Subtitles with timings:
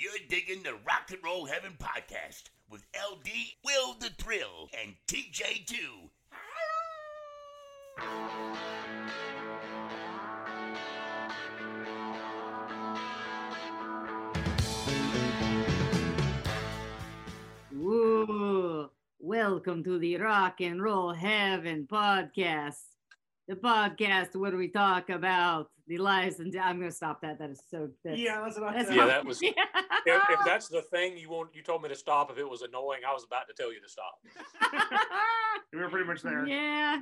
[0.00, 3.28] You're digging the Rock and Roll Heaven podcast with LD,
[3.64, 5.74] Will the Thrill, and TJ2.
[17.72, 18.90] Woo!
[19.18, 22.84] Welcome to the Rock and Roll Heaven podcast.
[23.48, 27.38] The podcast where we talk about the lives and I'm going to stop that.
[27.38, 27.88] That is so.
[28.04, 28.94] That's, Yeah, that's what I that's.
[28.94, 29.52] Yeah, that was- Yeah.
[30.06, 32.30] If, if that's the thing you want, you told me to stop.
[32.30, 34.14] If it was annoying, I was about to tell you to stop.
[35.72, 36.46] We were pretty much there.
[36.46, 37.00] Yeah.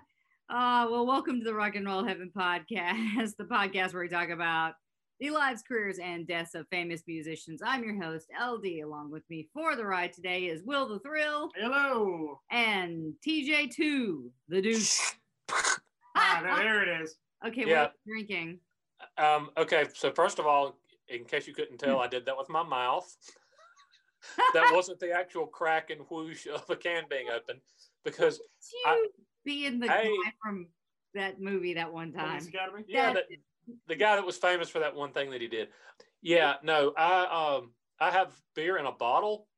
[0.51, 4.29] Uh, well, welcome to the Rock and Roll Heaven podcast, the podcast where we talk
[4.31, 4.73] about
[5.21, 7.61] the lives, careers, and deaths of famous musicians.
[7.65, 8.81] I'm your host, LD.
[8.85, 12.41] Along with me for the ride today is Will the Thrill Hello.
[12.51, 15.15] and TJ2, the Deuce.
[16.17, 17.17] Ah, there- there it is.
[17.47, 17.83] Okay, Yeah.
[17.83, 18.59] what are you drinking?
[19.19, 20.79] Um, okay, so first of all,
[21.09, 23.17] in case you couldn't tell, I did that with my mouth.
[24.55, 27.61] that wasn't the actual crack and whoosh of a can being open
[28.05, 28.41] because
[28.73, 29.09] you I-
[29.45, 30.69] being the I- guy from
[31.15, 32.41] that movie that one time.
[32.89, 33.39] Yeah, That- that,
[33.87, 35.69] the guy that was famous for that one thing that he did.
[36.23, 39.49] Yeah, no, I um I have beer in a bottle,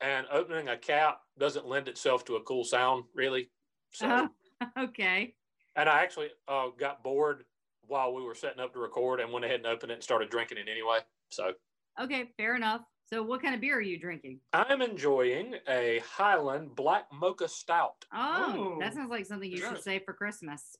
[0.00, 3.50] and opening a cap doesn't lend itself to a cool sound really.
[3.92, 4.28] So, Uh-huh.
[4.88, 5.34] okay.
[5.76, 7.44] and I actually uh, got bored
[7.88, 10.30] while we were setting up to record, and went ahead and opened it and started
[10.30, 10.98] drinking it anyway.
[11.30, 11.52] So.
[12.00, 12.82] Okay, fair enough.
[13.06, 14.40] So, what kind of beer are you drinking?
[14.52, 18.04] I'm enjoying a Highland Black Mocha Stout.
[18.12, 18.94] Oh, that Oh.
[18.96, 19.84] sounds like something you should Yes.
[19.84, 20.76] say for Christmas.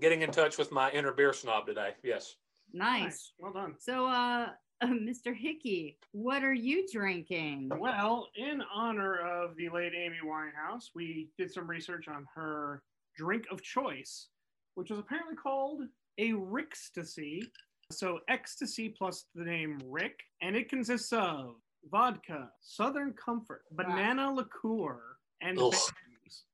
[0.00, 1.94] Getting in touch with my inner beer snob today.
[2.02, 2.36] Yes.
[2.72, 3.32] Nice.
[3.38, 3.76] Well done.
[3.78, 4.52] So, uh,
[4.82, 5.34] Mr.
[5.34, 7.70] Hickey, what are you drinking?
[7.78, 12.82] Well, in honor of the late Amy Winehouse, we did some research on her
[13.16, 14.28] drink of choice,
[14.74, 15.82] which was apparently called
[16.18, 17.42] a Rickstasy.
[17.90, 21.54] So ecstasy plus the name Rick, and it consists of
[21.90, 25.00] vodka, Southern Comfort, banana liqueur,
[25.40, 25.58] and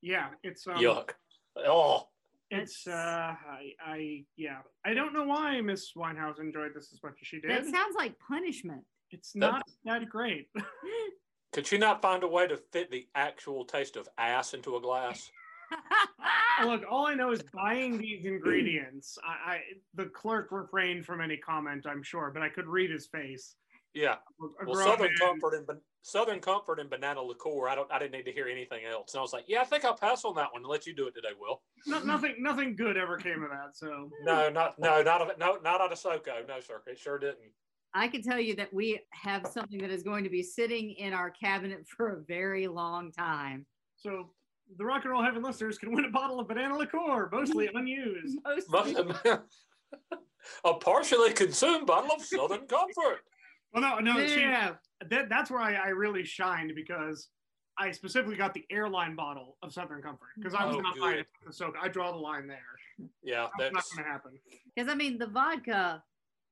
[0.01, 1.11] yeah, it's um, Yuck.
[1.57, 2.09] Oh,
[2.51, 7.15] It's uh, I, I, yeah, I don't know why Miss Winehouse enjoyed this as much
[7.21, 7.51] as she did.
[7.51, 8.83] That sounds like punishment.
[9.11, 10.49] it's not that great.
[11.53, 14.81] could she not find a way to fit the actual taste of ass into a
[14.81, 15.31] glass?
[16.65, 19.19] Look, all I know is buying these ingredients.
[19.27, 19.61] I, I,
[19.95, 23.57] the clerk refrained from any comment, I'm sure, but I could read his face.
[23.93, 24.17] Yeah.
[24.63, 27.69] A Well, Southern man- Comfort and Southern Comfort and banana liqueur.
[27.69, 27.91] I don't.
[27.93, 29.15] I didn't need to hear anything else.
[29.15, 30.95] And I was like, yeah, I think I'll pass on that one and let you
[30.95, 31.63] do it today, Will.
[31.87, 33.77] No, nothing, nothing good ever came of that.
[33.77, 36.47] So No, not no, not of no, not out of SoCo.
[36.49, 36.83] No, sir.
[36.87, 37.39] It sure didn't.
[37.95, 41.13] I can tell you that we have something that is going to be sitting in
[41.15, 43.65] our cabinet for a very long time.
[43.97, 44.31] So
[44.77, 48.39] the rock and roll heaven listeners can win a bottle of banana liqueur, mostly unused.
[48.69, 49.15] Mostly.
[50.65, 53.21] a partially consumed bottle of Southern Comfort.
[53.73, 54.75] Well, no, no, see, Yeah.
[55.09, 57.29] that, that's where I, I really shined because
[57.79, 61.01] I specifically got the airline bottle of Southern Comfort because I was Oh, not good.
[61.01, 61.79] buying it from the soda.
[61.83, 62.59] I draw the line there.
[63.23, 64.33] Yeah, That's, not going to happen.
[64.75, 66.03] Because I mean, the vodka,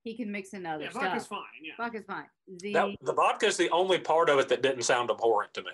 [0.03, 1.03] he can mix in other Yeah, stuff.
[1.05, 1.39] vodka's fine.
[1.63, 1.75] Yeah.
[1.79, 2.27] Vodka's fine.
[2.59, 5.63] The that, the vodka is the only part of it that didn't sound abhorrent to
[5.63, 5.71] me.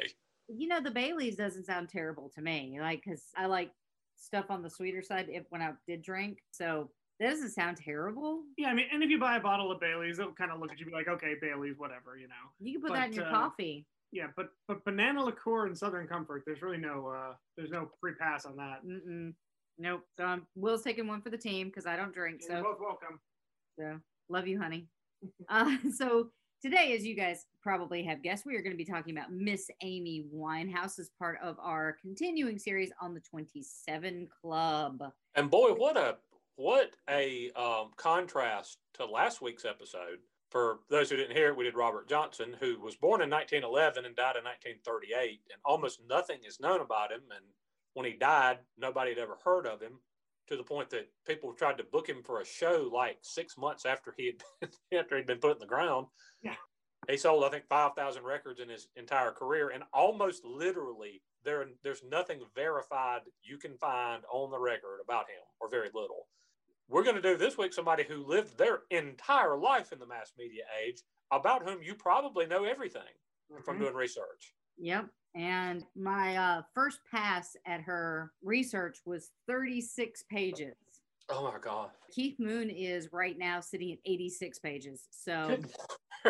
[0.49, 2.79] You know the Bailey's doesn't sound terrible to me.
[2.81, 3.71] Like because I like
[4.17, 6.39] stuff on the sweeter side if when I did drink.
[6.51, 8.43] So that doesn't sound terrible.
[8.57, 10.71] Yeah, I mean, and if you buy a bottle of Bailey's, they'll kind of look
[10.71, 12.35] at you be like, okay, Bailey's, whatever, you know.
[12.61, 13.87] You can put But, that in your uh, coffee.
[14.13, 18.15] Yeah, but but banana liqueur and Southern Comfort, there's really no uh there's no free
[18.19, 18.85] pass on that.
[18.87, 19.35] Mm-mm.
[19.79, 20.03] Nope.
[20.17, 22.41] So um, Will's taking one for the team because I don't drink.
[22.41, 23.21] You're So both welcome.
[23.79, 23.99] So
[24.29, 24.89] love you, honey.
[25.49, 26.31] uh, so
[26.63, 29.71] today, as you guys probably have guessed, we are going to be talking about Miss
[29.83, 35.03] Amy Winehouse as part of our continuing series on the 27 Club.
[35.35, 36.17] And boy, what a
[36.57, 40.19] what a um, contrast to last week's episode.
[40.51, 44.07] For those who didn't hear it, we did Robert Johnson, who was born in 1911
[44.07, 47.21] and died in 1938, and almost nothing is known about him.
[47.31, 47.45] And
[47.93, 50.01] when he died, nobody had ever heard of him,
[50.49, 53.85] to the point that people tried to book him for a show like six months
[53.87, 54.43] after he had
[54.91, 56.07] been, after he'd been put in the ground.
[56.43, 56.57] Yeah.
[57.09, 62.03] He sold, I think, 5,000 records in his entire career, and almost literally, there there's
[62.03, 66.29] nothing verified you can find on the record about him, or very little.
[66.89, 70.33] We're going to do this week somebody who lived their entire life in the mass
[70.37, 73.03] media age, about whom you probably know everything
[73.65, 73.81] from Mhm.
[73.81, 74.55] doing research.
[74.79, 75.07] Yep.
[75.35, 80.75] And my uh, first pass at her research was 36 pages.
[81.29, 81.91] Oh my God.
[82.11, 85.05] Keith Moon is right now sitting at 86 pages.
[85.11, 85.59] So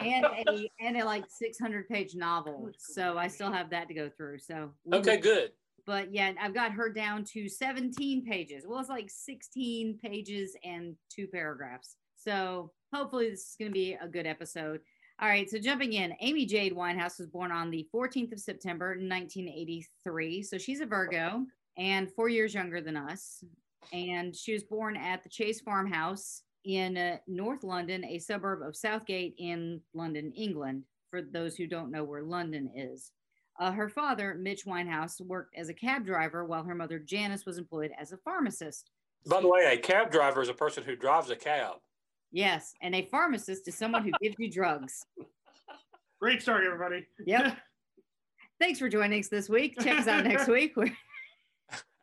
[0.00, 2.70] and a and a like 600 page novel.
[2.78, 4.40] So I still have that to go through.
[4.40, 5.50] So okay, will- good.
[5.86, 8.64] But yeah, I've got her down to 17 pages.
[8.66, 11.96] Well, it's like 16 pages and two paragraphs.
[12.14, 14.80] So hopefully this is going to be a good episode.
[15.22, 18.96] All right, so jumping in, Amy Jade Winehouse was born on the 14th of September,
[18.96, 20.42] 1983.
[20.42, 21.44] So she's a Virgo
[21.76, 23.44] and four years younger than us.
[23.92, 28.74] And she was born at the Chase Farmhouse in uh, North London, a suburb of
[28.74, 33.12] Southgate in London, England, for those who don't know where London is.
[33.58, 37.58] Uh, her father, Mitch Winehouse, worked as a cab driver while her mother, Janice, was
[37.58, 38.88] employed as a pharmacist.
[39.26, 41.74] By the way, a cab driver is a person who drives a cab.
[42.32, 45.04] Yes, and a pharmacist is someone who gives you drugs.
[46.20, 47.06] Great start, everybody.
[47.26, 47.56] Yep.
[48.60, 49.78] Thanks for joining us this week.
[49.80, 50.76] Check us out next week.
[50.76, 50.96] We're-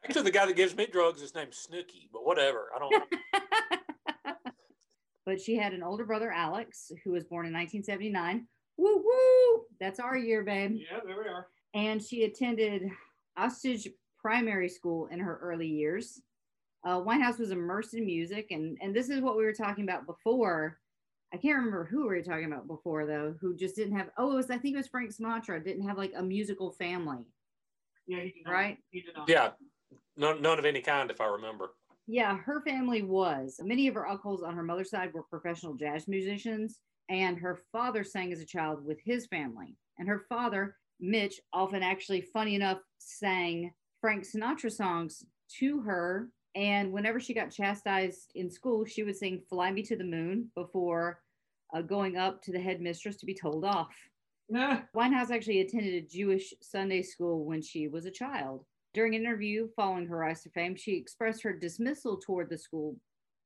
[0.04, 2.70] Actually, the guy that gives me drugs is named Snooky, but whatever.
[2.76, 4.34] I don't know.
[5.26, 8.48] but she had an older brother, Alex, who was born in 1979.
[8.78, 9.64] Woo woo!
[9.82, 10.78] That's our year, babe.
[10.90, 11.48] yeah, there we are.
[11.74, 12.90] and she attended
[13.38, 13.88] Osidge
[14.22, 16.22] Primary School in her early years.
[16.86, 20.06] Uh, Winehouse was immersed in music, and and this is what we were talking about
[20.06, 20.80] before.
[21.34, 24.10] I can't remember who we were talking about before though, who just didn't have.
[24.18, 25.64] Oh, it was I think it was Frank Sinatra.
[25.64, 27.26] Didn't have like a musical family,
[28.08, 28.52] Yeah, he did not.
[28.52, 28.78] right?
[28.92, 29.28] He did not.
[29.28, 29.50] Yeah,
[30.16, 31.72] none, none of any kind, if I remember.
[32.08, 33.60] Yeah, her family was.
[33.62, 36.80] Many of her uncles on her mother's side were professional jazz musicians,
[37.10, 39.76] and her father sang as a child with his family.
[40.00, 45.26] And her father, Mitch, often actually, funny enough, sang Frank Sinatra songs
[45.60, 46.30] to her.
[46.58, 50.50] And whenever she got chastised in school, she would sing Fly Me to the Moon
[50.56, 51.22] before
[51.72, 53.96] uh, going up to the headmistress to be told off.
[54.50, 54.80] Nah.
[54.96, 58.66] Winehouse actually attended a Jewish Sunday school when she was a child.
[58.96, 62.96] During an interview following her rise to fame, she expressed her dismissal toward the school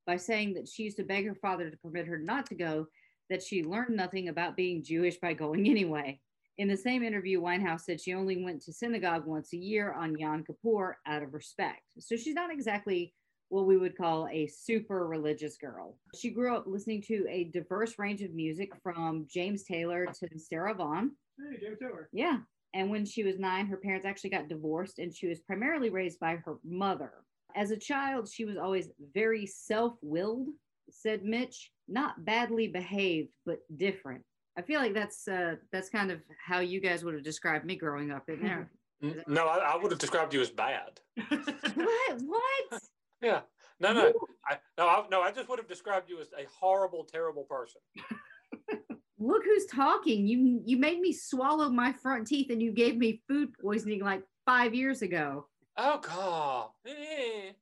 [0.06, 2.86] by saying that she used to beg her father to permit her not to go,
[3.28, 6.18] that she learned nothing about being Jewish by going anyway.
[6.58, 10.18] In the same interview, Winehouse said she only went to synagogue once a year on
[10.18, 11.82] Yom Kippur out of respect.
[11.98, 13.14] So she's not exactly
[13.48, 15.96] what we would call a super religious girl.
[16.14, 20.74] She grew up listening to a diverse range of music from James Taylor to Sarah
[20.74, 21.12] Vaughan.
[21.38, 22.08] Hey, James Taylor.
[22.12, 22.38] Yeah.
[22.74, 26.18] And when she was nine, her parents actually got divorced, and she was primarily raised
[26.18, 27.12] by her mother.
[27.54, 30.48] As a child, she was always very self willed,
[30.90, 34.22] said Mitch, not badly behaved, but different.
[34.56, 37.76] I feel like that's uh, that's kind of how you guys would have described me
[37.76, 38.70] growing up in there.
[39.02, 41.00] N- No, I, I would have described you as bad.
[41.28, 42.20] what?
[42.22, 42.82] What?
[43.22, 43.40] Yeah.
[43.80, 44.12] No, no,
[44.46, 45.22] I, no, I, no.
[45.22, 47.80] I just would have described you as a horrible, terrible person.
[49.18, 50.26] Look who's talking.
[50.26, 54.22] You you made me swallow my front teeth, and you gave me food poisoning like
[54.46, 55.46] five years ago.
[55.76, 56.68] Oh God.
[56.86, 57.52] Eh,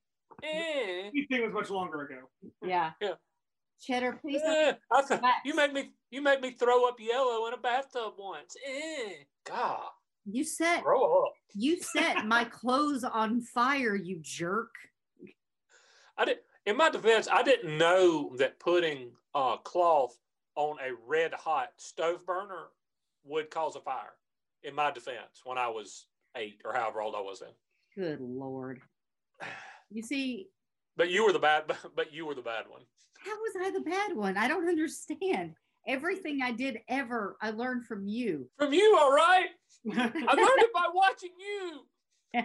[0.42, 2.28] eh, You think it was much longer ago.
[2.64, 2.92] Yeah.
[3.00, 3.14] Yeah.
[3.80, 4.72] Cheddar, please eh.
[5.08, 5.90] Th- you made me.
[6.10, 8.54] You made me throw up yellow in a bathtub once.
[8.66, 9.12] Eh.
[9.46, 9.88] God.
[10.26, 11.32] You set Grow up.
[11.54, 14.70] you set my clothes on fire, you jerk.
[16.18, 16.38] I did.
[16.66, 20.14] In my defense, I didn't know that putting uh, cloth
[20.56, 22.66] on a red hot stove burner
[23.24, 24.12] would cause a fire.
[24.62, 26.06] In my defense, when I was
[26.36, 27.50] eight or however old I was then.
[27.96, 28.80] Good lord.
[29.92, 30.46] You see,
[30.96, 31.64] But you were the bad.
[31.96, 32.82] But you were the bad one.
[33.24, 34.36] How was I the bad one?
[34.36, 35.54] I don't understand.
[35.86, 38.48] Everything I did ever, I learned from you.
[38.58, 39.48] From you, all right.
[39.92, 41.86] I learned it by watching you.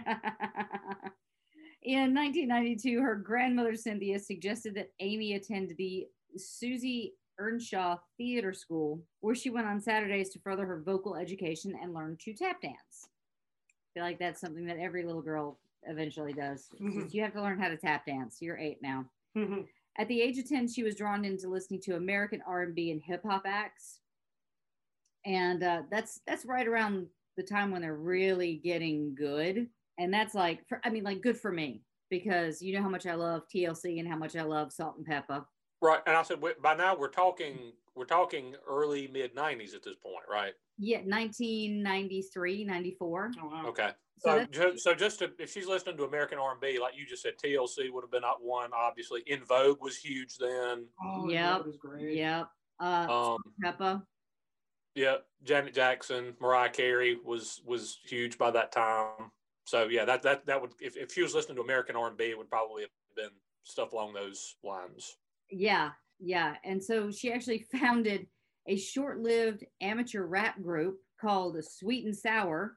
[1.82, 6.06] In 1992, her grandmother Cynthia suggested that Amy attend the
[6.36, 11.94] Susie Earnshaw Theater School, where she went on Saturdays to further her vocal education and
[11.94, 12.76] learn to tap dance.
[13.04, 16.68] I feel like that's something that every little girl eventually does.
[16.70, 17.06] Just, mm-hmm.
[17.10, 18.38] you have to learn how to tap dance.
[18.40, 19.04] You're eight now.
[19.36, 19.60] Mm-hmm.
[19.98, 23.22] At the age of 10, she was drawn into listening to American R&B and hip
[23.24, 24.00] hop acts.
[25.24, 29.68] And uh, that's that's right around the time when they're really getting good.
[29.98, 33.06] And that's like, for, I mean, like good for me because you know how much
[33.06, 35.44] I love TLC and how much I love Salt-N-Pepa.
[35.82, 39.96] Right, and I said by now we're talking we're talking early mid '90s at this
[40.02, 40.54] point, right?
[40.78, 43.30] Yeah, 1993, 94.
[43.42, 43.66] Oh, wow.
[43.68, 43.90] Okay.
[44.18, 47.06] So So, that's- ju- so just to, if she's listening to American R&B, like you
[47.06, 48.70] just said, TLC would have been up one.
[48.74, 50.86] Obviously, En Vogue was huge then.
[51.02, 51.58] Oh, Yep.
[51.58, 52.16] that was great.
[52.16, 52.48] Yep.
[52.80, 54.02] Uh, Um, Pepa.
[54.94, 59.30] yeah, Janet Jackson, Mariah Carey was was huge by that time.
[59.64, 62.36] So yeah, that that that would if, if she was listening to American R&B, it
[62.38, 63.30] would probably have been
[63.64, 65.16] stuff along those lines.
[65.50, 65.92] Yeah.
[66.18, 68.26] Yeah, and so she actually founded
[68.68, 72.76] a short-lived amateur rap group called Sweet and Sour,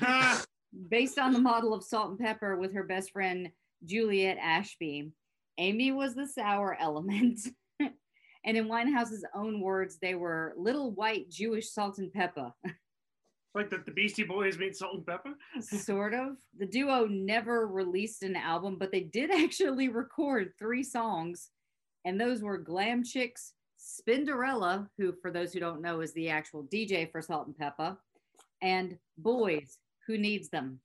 [0.88, 3.50] based on the model of Salt-N-Pepa, with her best friend
[3.84, 5.12] Juliet Ashby.
[5.58, 7.40] Amy was the sour element.
[7.80, 12.52] and in Winehouse's own words, they were little white Jewish Salt-N-Pepa.
[13.54, 15.62] like the, the Beastie Boys made Salt-N-Pepa.
[15.84, 16.36] sort of.
[16.58, 21.50] The duo never released an album, but they did actually record three songs,
[22.04, 26.64] and those were Glam Chicks, Spinderella, who, for those who don't know, is the actual
[26.64, 27.96] DJ for Salt-N-Pepa,
[28.62, 30.80] and Boys, Who Needs Them.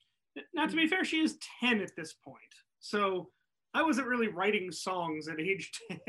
[0.53, 2.37] Now, to be fair, she is 10 at this point.
[2.79, 3.29] So
[3.73, 5.99] I wasn't really writing songs at age 10.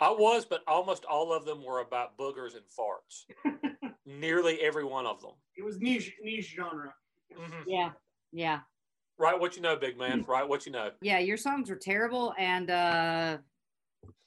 [0.00, 3.54] I was, but almost all of them were about boogers and farts.
[4.06, 5.30] Nearly every one of them.
[5.56, 6.92] it was niche niche genre.
[7.32, 7.62] Mhm.
[7.66, 7.90] Yeah,
[8.32, 8.60] yeah,
[9.16, 10.24] Right, what you know, big man.
[10.26, 10.90] Right, what you know.
[11.02, 11.18] yeah.
[11.20, 13.38] Your songs were terrible, and uh,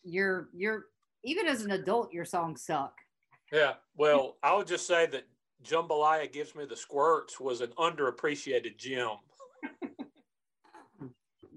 [0.04, 0.86] you're you're
[1.24, 2.94] even as an adult, your songs suck.
[3.52, 3.74] Yeah.
[3.98, 5.24] Well, I would just say that
[5.64, 9.18] Jambalaya gives me the squirts was an underappreciated gem.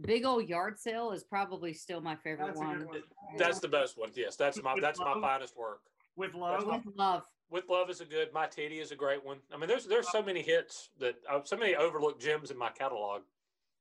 [0.02, 2.86] Big old yard sale is probably still my favorite That's one.
[2.86, 3.02] one.
[3.36, 4.10] That's the best one.
[4.14, 5.80] Yes, that's my With that's my finest work.
[6.16, 6.64] With love.
[6.66, 7.24] With love.
[7.50, 8.30] With Love is a good.
[8.34, 9.38] My Titty is a great one.
[9.52, 12.68] I mean, there's there's so many hits that uh, so many overlooked gems in my
[12.68, 13.22] catalog.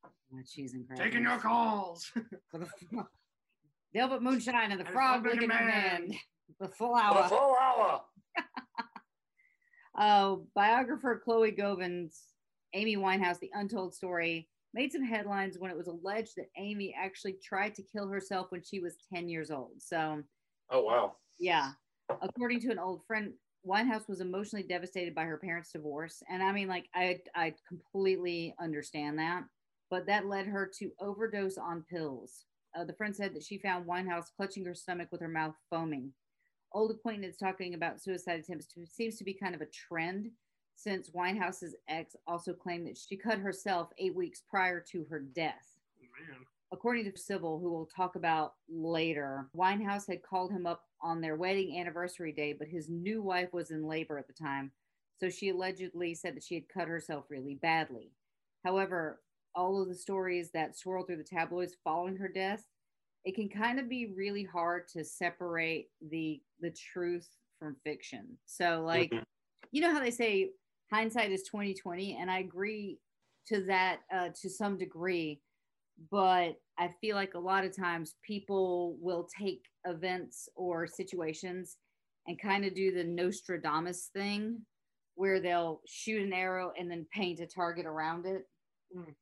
[0.05, 1.05] Oh, she's incredible.
[1.05, 2.11] Taking your calls.
[3.93, 5.65] The- Velvet Moonshine and the And Frog Licking Man.
[5.67, 6.11] Man.
[6.61, 7.27] The full hour.
[7.27, 8.01] full hour.
[9.97, 12.09] Uh, biographer Chloe Govan,
[12.73, 17.35] Amy Winehouse, The Untold Story, made some headlines when it was alleged that Amy actually
[17.43, 19.71] tried to kill herself when she was 10 years old.
[19.79, 20.21] So,
[20.69, 21.15] Oh wow.
[21.39, 21.71] yeah.
[22.21, 23.33] According to an old friend,
[23.65, 26.21] Winehouse was emotionally devastated by her parents' divorce.
[26.29, 29.43] And I mean, like, I, I completely understand that.
[29.89, 32.45] But that led her to overdose on pills.
[32.75, 36.11] Uh, the friend said that she found Winehouse clutching her stomach with her mouth foaming.
[36.73, 40.31] Old acquaintance talking about suicide attempts to, seems to be kind of a trend
[40.75, 45.77] since Winehouse's ex also claimed that she cut herself eight weeks prior to her death.
[45.99, 46.45] Man.
[46.71, 51.35] According to Civil, who we'll talk about later, Winehouse had called him up on their
[51.35, 54.71] wedding anniversary day, but his new wife was in labor at the time.
[55.19, 58.11] So she allegedly said that she had cut herself really badly.
[58.63, 59.21] However,
[59.57, 62.63] all of the stories that swirl through the tabloids following her death,
[63.25, 68.39] it can kind of be really hard to separate the the truth from fiction.
[68.45, 69.23] So like Mhm.
[69.71, 70.53] you know how they say
[70.91, 72.99] hindsight is 2020 and I agree
[73.47, 75.41] to that uh, to some degree
[76.11, 81.77] but I feel like a lot of times people will take events or situations
[82.27, 84.65] and kind of do the Nostradamus thing
[85.15, 88.43] where they'll shoot an arrow and then paint a target around it.
[88.95, 89.15] Mm.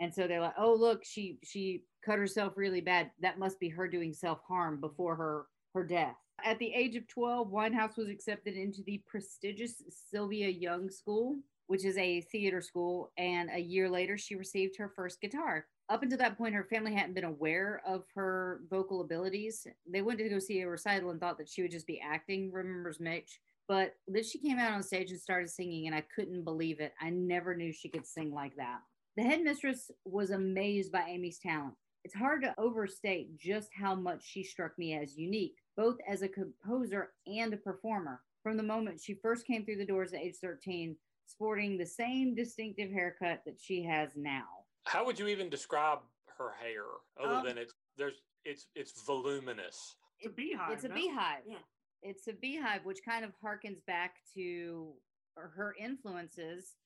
[0.00, 3.10] And so they're like, "Oh, look, she she cut herself really bad.
[3.20, 7.50] That must be her doing self-harm before her her death." At the age of 12,
[7.50, 13.50] Winehouse was accepted into the prestigious Sylvia Young School, which is a theater school, and
[13.50, 15.66] a year later she received her first guitar.
[15.88, 19.66] Up until that point, her family hadn't been aware of her vocal abilities.
[19.90, 22.52] They went to go see a recital and thought that she would just be acting,
[22.52, 23.40] remembers Mitch.
[23.66, 26.94] But then she came out on stage and started singing, and I couldn't believe it.
[27.00, 28.80] I never knew she could sing like that.
[29.18, 31.74] The headmistress was amazed by Amy's talent.
[32.04, 36.28] It's hard to overstate just how much she struck me as unique, both as a
[36.28, 38.20] composer and a performer.
[38.44, 40.94] From the moment she first came through the doors at age 13,
[41.26, 44.44] sporting the same distinctive haircut that she has now.
[44.84, 45.98] How would you even describe
[46.38, 46.84] her hair
[47.20, 49.96] other Um, than it's there's it's it's voluminous.
[50.20, 50.70] It's a beehive.
[50.70, 50.94] It's a no?
[50.94, 51.42] beehive.
[51.44, 51.56] Yeah.
[52.02, 54.92] It's a beehive, which kind of harkens back to
[55.34, 56.76] her influences.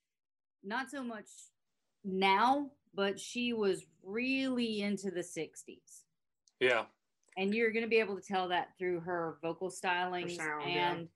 [0.64, 1.26] Not so much
[2.04, 6.02] now, but she was really into the 60s.
[6.60, 6.84] Yeah.
[7.36, 10.36] And you're going to be able to tell that through her vocal stylings.
[10.36, 10.92] sound, yeah.
[10.92, 11.08] and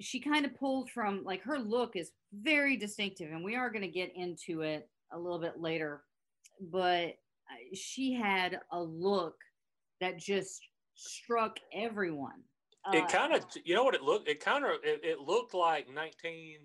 [0.00, 3.30] she kind of pulled from, like, her look is very distinctive.
[3.30, 6.02] And we are going to get into it a little bit later.
[6.60, 7.16] But
[7.50, 9.36] uh, she had a look
[10.00, 10.60] that just
[10.94, 12.42] struck everyone.
[12.84, 15.52] Uh, it kind of you know what it looked it kind of it, it looked
[15.52, 16.58] like 19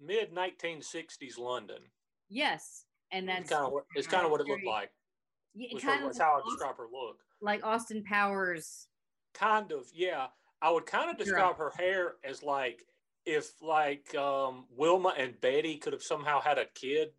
[0.00, 1.78] mid 1960s London.
[2.28, 2.85] yes.
[3.12, 4.90] And It's that's kind of what it's kind of what it looked like.
[5.54, 7.20] Yeah, it kind her- of was how I Austin- describe her look.
[7.40, 8.88] like Austin Powers.
[9.34, 10.26] Kind of, yeah.
[10.62, 11.24] I would kind of Sure.
[11.36, 12.82] describe her hair as like
[13.26, 17.12] if like um, Wilma and Betty could have somehow had a kid.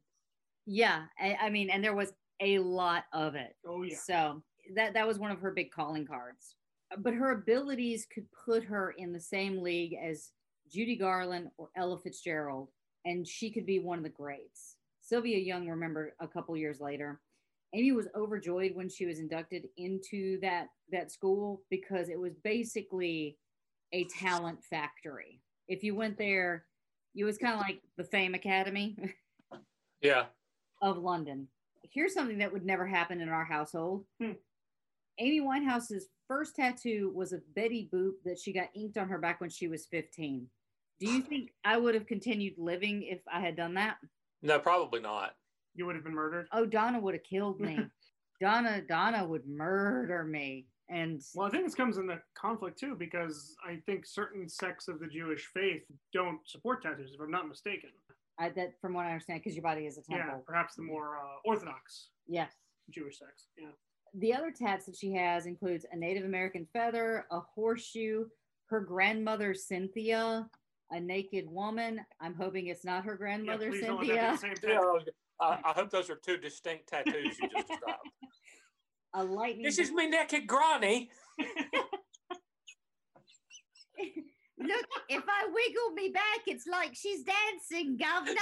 [0.65, 3.55] Yeah, I, I mean, and there was a lot of it.
[3.65, 3.95] Oh yeah.
[3.97, 4.43] So
[4.75, 6.55] that that was one of her big calling cards.
[6.99, 10.31] But her abilities could put her in the same league as
[10.71, 12.69] Judy Garland or Ella Fitzgerald,
[13.05, 14.76] and she could be one of the greats.
[15.07, 17.21] Sylvia Young remembered a couple years later.
[17.73, 23.37] Amy was overjoyed when she was inducted into that that school because it was basically
[23.93, 25.41] a talent factory.
[25.69, 26.65] If you went there,
[27.15, 28.97] it was kind of like the Fame Academy
[30.01, 30.25] Yeah.
[30.81, 31.47] of London.
[31.83, 34.05] Here's something that would never happen in our household.
[34.21, 34.33] Hmm.
[35.19, 39.39] Amy Winehouse's first tattoo was a Betty Boop that she got inked on her back
[39.41, 40.47] when she was 15.
[40.99, 43.97] Do you think I would have continued living if I had done that?
[44.41, 45.35] No, probably not.
[45.75, 46.47] You would have been murdered.
[46.51, 47.79] Oh, Donna would have killed me.
[48.41, 50.67] Donna, Donna would murder me.
[50.89, 54.87] And Well, I think this comes in the conflict too, because I think certain sects
[54.87, 55.81] of the Jewish faith
[56.13, 57.89] don't support tattoos, if I'm not mistaken.
[58.39, 60.17] I, that, from what I understand, because your body is a temple.
[60.17, 60.43] Yeah, temple.
[60.47, 62.51] perhaps the more uh, orthodox Yes.
[62.91, 63.47] Jewish sects.
[63.57, 63.69] Yeah.
[64.13, 68.25] The other tats that she has includes a Native American feather, a horseshoe,
[68.67, 70.47] her grandmother Cynthia,
[70.91, 71.99] a naked woman.
[72.21, 74.55] I'm hoping it's not her grandmother please don't let that be Cynthia.
[74.61, 75.11] same Yeah, tattoo.
[75.39, 77.99] I, I hope those are two distinct tattoos you just described.
[79.13, 79.63] A lightning.
[79.63, 81.09] this is me naked granny.
[84.59, 88.35] Look, if I wiggle me back, it's like she's dancing, governor.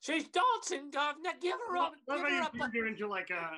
[0.00, 1.30] She's dancing, governor.
[1.40, 1.92] Give her up.
[2.08, 2.52] Love Give her you up.
[2.56, 3.50] turned her into like a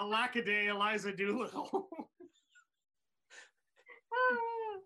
[0.00, 1.88] a lackaday Eliza Doolittle.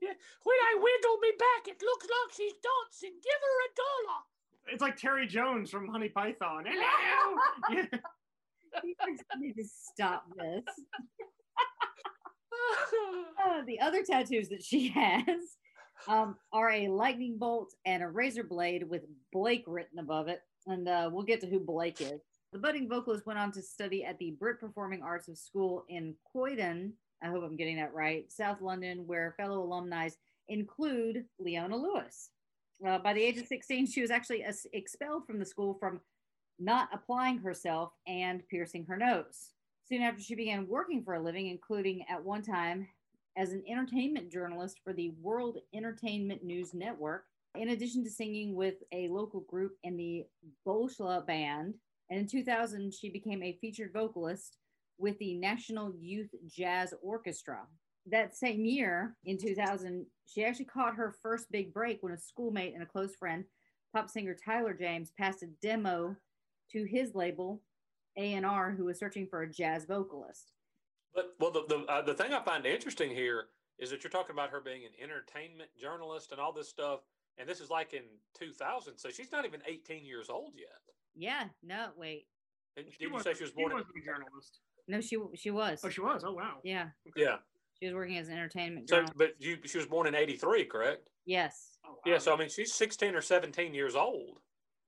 [0.01, 3.17] When I wiggle me back, it looks like she's dancing.
[3.23, 4.21] Give her a dollar.
[4.73, 6.65] it's like Terry Jones from Monty Python.
[6.69, 7.37] Hello.
[7.71, 7.99] Yeah.
[8.85, 8.95] you
[9.39, 10.65] need to stop this.
[13.45, 15.57] Uh, the other tattoos that she has
[16.09, 20.41] um, are a lightning bolt and a razor blade with Blake written above it.
[20.67, 22.21] And uh, we'll get to who Blake is.
[22.53, 26.15] The budding vocalist went on to study at the Brit Performing Arts of School in
[26.33, 26.93] Croydon.
[27.23, 28.31] I hope I'm getting that right.
[28.31, 30.09] South London, where fellow alumni
[30.49, 32.31] include Leona Lewis.
[32.87, 36.01] Uh, by the age of 16, she was actually ex- expelled from the school from
[36.59, 39.53] not applying herself and piercing her nose.
[39.89, 42.87] Soon after, she began working for a living, including at one time
[43.37, 48.75] as an entertainment journalist for the World Entertainment News Network, in addition to singing with
[48.93, 50.25] a local group in the
[50.67, 51.75] Bolsha Band.
[52.11, 54.57] And in 2000, she became a featured vocalist
[54.99, 57.61] with the National Youth Jazz Orchestra.
[58.11, 62.75] That same year, in 2000, she actually caught her first big break when a schoolmate
[62.75, 63.45] and a close friend,
[63.93, 66.15] pop singer Tyler James, passed a demo
[66.71, 67.61] to his label,
[68.17, 70.53] A&R, who was searching for a jazz vocalist.
[71.15, 73.47] But well, the the, uh, the thing I find interesting here
[73.79, 77.01] is that you're talking about her being an entertainment journalist and all this stuff,
[77.39, 78.03] and this is like in
[78.39, 80.79] 2000, so she's not even 18 years old yet.
[81.15, 82.27] Yeah, no, wait.
[82.77, 83.73] Did, She did you say she was born?
[83.73, 84.61] in- wasn't a journalist.
[84.89, 85.81] No, she she was.
[85.85, 86.23] Oh, she was.
[86.25, 86.59] Oh, wow.
[86.63, 87.37] yeah, yeah.
[87.79, 89.19] she was working as an entertainment So, journalist.
[89.19, 91.09] but you, she was born in '83, correct?
[91.25, 91.79] yes.
[91.85, 91.97] Oh, wow.
[92.07, 92.19] Yeah.
[92.19, 94.39] So I mean, she's 16 or 17 years old.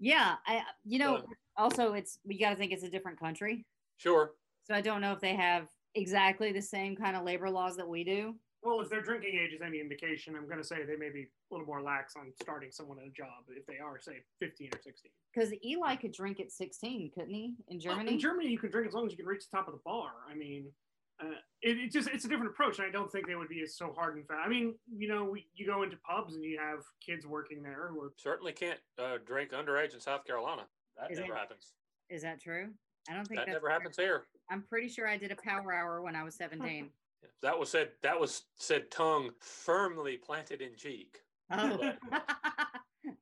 [0.01, 3.65] Yeah, I you know, So- also it's we got to think it's a different country.
[3.97, 4.33] Sure.
[4.65, 7.89] So I don't know if they have exactly the same kind of labor laws that
[7.89, 8.37] we do.
[8.63, 11.23] Well, if their drinking age is any indication, I'm going to say they may be
[11.23, 14.71] a little more lax on starting someone at a job if they are, say, 15
[14.75, 15.11] or 16.
[15.33, 17.55] Because Eli could drink at 16, couldn't he?
[17.69, 18.13] In Well, Germany?
[18.15, 19.81] in Germany, you can drink as long as you can reach the top of the
[19.85, 20.11] bar.
[20.29, 20.67] I mean,
[21.23, 21.27] uh,
[21.63, 23.93] it, it just it's a different approach, and I don't think they would be so
[23.97, 24.41] hard and fast.
[24.45, 27.89] I mean, you know, we, you go into pubs and you have kids working there
[27.93, 30.63] who are Certainly can't uh, drink underage in South Carolina.
[30.99, 31.37] That Is never it?
[31.37, 31.73] happens.
[32.11, 32.69] Is that true?
[33.09, 33.73] I don't think That that's never true.
[33.73, 34.25] happens here.
[34.51, 36.89] I'm pretty sure I did a power hour when I was 17.
[37.43, 37.91] That was said.
[38.03, 38.91] That was said.
[38.91, 41.19] Tongue firmly planted in cheek.
[41.51, 41.93] oh.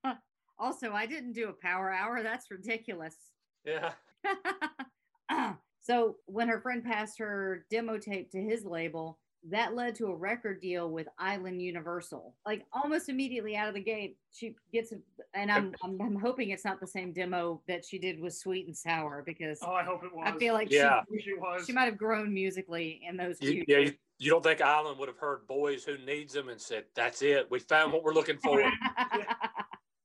[0.58, 2.22] also, I didn't do a power hour.
[2.22, 3.16] That's ridiculous.
[3.64, 3.92] Yeah.
[5.80, 10.14] so when her friend passed her demo tape to his label, that led to a
[10.16, 12.34] record deal with Island Universal.
[12.44, 14.96] Like almost immediately out of the gate, she gets a,
[15.34, 18.66] and I'm, I'm I'm hoping it's not the same demo that she did with Sweet
[18.66, 20.24] and Sour because Oh, I hope it was.
[20.26, 20.94] I feel like Yeah.
[20.96, 21.60] I wish it was.
[21.62, 23.76] she she might have grown musically in those You, few yeah.
[23.78, 23.90] years.
[23.90, 27.22] You, you don't think Island would have heard "Boys Who Needs Them" and said, "That's
[27.22, 27.50] it.
[27.50, 28.60] We found what we're looking for."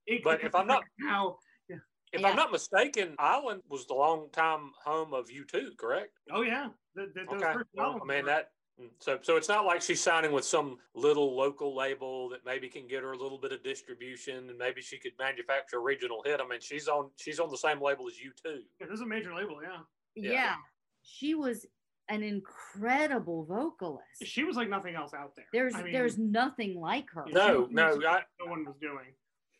[0.08, 1.38] It- but if I'm not- now,
[2.14, 2.28] If Yeah.
[2.28, 6.12] I'm not mistaken, Island was the long time home of U2, correct?
[6.32, 7.54] oh yeah, the, the, those Okay.
[7.54, 8.52] first Well, I mean were- that.
[8.80, 12.68] Mm, So, so it's not like she's signing with some little local label that maybe
[12.70, 16.22] can get her a little bit of distribution, and maybe she could manufacture a regional
[16.24, 16.40] hit.
[16.40, 18.62] I mean, she's on she's on the same label as you too.
[18.80, 19.60] Yeah, this is a major label.
[19.64, 19.80] Yeah,
[20.16, 20.32] yeah.
[20.32, 20.56] Yeah.
[21.04, 21.66] she was
[22.10, 24.26] an incredible vocalist.
[24.26, 25.46] she was like nothing else out there.
[25.54, 27.24] There's I mean, there's nothing like her.
[27.28, 29.14] she No, was no, I- no one was doing.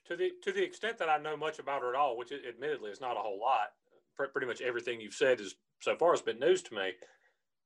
[0.08, 2.92] To the to the extent that I know much about her at all, which admittedly
[2.92, 3.70] is not a whole lot.
[4.18, 6.92] Pre- Pretty much everything you've said is so far has been news to me.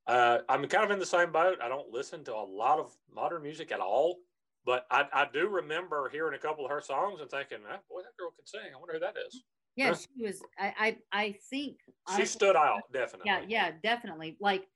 [0.06, 1.58] Uh, I'm kind of in the same boat.
[1.62, 4.18] I don't listen to a lot of modern music at all,
[4.64, 8.02] but I, I do remember hearing a couple of her songs and thinking, ah, "Boy,
[8.02, 8.72] that girl can sing.
[8.72, 9.42] I wonder who that is."
[9.74, 10.40] Yeah, she was.
[10.58, 11.78] I I, I think
[12.16, 13.26] She stood out definitely.
[13.26, 14.36] Yeah, yeah, definitely.
[14.40, 14.68] Like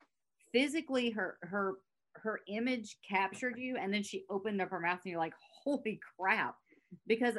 [0.52, 1.74] physically, her her
[2.14, 6.00] her image captured you, and then she opened up her mouth, and you're like, "Holy
[6.18, 6.56] crap!"
[7.06, 7.36] Because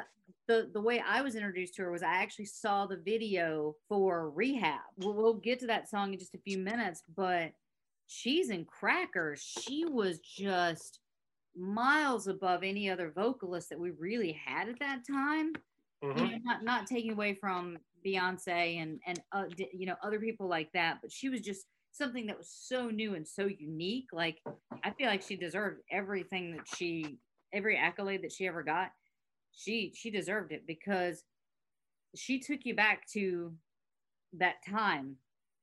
[0.48, 4.30] the the way I was introduced to her was I actually saw the video for
[4.30, 4.80] Rehab.
[4.98, 7.52] We'll, we'll get to that song in just a few minutes, but
[8.12, 9.42] she's in crackers.
[9.42, 11.00] She was just
[11.56, 15.54] miles above any other vocalist that we really had at that time
[16.04, 16.18] Mhm.
[16.18, 20.48] you know, not not taking away from Beyonce and and uh, you know other people
[20.48, 24.08] like that, but she was just something that was so new and so unique.
[24.12, 24.42] Like
[24.84, 27.20] I feel like she deserved everything that she,
[27.54, 28.92] every accolade that she ever got.
[29.52, 31.24] She she deserved it because
[32.16, 33.54] she took you back to
[34.34, 35.18] that time,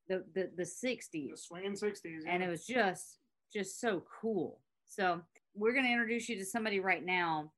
[0.09, 2.23] the the the The sixties swinging 60s.
[2.27, 3.19] and it was just
[3.53, 4.61] just so cool.
[4.87, 5.21] So
[5.55, 7.53] we're going to introduce you to somebody right now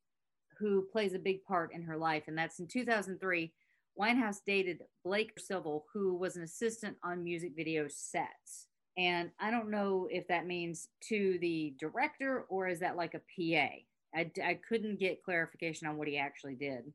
[0.58, 3.52] who plays a big part in her life and that's in 2003
[3.98, 8.66] winehouse dated blake civil who was an assistant on music video sets.
[8.96, 13.18] And i don't know if that means to the director or is that like a
[13.18, 13.68] pa
[14.14, 16.92] I, I couldn't get clarification on what he actually did.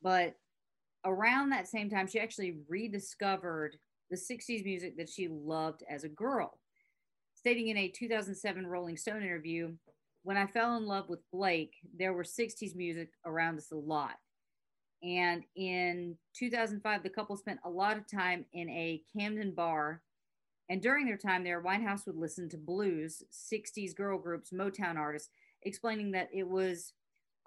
[0.00, 0.36] But
[1.04, 3.76] around that same time she actually rediscovered
[4.12, 6.60] the 60s music that she loved as a girl
[7.42, 9.72] stating in a 2007 Rolling Stone interview,
[10.22, 14.14] when I fell in love with Blake, there were 60s music around us a lot.
[15.02, 20.02] And in 2005, the couple spent a lot of time in a Camden bar.
[20.68, 25.30] And during their time there, Winehouse would listen to blues, 60s girl groups, Motown artists,
[25.62, 26.92] explaining that it was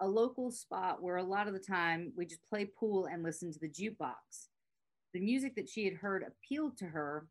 [0.00, 3.50] a local spot where a lot of the time we just play pool and listen
[3.50, 4.48] to the jukebox.
[5.16, 7.26] The music that she had heard appealed to her,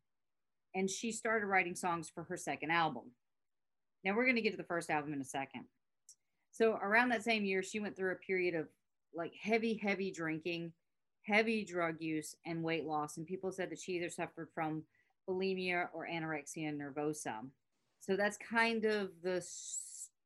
[0.74, 3.12] and she started writing songs for her second album.
[4.04, 5.66] Now we're going to get to the first album in a second.
[6.52, 8.70] So around that same year, she went through a period of
[9.14, 10.74] like heavy, heavy drinking,
[11.28, 13.18] heavy drug use, and weight loss.
[13.18, 14.82] And people said that she either suffered from
[15.30, 17.48] bulimia or anorexia nervosa.
[18.00, 19.46] So that's kind of the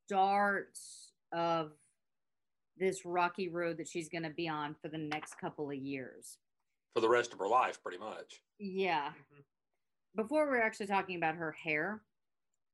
[0.08, 0.80] start
[1.34, 1.74] of
[2.78, 6.38] this rocky road that she's going to be on for the next couple of years.
[6.94, 8.42] For the rest of her life, pretty much.
[8.58, 9.14] Yeah.
[9.14, 9.44] Mhm.
[10.16, 12.04] Before we're actually talking about her hair,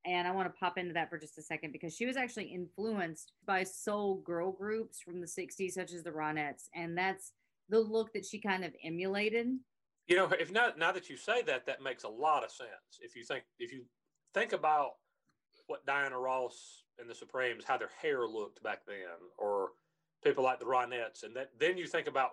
[0.05, 2.45] and I want to pop into that for just a second because she was actually
[2.45, 7.33] influenced by soul girl groups from the 60s, such as the Ronettes, and that's
[7.69, 9.59] the look that she kind of emulated.
[10.07, 12.99] You know, if not now that you say that, that makes a lot of sense.
[13.01, 13.85] If you think if you
[14.33, 14.99] think about
[15.67, 19.73] what Diana Ross and the Supremes, how their hair looked back then, or
[20.23, 22.31] people like the Ronettes, and that then you think about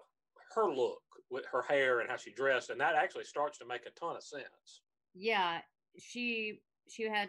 [0.54, 3.86] her look with her hair and how she dressed, and that actually starts to make
[3.86, 4.82] a ton of sense.
[5.14, 5.60] Yeah,
[5.98, 7.28] she she had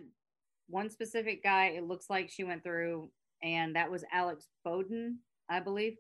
[0.68, 3.10] one specific guy it looks like she went through
[3.44, 5.18] and that was Alex Foden,
[5.50, 5.98] I believe,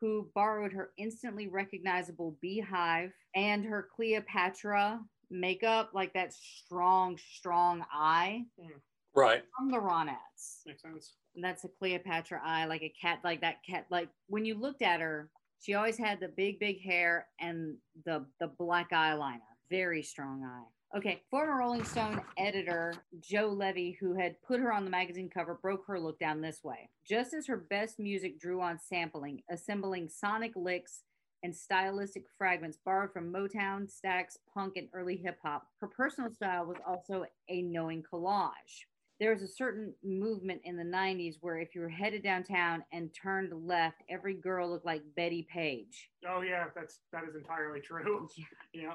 [0.00, 8.44] who borrowed her instantly recognizable beehive and her Cleopatra makeup, like that strong, strong eye
[8.58, 8.70] mm.
[9.14, 9.44] Right.
[9.56, 10.62] from the Ronettes.
[10.66, 11.14] Makes sense.
[11.34, 13.86] And that's a Cleopatra eye, like a cat, like that cat.
[13.90, 15.28] Like when you looked at her,
[15.60, 19.40] she always had the big, big hair and the the black eyeliner.
[19.70, 20.96] Very strong eye.
[20.96, 25.58] Okay, former Rolling Stone editor Joe Levy, who had put her on the magazine cover,
[25.60, 26.88] broke her look down this way.
[27.04, 31.02] Just as her best music drew on sampling, assembling sonic licks
[31.42, 36.64] and stylistic fragments borrowed from Motown, Stax, punk, and early hip hop, her personal style
[36.64, 38.84] was also a knowing collage
[39.20, 43.10] there was a certain movement in the 90s where if you were headed downtown and
[43.14, 46.10] turned left, every girl looked like Bettie Page.
[46.28, 48.28] Oh yeah, that's that is entirely true.
[48.36, 48.44] Yeah.
[48.82, 48.94] yeah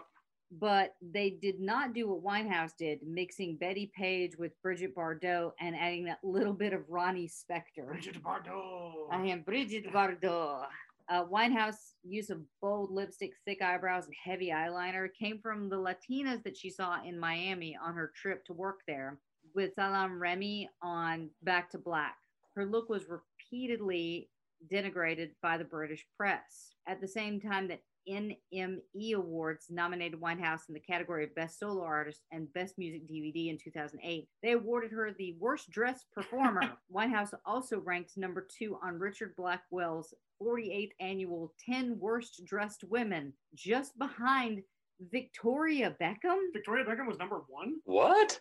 [0.52, 5.76] But they did not do what Winehouse did, mixing Bettie Page with Bridget Bardot and
[5.76, 7.88] adding that little bit of Ronnie Spector.
[7.88, 9.08] Bridget Bardot.
[9.12, 10.66] I am Bridget Bardot.
[11.08, 16.44] Uh, Winehouse use of bold lipstick, thick eyebrows, and heavy eyeliner came from the Latinas
[16.44, 19.18] that she saw in Miami on her trip to work there
[19.56, 22.16] with Salaam Remi on Back to Black.
[22.56, 24.30] Her look was repeatedly
[24.72, 26.74] denigrated by the British press.
[26.88, 31.84] At the same time that NME Awards nominated Winehouse in the category of Best Solo
[31.84, 36.64] Artist and Best Music DVD in 2008, they awarded her the Worst Dressed Performer.
[36.94, 43.98] Winehouse also ranked number two on Richard Blackwell's 48th annual 10 Worst Dressed Women, just
[43.98, 44.64] behind
[45.00, 46.38] Victoria Beckham.
[46.54, 47.76] Victoria Beckham was number one.
[47.86, 48.40] What?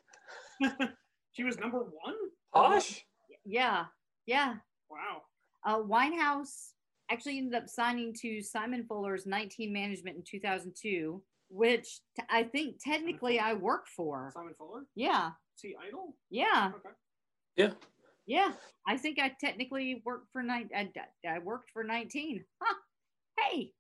[1.33, 2.15] she was number one.
[2.53, 3.05] Posh?
[3.45, 3.87] Yeah,
[4.27, 4.55] yeah.
[4.91, 5.23] Wow.
[5.65, 6.73] Uh, Winehouse
[7.11, 12.77] actually ended up signing to Simon Fuller's 19 Management in 2002, which t- I think
[12.85, 14.31] technically I work for.
[14.35, 14.83] Simon Fuller.
[14.95, 16.15] Yeah, See he Idol?
[16.31, 16.95] yeah, Okay.
[17.57, 17.71] Yeah.
[18.27, 18.53] yeah.
[18.87, 20.69] I think I technically worked for nine.
[20.75, 20.91] I,
[21.29, 22.45] I worked for 19.
[22.63, 22.75] Huh.
[23.39, 23.73] Hey,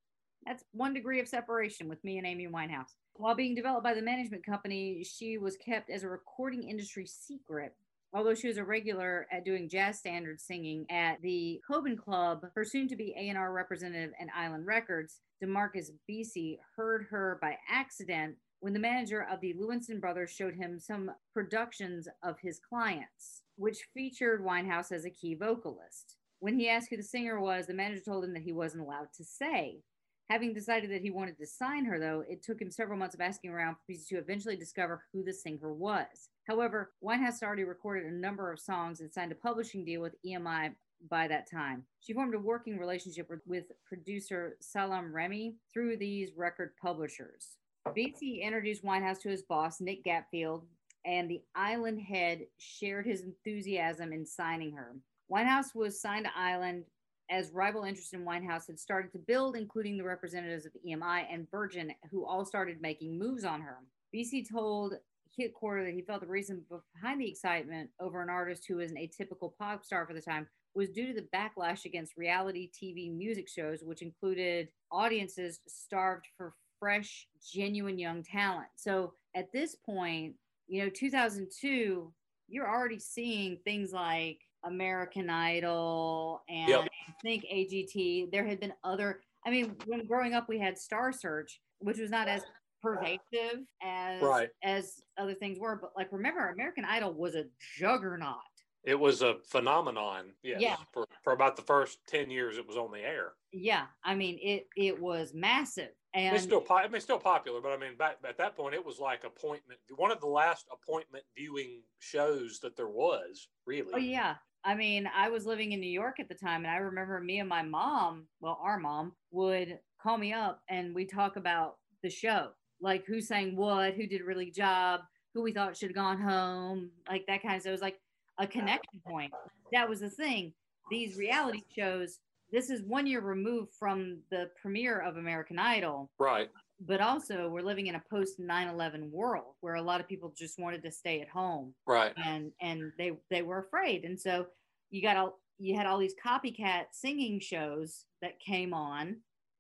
[0.48, 2.94] That's one degree of separation with me and Amy Winehouse.
[3.16, 7.74] While being developed by the management company, she was kept as a recording industry secret.
[8.14, 12.64] Although she was a regular at doing jazz standard singing at the Cobden Club, her
[12.64, 19.26] soon-to-be A&R representative and Island Records, Darcus Beese, heard her by accident when the manager
[19.30, 25.04] of the Lewinson brothers showed him some productions of his clients, which featured Winehouse as
[25.04, 26.16] a key vocalist.
[26.40, 29.12] When he asked who the singer was, the manager told him that he wasn't allowed
[29.18, 29.82] to say.
[30.30, 33.20] Having decided that he wanted to sign her, though, it took him several months of
[33.20, 36.28] asking around for Beese to eventually discover who the singer was.
[36.44, 40.16] However, Winehouse had already recorded a number of songs and signed a publishing deal with
[40.26, 40.74] EMI
[41.10, 41.84] by that time.
[42.00, 47.56] She formed a working relationship with, producer Salaam Remi through these record publishers.
[47.96, 50.64] Beese introduced Winehouse to his boss, Nick Gatfield,
[51.06, 54.94] and the Island head shared his enthusiasm in signing her.
[55.30, 56.84] Winehouse was signed to Island
[57.30, 61.50] as rival interest in Winehouse had started to build, including the representatives of EMI and
[61.50, 63.78] Virgin, who all started making moves on her.
[64.14, 64.94] Beese told
[65.36, 66.64] Hit Quarter that he felt the reason
[66.94, 70.46] behind the excitement over an artist who was an atypical pop star for the time
[70.74, 76.54] was due to the backlash against reality TV music shows, which included audiences starved for
[76.78, 78.68] fresh, genuine young talent.
[78.76, 80.34] So at this point,
[80.66, 82.12] you know, 2002,
[82.48, 86.80] you're already seeing things like American Idol and Yep.
[87.08, 88.30] I think AGT.
[88.30, 92.10] There had been other, I mean, when growing up, we had Star Search, which was
[92.10, 92.42] not as
[92.82, 94.50] pervasive as Right.
[94.62, 95.76] as other things were.
[95.76, 98.36] But like, remember, American Idol was a juggernaut.
[98.84, 100.32] It was a phenomenon.
[100.42, 100.60] Yes.
[100.60, 100.76] Yeah.
[100.92, 103.32] For, for about the first 10 years it was on the air.
[103.52, 107.18] Yeah, I mean, it it was massive, and it's still po- I mean, it's still
[107.18, 110.26] popular, but I mean, back at that point, it was like appointment, one of the
[110.26, 113.90] last appointment viewing shows that there was, really.
[113.94, 114.36] Oh yeah.
[114.64, 117.40] I mean, I was living in New York at the time, and I remember me
[117.40, 122.10] and my mom, well, our mom, would call me up and we talk about the
[122.10, 122.48] show,
[122.80, 125.00] like who sang what, who did a really job,
[125.34, 127.62] who we thought should have gone home, like that kind of.
[127.62, 127.98] So it was like
[128.38, 129.32] a connection point.
[129.72, 130.52] That was the thing.
[130.90, 132.18] These reality shows.
[132.50, 136.48] This is one year removed from the premiere of American Idol, Right.
[136.80, 140.58] But also we're living in a post 9/11 world where a lot of people just
[140.58, 142.12] wanted to stay at home Right.
[142.16, 144.46] and and they they were afraid and so
[144.90, 149.16] you got all you had all these copycat singing shows that came on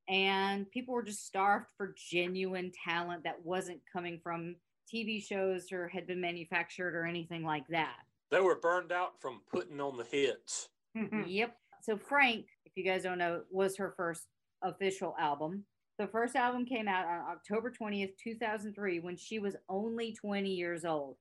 [0.08, 4.54] and people were just starved for genuine talent that wasn't coming from
[4.92, 7.96] TV shows or had been manufactured or anything like that.
[8.30, 10.70] They were burned out from putting on the hits.
[10.96, 11.24] Mm-hmm.
[11.26, 11.56] Yep.
[11.82, 14.22] So Frank, if you guys don't know, was her first
[14.62, 15.64] official album.
[15.98, 20.84] The first album came out on October 20th, 2003 when she was only 20 years
[20.84, 21.16] old.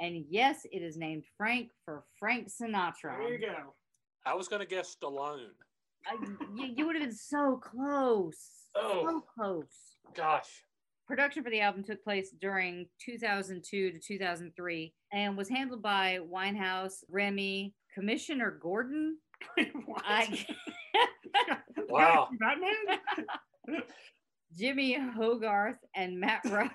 [0.00, 3.18] And yes, it is named Frank for Frank Sinatra.
[3.18, 3.74] There you go.
[4.24, 5.48] I was going to guess Stallone.
[6.06, 6.16] I-
[6.56, 8.38] you, you would have been so close.
[8.74, 9.06] Oh.
[9.06, 9.66] So close.
[10.14, 10.48] Gosh.
[11.06, 17.04] Production for the album took place during 2002 to 2003 and was handled by Winehouse,
[17.10, 19.18] Remi, Commissioner Gordon.
[19.84, 20.02] What?
[20.06, 20.46] I,
[21.88, 22.28] Wow.
[22.40, 23.82] Batman?
[24.56, 26.68] Jimmy Hogarth, and Matt Rose.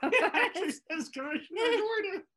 [0.92, 1.42] Just Commissioner
[1.78, 2.24] Gordon.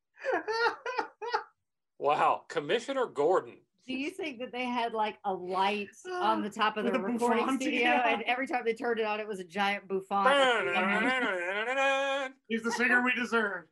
[1.98, 2.44] Wow.
[2.48, 3.58] Commissioner Gordon.
[3.86, 6.98] Do you think that they had like a light on the top of With the
[7.00, 8.08] recording bouffant, studio, yeah.
[8.08, 10.28] and every time they turned it on, it was a giant bouffant?
[12.48, 13.64] He's the singer we deserve.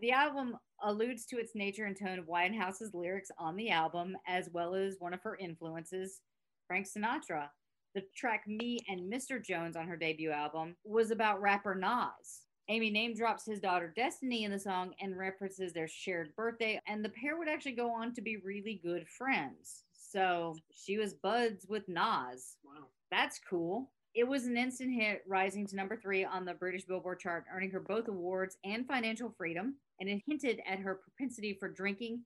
[0.00, 4.48] the album alludes to its nature and tone of Winehouse's lyrics on the album, as
[4.52, 6.20] well as one of her influences,
[6.68, 7.48] Frank Sinatra.
[7.96, 9.42] The track Me and Mr.
[9.42, 12.42] Jones on her debut album was about rapper Nas.
[12.68, 17.02] Amy name drops his daughter Destiny in the song and references their shared birthday, and
[17.02, 19.84] the pair would actually go on to be really good friends.
[19.94, 22.58] So she was buds with Nas.
[22.62, 22.88] Wow.
[23.10, 23.90] That's cool.
[24.14, 27.70] It was an instant hit, rising to number three on the British Billboard chart, earning
[27.70, 29.76] her both awards and financial freedom.
[30.00, 32.24] And it hinted at her propensity for drinking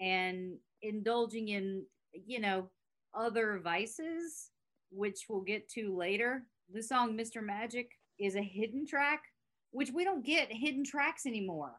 [0.00, 2.68] and indulging in, you know,
[3.14, 4.51] other vices,
[4.94, 6.42] which we'll get to later.
[6.72, 7.42] The song Mr.
[7.42, 9.22] Magic is a hidden track,
[9.70, 11.72] which we don't get hidden tracks anymore.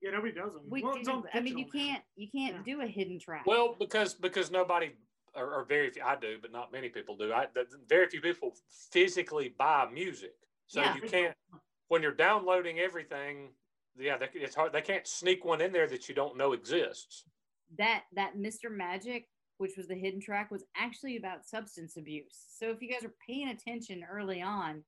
[0.00, 0.62] Yeah, nobody does them.
[0.68, 2.62] We Well, do, all I mean, you can't you can't Yeah.
[2.74, 3.46] do a hidden track.
[3.46, 4.92] Well, because because nobody
[5.34, 7.32] or, or very few I do, but not many people do.
[7.32, 8.54] I the, very few people
[8.92, 10.34] physically buy music,
[10.66, 10.94] so Yeah.
[10.94, 11.34] you can't
[11.88, 13.50] when you're downloading everything.
[13.98, 14.72] Yeah, they, it's hard.
[14.72, 17.24] They can't sneak one in there that you don't know exists.
[17.76, 18.70] that that Mr.
[18.70, 22.46] Magic, which was the hidden track, was actually about substance abuse.
[22.58, 24.82] So if you guys are paying attention early on,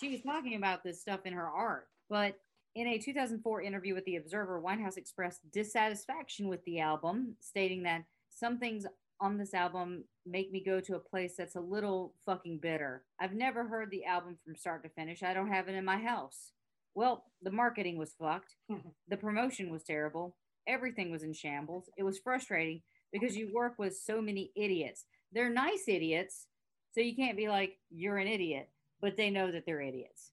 [0.00, 1.86] she was talking about this stuff in her art.
[2.10, 2.36] But
[2.74, 8.04] in a 2004 interview with The Observer, Winehouse expressed dissatisfaction with the album, stating that
[8.30, 8.86] some things
[9.20, 13.02] on this album make me go to a place that's a little fucking bitter.
[13.20, 15.22] I've never heard the album from start to finish.
[15.22, 16.52] I don't have it in my house.
[16.94, 18.54] Well, the marketing was fucked.
[19.08, 20.36] the promotion was terrible.
[20.66, 21.90] Everything was in shambles.
[21.96, 25.04] It was frustrating because you work with so many idiots.
[25.32, 26.46] They're nice idiots,
[26.92, 30.32] so you can't be like, you're an idiot, but they know that they're idiots.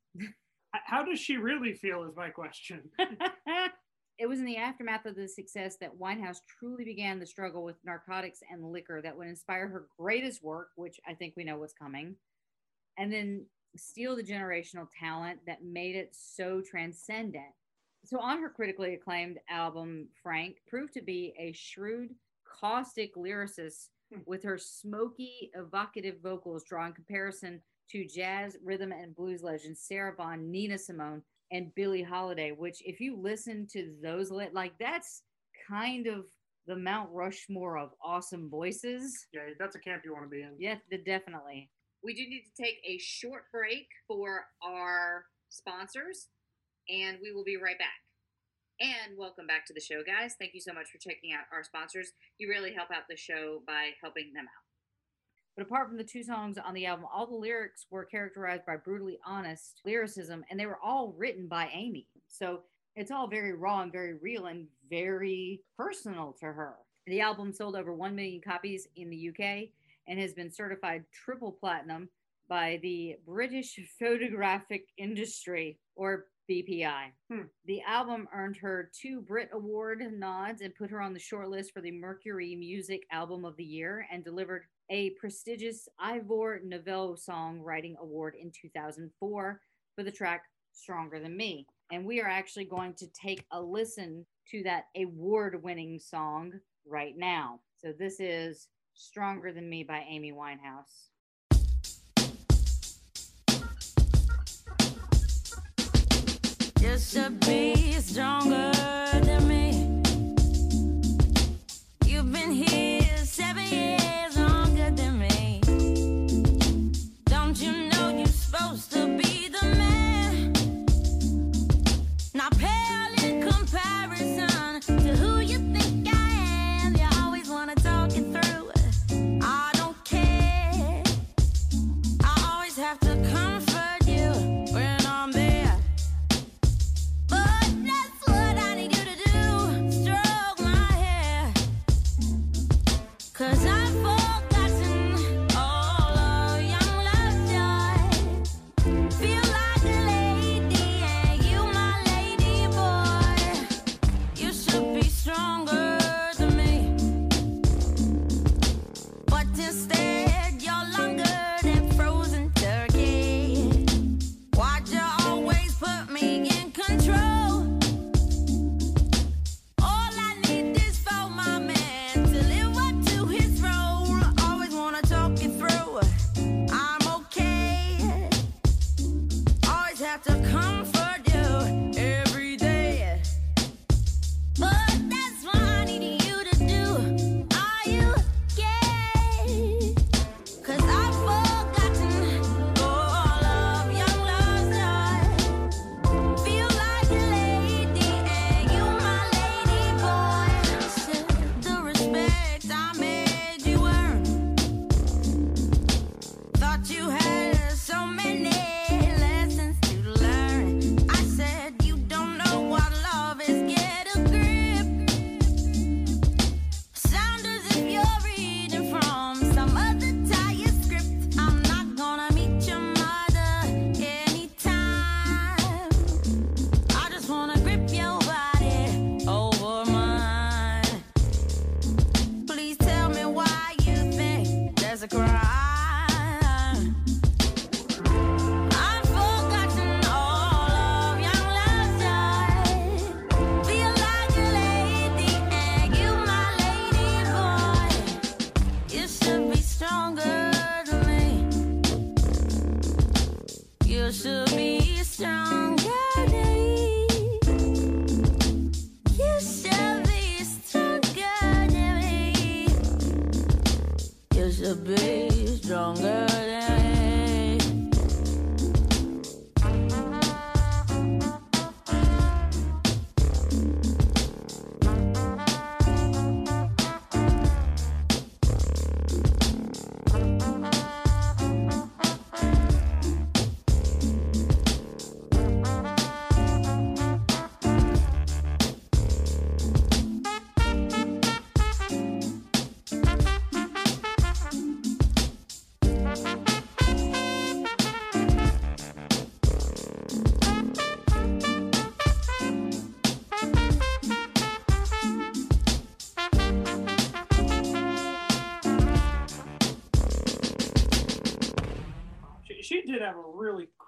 [0.71, 2.03] How does she really feel?
[2.03, 2.81] Is my question.
[4.17, 7.75] it was in the aftermath of the success that Winehouse truly began the struggle with
[7.83, 11.73] narcotics and liquor that would inspire her greatest work, which I think we know what's
[11.73, 12.15] coming,
[12.97, 13.45] and then
[13.77, 17.53] steal the generational talent that made it so transcendent.
[18.05, 22.11] So, on her critically acclaimed album, Frank proved to be a shrewd,
[22.59, 24.21] caustic lyricist hmm.
[24.25, 30.51] with her smoky, evocative vocals drawing comparison to jazz, rhythm, and blues legends Sarah Vaughan,
[30.51, 35.23] Nina Simone, and Billie Holiday, which, if you listen to those, like, that's
[35.69, 36.25] kind of
[36.67, 39.27] the Mount Rushmore of awesome voices.
[39.31, 40.55] Yeah, that's a camp you want to be in.
[40.57, 41.69] Yeah, definitely.
[42.03, 46.27] We do need to take a short break for our sponsors,
[46.89, 48.04] and we will be right back.
[48.81, 50.35] And welcome back to the show, guys.
[50.37, 52.11] Thank you so much for checking out our sponsors.
[52.37, 54.65] You really help out the show by helping them out.
[55.55, 58.75] But apart from the two songs on the album, all the lyrics were characterized by
[58.75, 62.07] brutally honest lyricism, and they were all written by Amy.
[62.27, 62.63] So
[62.97, 66.75] it's all very raw and very real and very personal to her.
[67.07, 69.69] The album sold over 1 million copies in the UK
[70.05, 72.09] and has been certified triple platinum
[72.49, 77.11] by the British Phonographic Industry, or BPI.
[77.31, 77.41] Hmm.
[77.65, 81.81] The album earned her two Brit Award nods and put her on the shortlist for
[81.81, 88.35] the Mercury Music Album of the Year and delivered a prestigious Ivor Novello Songwriting Award
[88.39, 89.61] in 2004
[89.95, 91.65] for the track Stronger Than Me.
[91.91, 96.53] And we are actually going to take a listen to that award winning song
[96.85, 97.59] right now.
[97.77, 101.09] So this is Stronger Than Me by Amy Winehouse.
[106.95, 110.01] Just to be stronger than me.
[112.05, 114.04] You've been here seven years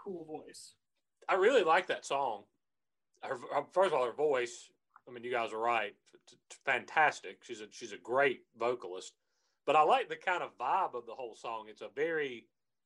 [0.07, 0.73] cool voice.
[1.27, 2.43] I really like that song.
[3.21, 3.37] Her,
[3.73, 4.69] first of all, her voice.
[5.07, 5.93] I mean, you guys are right.
[6.29, 7.39] T- Fantastic.
[7.43, 9.13] She's a she's a great vocalist.
[9.65, 11.65] But I like the kind of vibe of the whole song.
[11.69, 12.45] It's a very,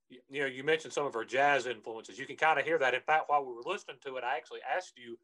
[0.10, 2.18] you know, you mentioned some of her jazz influences.
[2.18, 2.96] You can kind of hear that.
[2.96, 5.18] In fact, while we were listening to it, I actually asked you,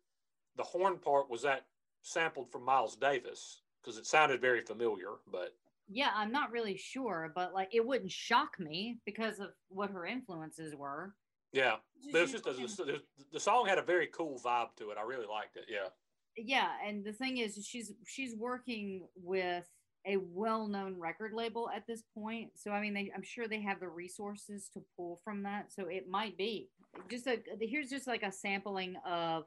[0.56, 1.66] the horn part was that
[2.04, 5.14] sampled from Miles Davis because it sounded very familiar.
[5.32, 5.56] But
[5.90, 10.06] Yeah, I'm not really sure, but like it wouldn't shock me because of what her
[10.06, 11.16] influences were.
[11.52, 11.76] Yeah,
[12.14, 14.98] was just the, the song had a very cool vibe to it.
[14.98, 15.66] I really liked it.
[15.70, 15.88] Yeah.
[16.36, 19.66] yeah and the thing is she's she's working with
[20.06, 22.52] a well-known record label at this point.
[22.56, 25.72] So i mean they, i'm sure they have the resources to pull from that.
[25.72, 26.70] So it might be.
[27.10, 29.46] Just a here's just like a sampling of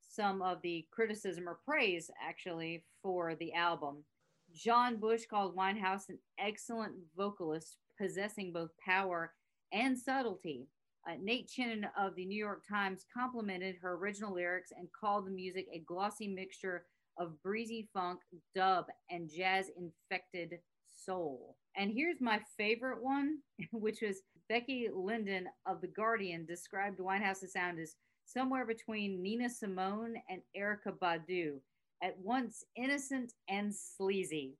[0.00, 4.04] some of the criticism or praise actually for the album.
[4.52, 9.32] John bush called winehouse an excellent vocalist possessing both power
[9.72, 10.66] and subtlety
[11.08, 15.30] uh, Nate Chinen of the New York Times complimented her original lyrics and called the
[15.30, 16.84] music a glossy mixture
[17.18, 18.20] of breezy funk,
[18.54, 21.56] dub, and jazz infected soul.
[21.76, 23.38] And here's my favorite one,
[23.72, 27.94] which was Becky Linden of The Guardian described Winehouse's sound as
[28.24, 31.58] somewhere between Nina Simone and Erykah Badu,
[32.02, 34.56] at once innocent and sleazy.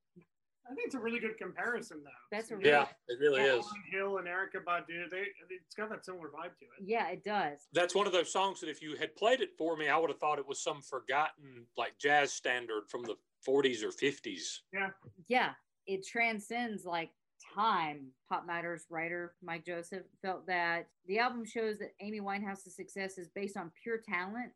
[0.71, 2.11] I think it's a really good comparison, though.
[2.31, 3.57] That's a really- Yeah, it really Yeah.
[3.59, 3.65] is.
[3.67, 6.83] Lauryn Hill and Erykah Badu, they it's got that similar vibe to it.
[6.83, 7.67] Yeah, it does.
[7.73, 10.11] That's one of those songs that if you had played it for me, I would
[10.11, 14.63] have thought it was some forgotten like jazz standard from the 40s or 50s.
[14.73, 14.91] yeah,
[15.27, 15.55] Yeah,
[15.87, 17.11] it transcends like
[17.55, 18.15] time.
[18.29, 23.29] Pop Matters writer Mike Joseph felt that the album shows that Amy Winehouse's success is
[23.29, 24.53] based on pure talent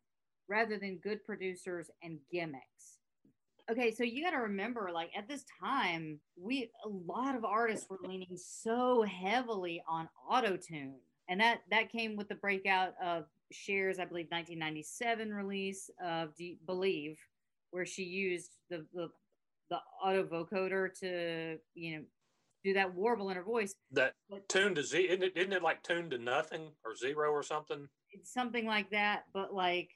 [0.47, 2.99] rather than good producers and gimmicks.
[3.71, 7.89] Okay, so you got to remember, like at this time, we a lot of artists
[7.89, 10.99] were leaning so heavily on auto tune,
[11.29, 16.33] and that that came with the breakout of Cher's, I believe, 1997 release of
[16.67, 17.17] Believe,
[17.71, 19.09] where she used the the
[19.71, 22.03] the auto vocoder to you know
[22.63, 25.63] do that warble in her voice That But- tuned to Z, isn't it, isn't it
[25.63, 27.87] like tuned to nothing or zero or something?
[28.11, 29.89] it's something like that but like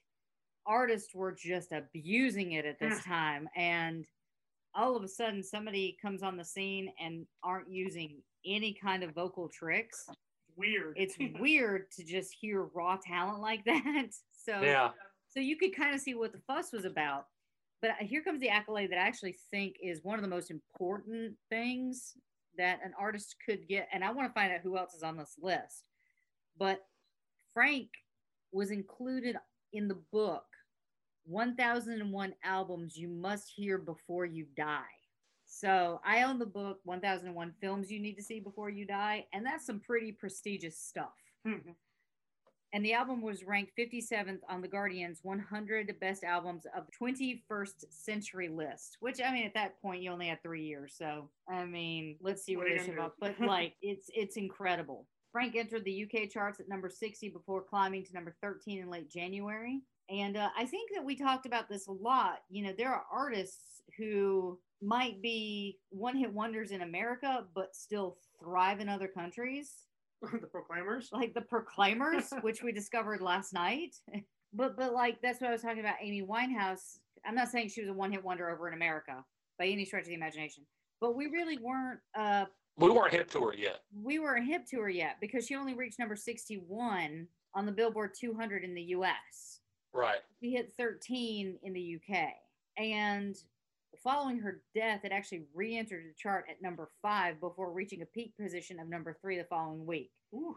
[0.69, 4.05] artists were just abusing it at this time and
[4.75, 9.13] all of a sudden somebody comes on the scene and aren't using any kind of
[9.15, 10.05] vocal tricks.
[10.55, 10.93] Weird.
[10.95, 14.09] it's weird to just hear raw talent like that.
[14.45, 14.91] So Yeah.
[15.27, 17.25] so you could kind of see what the fuss was about.
[17.81, 21.33] But here comes the accolade that i actually think is one of the most important
[21.49, 22.13] things
[22.57, 25.17] that an artist could get and i want to find out who else is on
[25.17, 25.85] this list.
[26.59, 26.79] But
[27.53, 27.89] frank
[28.51, 29.35] was included
[29.73, 30.45] in the book
[31.29, 34.81] 1001 albums you must hear before you die
[35.45, 39.45] so i own the book 1001 films you need to see before you die and
[39.45, 41.13] that's some pretty prestigious stuff
[41.47, 41.71] mm-hmm.
[42.73, 47.85] and the album was ranked 57th on the Guardian's 100 best albums of the 21st
[47.89, 48.97] century list.
[48.99, 52.43] Which I mean, at that point, you only had three years, so I mean, let's
[52.43, 53.15] see What they show up.
[53.19, 55.07] But like, it's it's incredible.
[55.31, 59.09] Frank entered the UK charts at number 60 before climbing to number 13 in late
[59.09, 59.81] January.
[60.09, 62.39] And uh, I think that we talked about this a lot.
[62.49, 68.17] You know, there are artists who might be one hit wonders in America, but still
[68.41, 69.71] thrive in other countries
[70.21, 71.09] the Proclaimers.
[71.13, 73.95] like the proclaimers which we discovered last night
[74.53, 77.81] but but like that's what i was talking about amy winehouse i'm not saying she
[77.81, 79.23] was a one-hit wonder over in america
[79.57, 80.65] by any stretch of the imagination
[80.99, 82.45] but we really weren't uh
[82.77, 83.79] We weren't hip to her yet.
[84.01, 88.11] we weren't hip to her yet because she only reached number 61 on the billboard
[88.19, 89.58] 200 in the us
[89.93, 90.19] Right.
[90.41, 92.29] she hit 13 in the uk
[92.77, 93.35] and
[94.03, 98.33] following her death it actually re-entered the chart at number five before reaching a peak
[98.39, 100.55] position of number three the following week Ooh.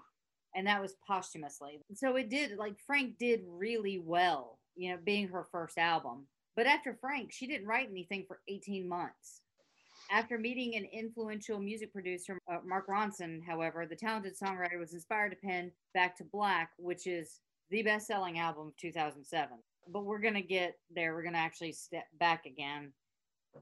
[0.55, 1.81] and that was posthumously.
[1.95, 6.27] So it did like Frank did really well, you know, being her first album.
[6.57, 9.41] But after Frank, she didn't write anything for 18 months.
[10.11, 15.31] After meeting an influential music producer, uh, Mark Ronson, however, the talented songwriter was inspired
[15.31, 17.41] to pen Back to Black, which is
[17.73, 19.59] the best selling album of 2007.
[19.89, 21.15] But we're going to get there.
[21.15, 22.93] We're going to actually step back again.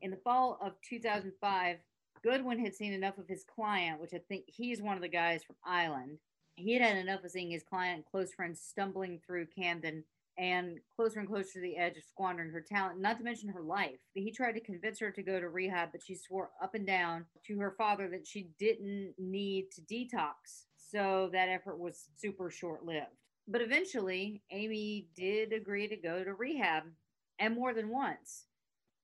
[0.02, 1.76] In the fall of 2005,
[2.22, 5.42] Goodwin had seen enough of his client, which I think he's one of the guys
[5.44, 6.18] from Island.
[6.56, 10.04] He had had enough of seeing his client and close friends stumbling through Camden
[10.36, 13.62] and closer and closer to the edge of squandering her talent, not to mention her
[13.62, 13.98] life.
[14.14, 17.26] He tried to convince her to go to rehab, but she swore up and down
[17.46, 20.66] to her father that she didn't need to detox.
[20.76, 23.06] So that effort was super short lived.
[23.50, 26.84] But eventually, Amy did agree to go to rehab,
[27.40, 28.46] and more than once.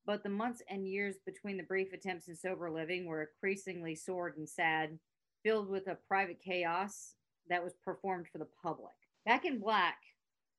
[0.07, 4.39] But the months and years between the brief attempts in sober living were increasingly sordid
[4.39, 5.01] and sad,
[5.43, 7.15] filled with a private chaos
[7.49, 8.95] that was performed for the public.
[9.25, 9.99] Back in Black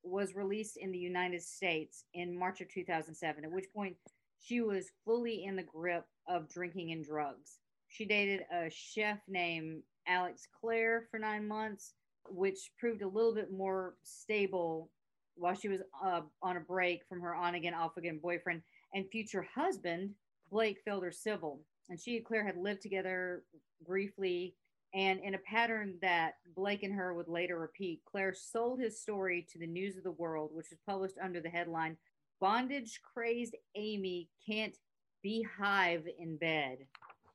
[0.04, 3.96] was released in the United States in March of 2007, at which point
[4.38, 7.60] she was fully in the grip of drinking and drugs.
[7.88, 11.94] She dated a chef named Alex Clare for nine months,
[12.30, 14.90] which proved a little bit more stable
[15.36, 18.62] while she was uh, on a break from her on again, off again boyfriend
[18.94, 20.12] and future husband,
[20.52, 21.60] Blake Fielder Civil.
[21.90, 23.44] And she and Clare had lived together
[23.86, 24.56] briefly.
[24.94, 29.46] And in a pattern that Blake and her would later repeat, Clare sold his story
[29.52, 31.98] to the News of the World, which was published under the headline
[32.40, 34.76] Bondage Crazed Amy Can't
[35.24, 36.80] Beehive in Bed.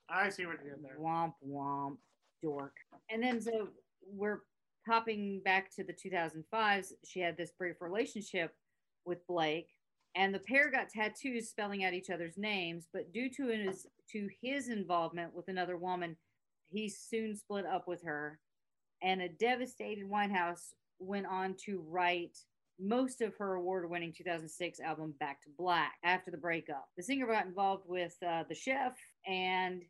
[0.08, 0.98] I see what you did there.
[1.00, 1.96] Womp womp,
[2.42, 2.74] dork.
[3.10, 3.68] And then so
[4.06, 4.40] we're
[4.86, 6.92] popping back to the 2005s.
[7.04, 8.54] She had this brief relationship
[9.04, 9.68] with Blake,
[10.14, 12.88] and the pair got tattoos spelling out each other's names.
[12.92, 16.16] But due to his to his involvement with another woman,
[16.70, 18.38] he soon split up with her.
[19.02, 22.38] And a devastated Winehouse went on to write
[22.80, 26.88] most of her award-winning 2006 album Back to Black after the breakup.
[26.96, 29.82] The singer got involved with uh, the chef and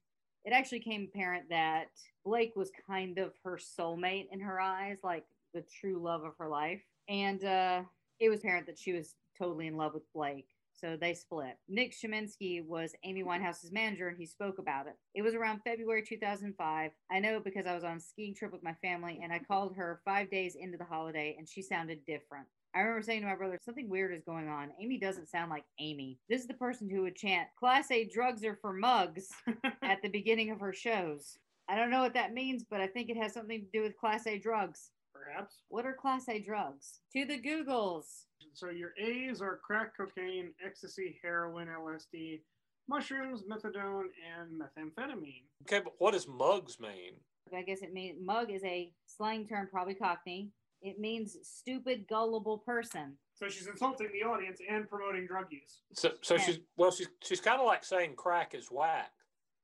[0.45, 1.89] it actually came apparent that
[2.25, 5.25] Blake was kind of her soulmate in her eyes, like
[5.55, 6.83] the true love of her life.
[7.09, 7.83] And uh,
[8.21, 10.49] it was apparent that she was totally in love with Blake.
[10.73, 11.59] So they split.
[11.69, 14.97] Nick Shymansky was Amy Winehouse's manager and he spoke about it.
[15.15, 16.91] It was around February 2005.
[17.11, 19.77] I know because I was on a skiing trip with my family and I called
[19.77, 22.49] her five days into the holiday and she sounded different.
[22.75, 24.71] I remember saying to my brother, something weird is going on.
[24.81, 26.19] Amy doesn't sound like Amy.
[26.31, 29.29] This is the person who would chant, Class A drugs are for mugs
[29.83, 31.37] at the beginning of her shows.
[31.69, 33.99] I don't know what that means, but I think it has something to do with
[33.99, 34.91] Class A drugs.
[35.13, 35.57] Perhaps.
[35.69, 37.01] What are Class A drugs?
[37.15, 38.25] To the Googles.
[38.55, 42.41] So your A's are crack cocaine, ecstasy, heroin, LSD,
[42.89, 44.07] mushrooms, methadone,
[44.39, 45.45] and methamphetamine.
[45.67, 47.15] Okay, but what does mugs mean?
[47.55, 50.51] I guess it means mug is a slang term, probably Cockney.
[50.83, 53.17] It means stupid, gullible person.
[53.35, 55.81] So she's insulting the audience and promoting drug use.
[55.95, 56.41] So, so Yeah.
[56.43, 59.13] she's well, she's she's kind of like saying crack is whack,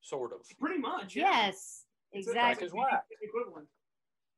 [0.00, 0.40] sort of.
[0.60, 1.16] Pretty much.
[1.16, 1.24] Yeah.
[1.46, 2.66] Yes, It's a- exactly.
[2.68, 3.04] is whack.
[3.20, 3.68] Equivalent.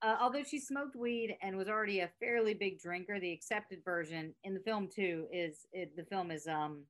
[0.03, 4.35] Uh, although she smoked weed and was already a fairly big drinker, the accepted version
[4.45, 6.83] in the film too is it, the film is um,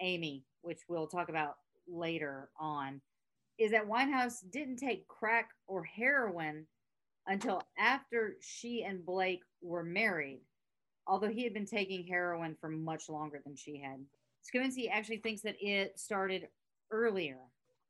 [0.00, 1.54] Amy, which we'll talk about
[1.88, 3.00] later on.
[3.58, 6.66] Is that Winehouse didn't take crack or heroin
[7.26, 10.40] until after she and Blake were married,
[11.06, 14.04] although he had been taking heroin for much longer than she had.
[14.44, 16.48] Shymansky actually thinks that it started
[16.90, 17.38] earlier.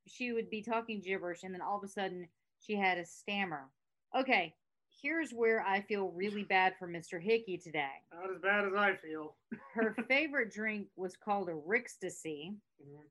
[0.06, 2.28] She would be talking gibberish, and then all of a sudden
[2.60, 3.70] she had a stammer.
[4.16, 4.54] Okay,
[5.02, 7.20] here's where I feel really bad for Mr.
[7.20, 7.88] Hickey today.
[8.12, 9.34] Not as bad as I feel.
[9.74, 13.02] Her favorite drink was called a Rickstasy, mm-hmm.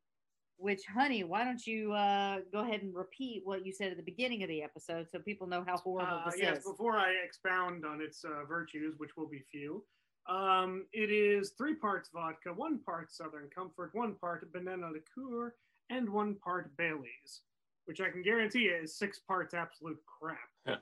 [0.63, 4.03] Which, honey, why don't you uh, go ahead and repeat what you said at the
[4.03, 6.63] beginning of the episode so people know how horrible Uh, this yes, is?
[6.63, 9.83] before I expound on its uh, virtues, which will be few,
[10.29, 15.53] um, it is three parts vodka, one part Southern Comfort, one part banana liqueur,
[15.89, 17.41] and one part Bailey's,
[17.83, 20.37] which I can guarantee you is six parts absolute crap.
[20.65, 20.77] Yeah.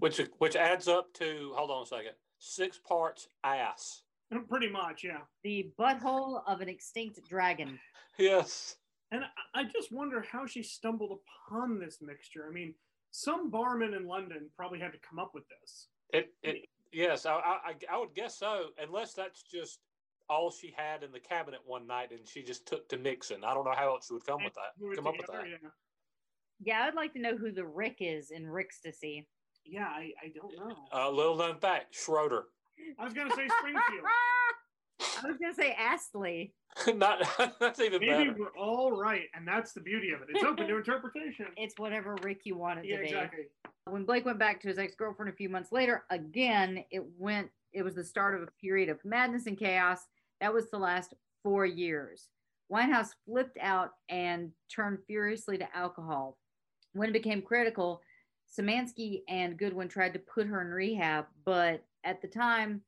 [0.00, 4.00] Which which adds up to hold on a second, six parts ass.
[4.48, 5.18] Pretty much, yeah.
[5.44, 7.78] The butthole of an extinct dragon.
[8.18, 8.76] Yes.
[9.12, 12.46] And I- I just wonder how she stumbled upon this mixture.
[12.48, 12.74] I mean,
[13.10, 15.88] some barman in London probably had to come up with this.
[16.12, 19.80] It, it yes, I, I I would guess so, unless that's just
[20.28, 23.44] all she had in the cabinet one night and she just took to mixing.
[23.44, 24.76] I don't know how else she would come with that.
[24.78, 25.48] Threw it Come up with that.
[25.48, 25.68] Yeah,
[26.60, 29.26] Yeah, I'd like to know who the Rick is in Rickstasy.
[29.64, 30.76] yeah I, I don't know.
[30.92, 32.46] A little known fact, Schroeder.
[32.98, 34.04] I was going to say Springfield.
[35.22, 36.54] I was gonna say Astley.
[36.94, 37.22] Not
[37.60, 38.36] that's even Maybe better.
[38.38, 40.28] we're all right, and that's the beauty of it.
[40.30, 41.46] It's open to interpretation.
[41.56, 43.08] It's whatever Rick you want it yeah, to be.
[43.08, 43.44] exactly.
[43.88, 47.82] When Blake went back to his ex-girlfriend a few months later, again, it went it
[47.82, 50.06] was the start of a period of madness and chaos
[50.40, 52.28] that was to last four years.
[52.72, 56.36] Winehouse flipped out and turned furiously to alcohol.
[56.92, 58.00] When it became critical,
[58.58, 62.82] Shymansky and Goodwin tried to put her in rehab, but at the time,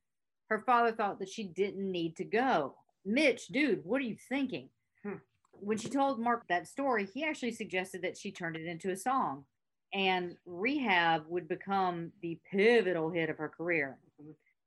[0.48, 2.74] her father thought that she didn't need to go.
[3.04, 4.68] Mitch, dude, what are you thinking?
[5.02, 5.16] Hmm.
[5.52, 8.96] When she told Mark that story, he actually suggested that she turned it into a
[8.96, 9.44] song
[9.92, 13.98] and Rehab would become the pivotal hit of her career.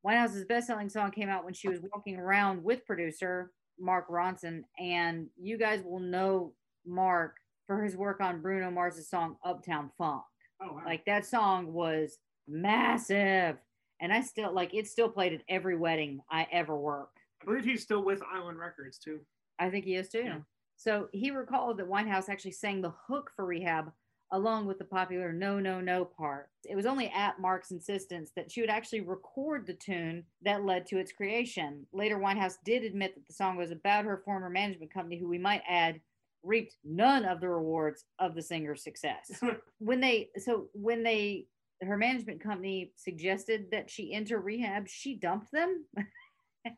[0.05, 5.27] Winehouse's best-selling song came out when she was walking around with producer Mark Ronson, and
[5.39, 6.53] you guys will know
[6.85, 7.35] Mark
[7.67, 10.23] for his work on Bruno Mars's song Uptown Funk.
[10.61, 10.81] Oh, wow.
[10.85, 12.17] Like that song was
[12.47, 13.57] massive,
[14.01, 14.87] and I still like it.
[14.87, 17.19] Still played at every wedding I ever worked.
[17.41, 19.19] I believe he's still with Island Records too.
[19.59, 20.23] I think he is too.
[20.25, 20.39] Yeah.
[20.75, 23.91] So he recalled that Winehouse actually sang the hook for Rehab
[24.31, 26.49] along with the popular no, no, no part.
[26.67, 30.85] It was only at Mark's insistence that she would actually record the tune that led
[30.87, 31.85] to its creation.
[31.91, 35.37] Later, Winehouse did admit that the song was about her former management company, who we
[35.37, 35.99] might add
[36.43, 39.31] reaped none of the rewards of the singer's success.
[39.79, 41.45] when they, so when they,
[41.81, 45.85] her management company suggested that she enter rehab, she dumped them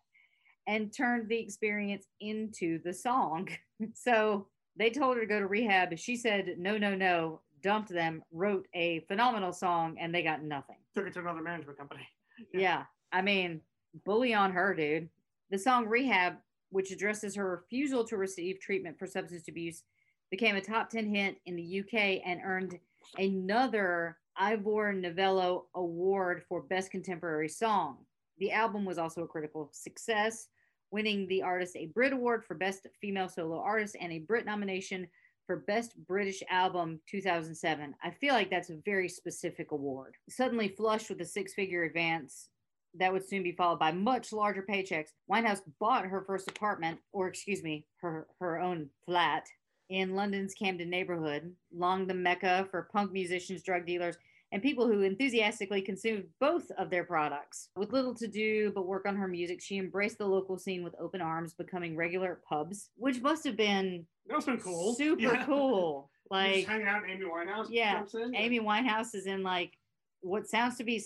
[0.68, 3.50] and turned the experience into the song.
[3.94, 4.48] so
[4.78, 5.98] they told her to go to rehab.
[5.98, 10.78] She said, no, no, no, dumped them, wrote a phenomenal song, and they got nothing.
[10.96, 12.08] Took it to another management company.
[12.52, 12.86] Yeah.
[13.12, 13.62] I mean,
[14.06, 15.08] bully on her, dude.
[15.52, 16.34] The song Rehab,
[16.72, 19.84] which addresses her refusal to receive treatment for substance abuse,
[20.32, 22.80] became a top 10 hit in the UK and earned
[23.20, 27.98] another Ivor Novello Award for Best Contemporary Song.
[28.40, 30.48] The album was also a critical success,
[30.92, 35.08] winning the artist a Brit Award for Best Female Solo Artist and a Brit nomination
[35.46, 37.96] for Best British Album 2007.
[38.04, 40.16] I feel like that's a very specific award.
[40.30, 42.50] Suddenly flushed with a six figure advance
[42.96, 47.28] that would soon be followed by much larger paychecks, Winehouse bought her first apartment, or
[47.28, 49.48] excuse me, her, her own flat
[49.90, 54.18] in London's Camden neighborhood, long the mecca for punk musicians, drug dealers,
[54.52, 57.70] and people who enthusiastically consumed both of their products.
[57.76, 60.96] With little to do but work on her music, she embraced the local scene with
[61.00, 64.94] open arms, becoming regular at pubs, which must have been That was been cool.
[64.96, 65.46] super Yeah.
[65.46, 66.10] cool.
[66.32, 67.04] Like just hang out.
[67.04, 67.68] In Amy Winehouse.
[67.70, 68.34] Yeah, in.
[68.36, 69.74] Amy Winehouse is in like
[70.22, 71.04] what sounds to be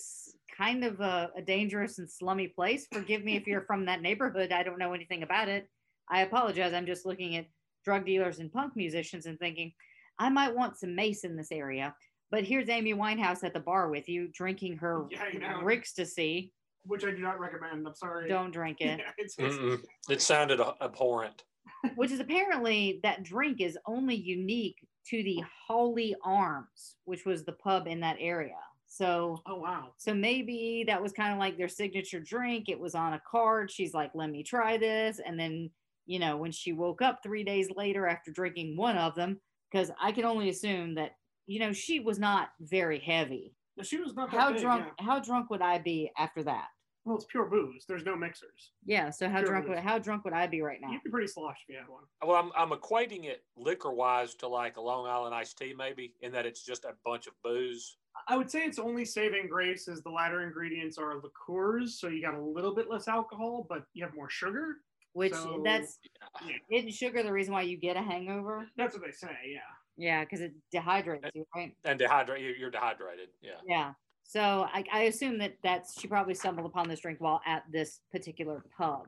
[0.55, 2.87] kind of a, a dangerous and slummy place.
[2.93, 4.51] Forgive me if you're from that neighborhood.
[4.51, 5.67] I don't know anything about it.
[6.09, 6.71] I apologize.
[6.71, 7.47] I'm just looking at
[7.87, 9.71] drug dealers and punk musicians and thinking,
[10.19, 11.95] I might want some mace in this area.
[12.29, 15.61] But here's Amy Winehouse at the bar with you, drinking her Yeah, I know.
[15.61, 16.51] Rickstasy.
[16.83, 17.87] which I do not recommend.
[17.87, 18.27] I'm sorry.
[18.27, 18.99] Don't drink it.
[18.99, 21.45] Yeah, it's, it's, It sounded abhorrent.
[21.95, 27.53] which is apparently that drink is only unique to the Hawley Arms, which was the
[27.53, 28.59] pub in that area.
[28.87, 29.93] So oh wow.
[29.97, 32.67] So maybe that was kind of like their signature drink.
[32.67, 33.71] It was on a card.
[33.71, 35.21] She's like, let me try this.
[35.25, 35.69] And then,
[36.07, 39.39] you know, when she woke up three days later after drinking one of them,
[39.71, 41.11] because I can only assume that,
[41.45, 43.53] you know, she was not very heavy.
[43.77, 45.05] No, She was not that How big, drunk yeah.
[45.05, 46.67] how drunk would I be after that?
[47.05, 47.85] Well, it's pure booze.
[47.87, 48.71] There's no mixers.
[48.85, 49.75] Yeah, so how Sure drunk booze.
[49.75, 50.91] would how drunk would I be right now?
[50.91, 52.03] You'd be pretty sloshed if you had one.
[52.25, 56.13] Well, I'm, I'm equating it liquor wise to like a Long Island iced tea, maybe,
[56.21, 57.97] in that it's just a bunch of booze.
[58.27, 62.21] I would say its only saving grace is the latter ingredients are liqueurs, so you
[62.21, 64.77] got a little bit less alcohol, but you have more sugar.
[65.17, 65.97] Which So- that's
[66.45, 68.69] Yeah, isn't sugar the reason why you get a hangover?
[68.77, 69.35] that's what they say.
[69.47, 69.61] Yeah.
[69.97, 71.75] Yeah, because it dehydrates you, right?
[71.85, 73.29] And dehydrate, you- you're dehydrated.
[73.41, 73.59] Yeah.
[73.65, 73.93] Yeah.
[74.21, 78.01] So I, I assume that that's she probably stumbled upon this drink while at this
[78.11, 79.07] particular pub.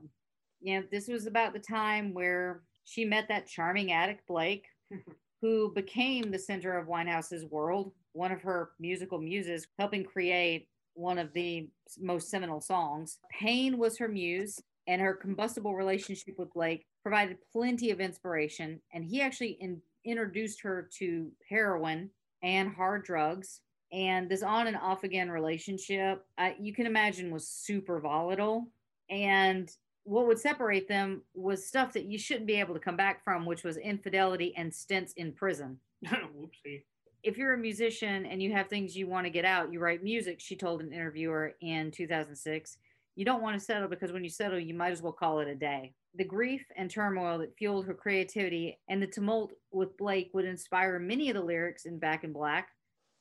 [0.61, 4.65] You know, this was about the time where she met that charming addict Blake,
[5.41, 11.19] who became the center of Winehouse's world, one of her musical muses, helping create one
[11.19, 13.19] of the most seminal songs.
[13.29, 18.81] Pain was her muse, and her combustible relationship with Blake provided plenty of inspiration.
[18.91, 22.09] And he actually in, introduced her to heroin
[22.41, 23.61] and hard drugs.
[23.93, 28.67] And this on and off again relationship, uh, you can imagine, was super volatile.
[29.11, 29.69] And
[30.05, 33.45] what would separate them was stuff that you shouldn't be able to come back from,
[33.45, 36.81] which was infidelity and stints in prison Whoopsie.
[37.21, 40.03] if you're a musician and you have things you want to get out, you write
[40.03, 42.77] music, she told an interviewer in 2006.
[43.19, 45.49] You don't want to settle because when you settle, you might as well call it
[45.49, 45.91] a day.
[46.15, 50.97] The grief and turmoil that fueled her creativity and the tumult with Blake would inspire
[50.99, 52.69] many of the lyrics in Back in Black.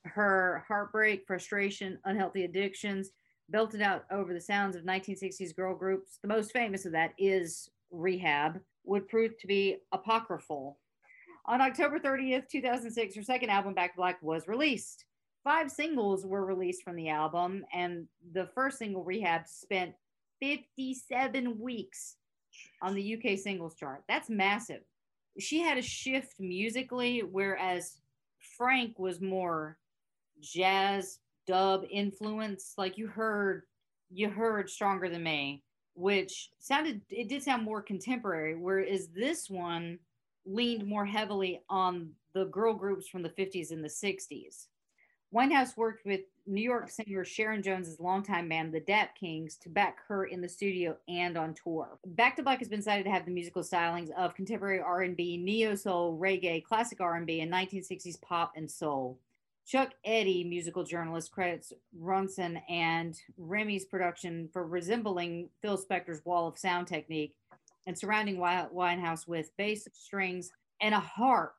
[0.04, 3.10] Her heartbreak, frustration, unhealthy addictions
[3.48, 6.20] belted out over the sounds of 1960s girl groups.
[6.22, 10.78] The most famous of that is Rehab, would prove to be apocryphal.
[11.46, 15.06] On October 30th, 2006, her second album, Back Black, was released.
[15.48, 19.94] Five singles were released from the album, and the first single, Rehab, spent
[20.42, 22.16] 57 weeks
[22.82, 24.04] on the UK singles chart.
[24.10, 24.82] That's massive.
[25.38, 27.96] She had a shift musically, whereas
[28.58, 29.78] Frank was more
[30.42, 32.74] jazz dub influence.
[32.76, 33.62] Like you heard,
[34.10, 35.62] you heard Stronger Than Me,
[35.94, 39.98] which sounded, it did sound more contemporary, whereas this one
[40.44, 44.66] leaned more heavily on the girl groups from the 50s and the 60s.
[45.34, 49.98] Winehouse worked with New York singer Sharon Jones's longtime band, the Dap Kings, to back
[50.08, 51.98] her in the studio and on tour.
[52.06, 55.74] Back to Black has been cited to have the musical stylings of contemporary R&B, neo
[55.74, 59.18] soul, reggae, classic R&B, and 1960s pop and soul.
[59.66, 66.58] Chuck Eddy, musical journalist, credits Ronson and Remi's production for resembling Phil Spector's wall of
[66.58, 67.34] sound technique
[67.86, 70.50] and surrounding Wi- Winehouse with bass, strings,
[70.80, 71.54] and a harp.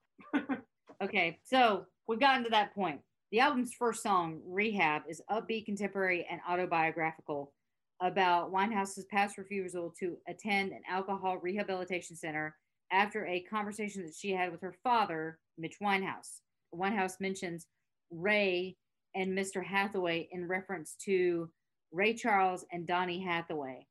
[1.03, 2.99] okay, so we've gotten to that point.
[3.31, 7.53] The album's first song, Rehab, is upbeat, contemporary, and autobiographical
[8.01, 12.55] about Winehouse's past refusal to attend an alcohol rehabilitation center
[12.91, 16.39] after a conversation that she had with her father, Mitch Winehouse.
[16.73, 17.67] Winehouse mentions
[18.09, 18.75] Ray
[19.13, 19.63] and Mr.
[19.63, 21.51] Hathaway in reference to
[21.91, 23.85] Ray Charles and Donny Hathaway.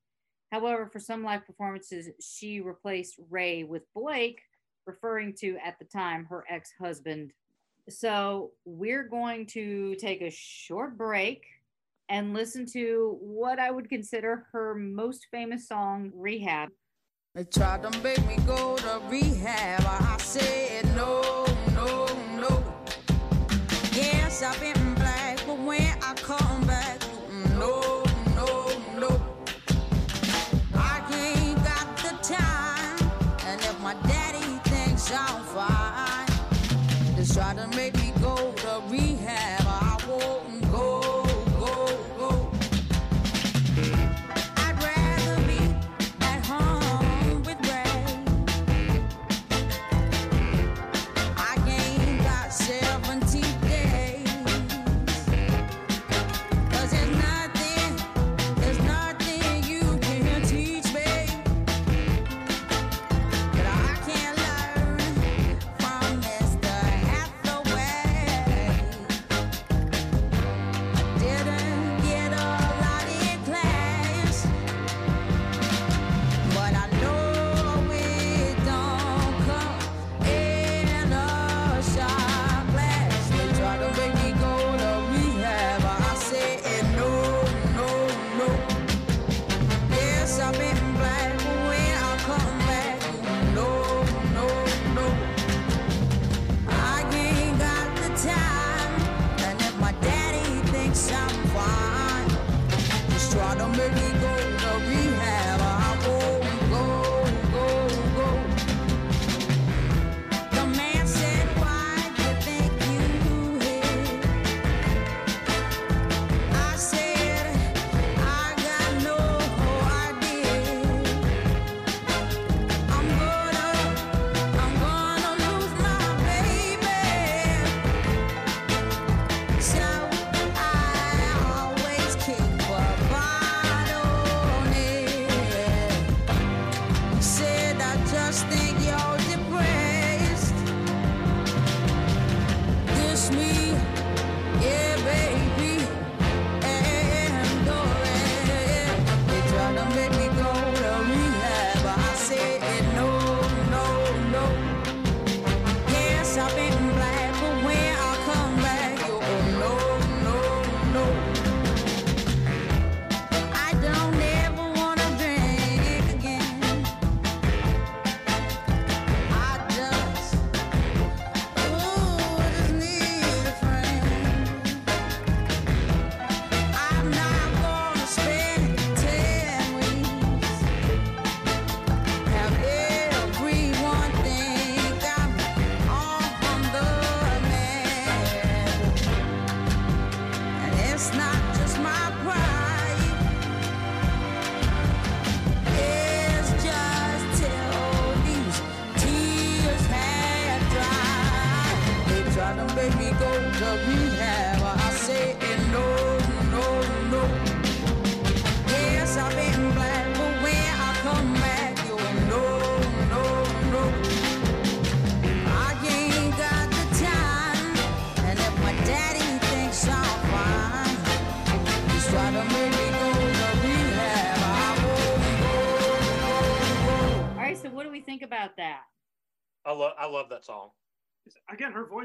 [0.51, 4.41] However, for some live performances, she replaced Ray with Blake,
[4.85, 7.33] referring to at the time her ex husband.
[7.91, 11.45] So we're going to take a short break
[12.09, 16.71] and listen to what I would consider her most famous song, Rehab.
[17.35, 19.85] They tried to make me go to rehab.
[19.87, 22.65] I said no, no, no.
[23.93, 26.58] Yes, I've been black, but when I come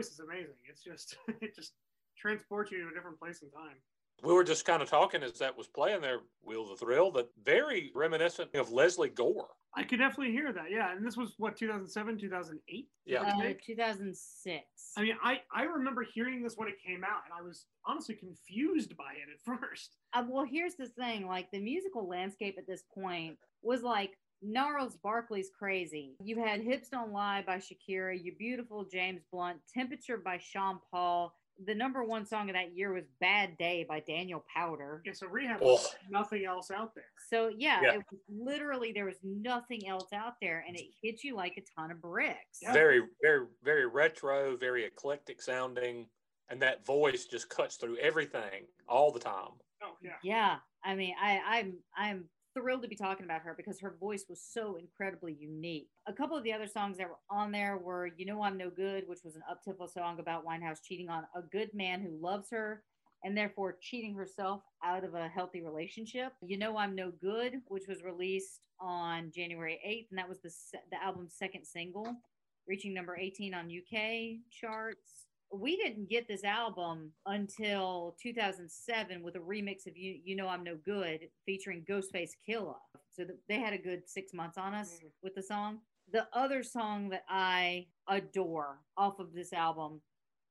[0.04, 0.56] voice is amazing.
[0.70, 1.74] It's just it just
[2.18, 3.78] transports you to a different place in time.
[4.24, 7.12] We were just kind of talking as that was playing there, Wheel of the Thrill,
[7.12, 9.50] that very reminiscent of Lesley Gore.
[9.76, 10.70] I could definitely hear that.
[10.70, 12.88] Yeah, and this was what 2007, 2008.
[13.06, 13.22] Yeah.
[13.22, 14.64] Uh, 2006.
[14.96, 18.16] I mean, I I remember hearing this when it came out, and I was honestly
[18.16, 19.98] confused by it at first.
[20.14, 24.12] Uh, well, here's the thing like the musical landscape at this point was like
[24.44, 26.16] Gnarls Barkley's Crazy.
[26.24, 31.34] You had Hips Don't Lie by Shakira, You Beautiful James Blunt, Temperature by Sean Paul,
[31.66, 35.02] the number one song of that year was "Bad Day" by Daniel Powter.
[35.06, 37.12] Yeah, so rehab was nothing else out there.
[37.30, 37.94] So yeah, Yeah.
[37.94, 41.64] it was literally there was nothing else out there, and it hit you like a
[41.80, 42.60] ton of bricks.
[42.62, 42.74] Yeah.
[42.74, 46.10] Very, very, very retro, very eclectic sounding,
[46.50, 49.52] and that voice just cuts through everything all the time.
[49.84, 50.18] Oh yeah.
[50.24, 54.26] Yeah, I mean, I, I'm I'm thrilled to be talking about her because her voice
[54.30, 55.90] was so incredibly unique.
[56.08, 58.70] A couple of the other songs that were on there were "You Know I'm No
[58.70, 62.50] Good," which was an up-tempo song about Winehouse cheating on a good man who loves
[62.52, 62.84] her
[63.24, 66.34] and therefore cheating herself out of a healthy relationship.
[66.42, 70.54] "You Know I'm No Good," which was released on January 8th, and that was the
[70.92, 72.22] the album's second single,
[72.68, 79.40] reaching number 18 on UK charts we didn't get this album until 2007 with a
[79.40, 82.76] remix of you you know i'm no good featuring ghostface killah
[83.12, 85.12] so th- they had a good six months on us Mhm.
[85.22, 85.80] with the song.
[86.12, 90.02] The other song that i adore off of this album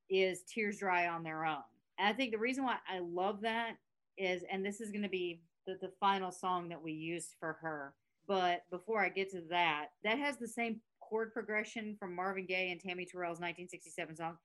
[0.09, 1.63] is tears dry on their own.
[1.99, 3.77] And i think the reason why i love that
[4.19, 7.55] is and this is going to be the, the final song that we used for
[7.55, 7.95] her
[8.29, 12.71] but before i get to that that has the same chord progression from marvin gaye
[12.71, 14.37] and tammy terrell's 1967 song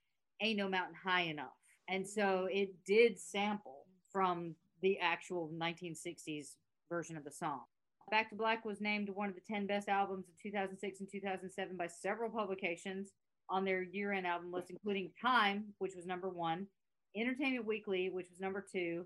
[0.42, 1.56] ain't no mountain high enough.
[1.88, 6.56] And so it did sample from the actual 1960s
[6.90, 7.62] version of the song.
[8.10, 11.76] Back to Black was named one of the 10 best albums of 2006 and 2007
[11.76, 13.12] by several publications
[13.50, 16.68] on their year end album list, including Time, which was number one,
[17.16, 19.06] Entertainment Weekly, which was number two,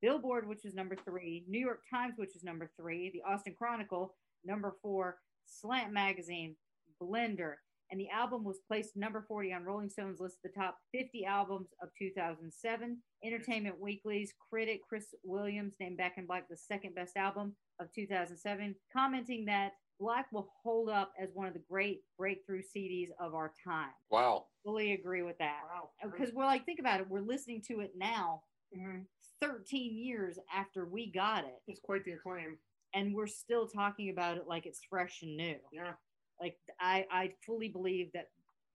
[0.00, 4.14] Billboard, which was number three, New York Times, which was number three, the Austin Chronicle,
[4.44, 6.56] number four, Slant Magazine,
[7.00, 7.54] Blender,
[7.92, 11.26] and the album was placed number 40 on Rolling Stone's list of the top 50
[11.26, 12.96] albums of 2007.
[13.22, 18.74] Entertainment Weekly's critic Chris Willman named Back in Black the second best album of 2007,
[18.96, 23.52] commenting that Black will hold up as one of the great breakthrough CDs of our
[23.62, 23.90] time.
[24.10, 24.46] Wow.
[24.64, 25.60] Fully agree with that.
[25.70, 25.90] Wow.
[26.10, 28.42] Because we're like, think about it, we're listening to it now,
[28.74, 29.04] Mhm.
[29.42, 32.58] 13 years after we got it, It's quite the acclaim.
[32.94, 35.94] and we're still talking about it like it's fresh and new Yeah.
[36.42, 38.28] Like I, I fully believe that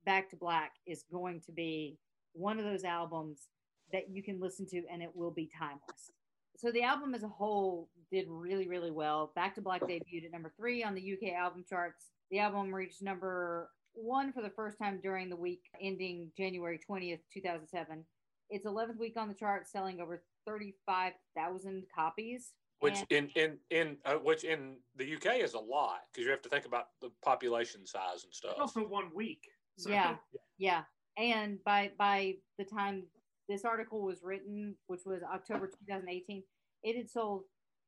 [0.06, 1.98] back to black is going to be
[2.34, 3.50] one of those albums
[3.92, 6.12] that you can listen to and it will be timeless.
[6.56, 9.32] So the album as a whole did really really well.
[9.36, 12.06] Back to black debuted at number three on the uk album charts.
[12.32, 17.20] The album reached number one for the first time during the week ending january 20th
[17.34, 18.06] 2007
[18.50, 24.16] its 11th week on the chart selling over 35000 copies Which in in in uh,
[24.16, 27.88] which in the UK is a lot because you have to think about the population
[27.88, 28.52] size and stuff.
[28.52, 29.42] It's also one week.
[29.78, 30.16] So, Yeah.
[30.60, 30.84] Yeah,
[31.18, 33.04] and by by the time
[33.50, 36.44] this article was written, which was October 2018,
[36.84, 37.44] it had sold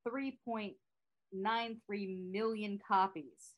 [0.08, 3.56] 3.93 million copies,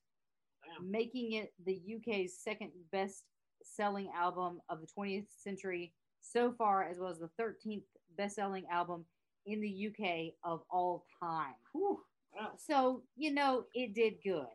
[0.66, 0.92] Damn.
[0.92, 3.24] making it the UK's second best
[3.64, 7.84] selling album of the 20th century so far, as well as the 13th
[8.18, 9.06] best selling album
[9.46, 11.56] in the UK of all time.
[11.74, 12.00] Whew.
[12.34, 12.52] Wow.
[12.58, 14.46] So, you know, it did good.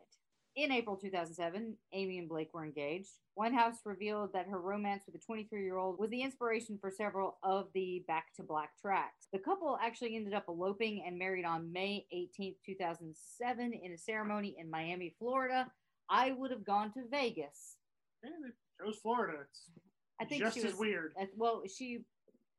[0.55, 3.11] In April 2007, Amy and Blake were engaged.
[3.37, 7.37] Winehouse revealed that her romance with the 23 year old was the inspiration for several
[7.43, 9.27] of the Back to Black tracks.
[9.31, 14.55] The couple actually ended up eloping and married on May 18, 2007, in a ceremony
[14.57, 15.67] in Miami, Florida.
[16.09, 17.75] I would have gone to Vegas.
[18.23, 19.37] Yeah, they chose Florida.
[19.43, 19.69] It's
[20.19, 21.13] I think just she as was, weird.
[21.21, 21.99] uh, well, she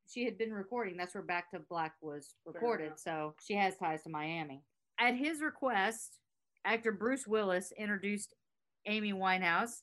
[0.09, 0.97] she had been recording.
[0.97, 2.93] That's where Back to Black was recorded.
[2.97, 4.63] So she has ties to Miami.
[4.99, 6.19] At his request,
[6.65, 8.33] actor Bruce Willis introduced
[8.85, 9.81] Amy Winehouse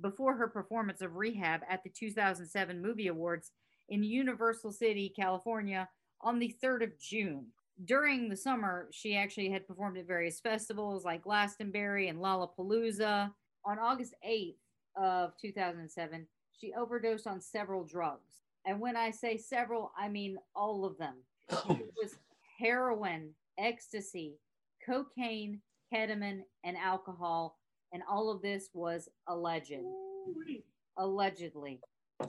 [0.00, 3.52] before her performance of Rehab at the 2007 Movie Awards
[3.88, 5.88] in Universal City, California
[6.20, 7.46] on the 3rd of June.
[7.84, 13.30] During the summer, she actually had performed at various festivals like Glastonbury and Lollapalooza.
[13.64, 14.56] On August 8th
[14.96, 16.26] of 2007,
[16.60, 18.42] she overdosed on several drugs.
[18.66, 21.14] And when I say several, I mean all of them.
[21.50, 21.66] Oh.
[21.70, 22.16] It was
[22.58, 24.38] heroin, ecstasy,
[24.84, 25.60] cocaine,
[25.92, 27.56] ketamine, and alcohol.
[27.92, 29.72] And all of this was alleged,
[30.98, 31.80] allegedly.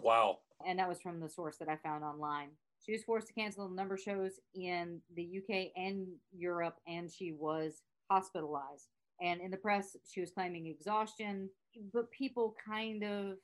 [0.01, 0.39] Wow.
[0.65, 2.49] And that was from the source that I found online.
[2.85, 7.11] She was forced to cancel a number of shows in the UK and Europe, and
[7.11, 8.87] she was hospitalized.
[9.21, 11.49] And in the press, she was claiming exhaustion,
[11.93, 13.37] but people kind of,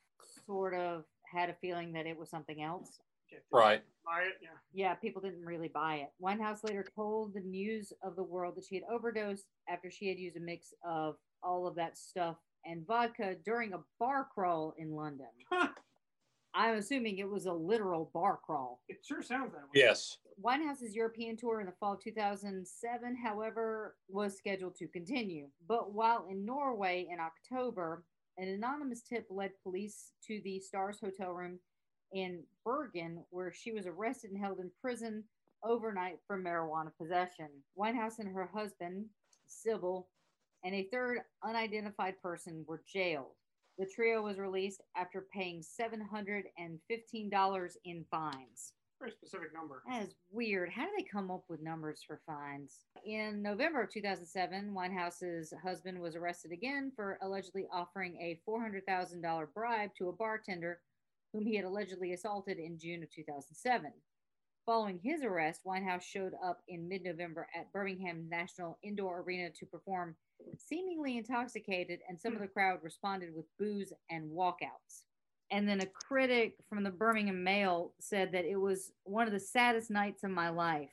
[0.46, 2.98] sort of had a feeling that it was something else.
[3.52, 3.82] Right.
[4.04, 4.34] Buy it.
[4.40, 4.48] Yeah.
[4.72, 6.10] Yeah, people didn't really buy it.
[6.22, 10.18] Winehouse later told the news of the world that she had overdosed after she had
[10.18, 14.92] used a mix of all of that stuff and vodka during a bar crawl in
[14.92, 15.26] London.
[16.54, 18.80] I'm assuming it was a literal bar crawl.
[18.88, 19.70] It sure sounds that way.
[19.74, 20.16] Yes.
[20.42, 25.48] Winehouse's European tour in the fall of 2007, however, was scheduled to continue.
[25.68, 28.04] But while in Norway in October,
[28.38, 31.58] an anonymous tip led police to the Stars hotel room
[32.12, 35.24] in Bergen, where she was arrested and held in prison
[35.64, 37.48] overnight for marijuana possession.
[37.78, 39.06] Winehouse and her husband,
[39.46, 40.08] Civil,
[40.64, 43.34] and a third unidentified person were jailed.
[43.78, 48.72] The trio was released after paying $715 in fines.
[48.98, 49.82] Very specific number.
[49.88, 50.70] That is weird.
[50.70, 52.80] How do they come up with numbers for fines?
[53.04, 59.90] In November of 2007, Winehouse's husband was arrested again for allegedly offering a $400,000 bribe
[59.98, 60.80] to a bartender
[61.32, 63.92] whom he had allegedly assaulted in June of 2007.
[64.64, 69.66] Following his arrest, Winehouse showed up in mid November at Birmingham National Indoor Arena to
[69.66, 70.16] perform
[70.58, 72.52] seemingly intoxicated, and some of the hmm.
[72.52, 75.04] crowd responded with boos and walkouts.
[75.50, 79.40] And then a critic from the Birmingham Mail said that it was one of the
[79.40, 80.90] saddest nights of my life.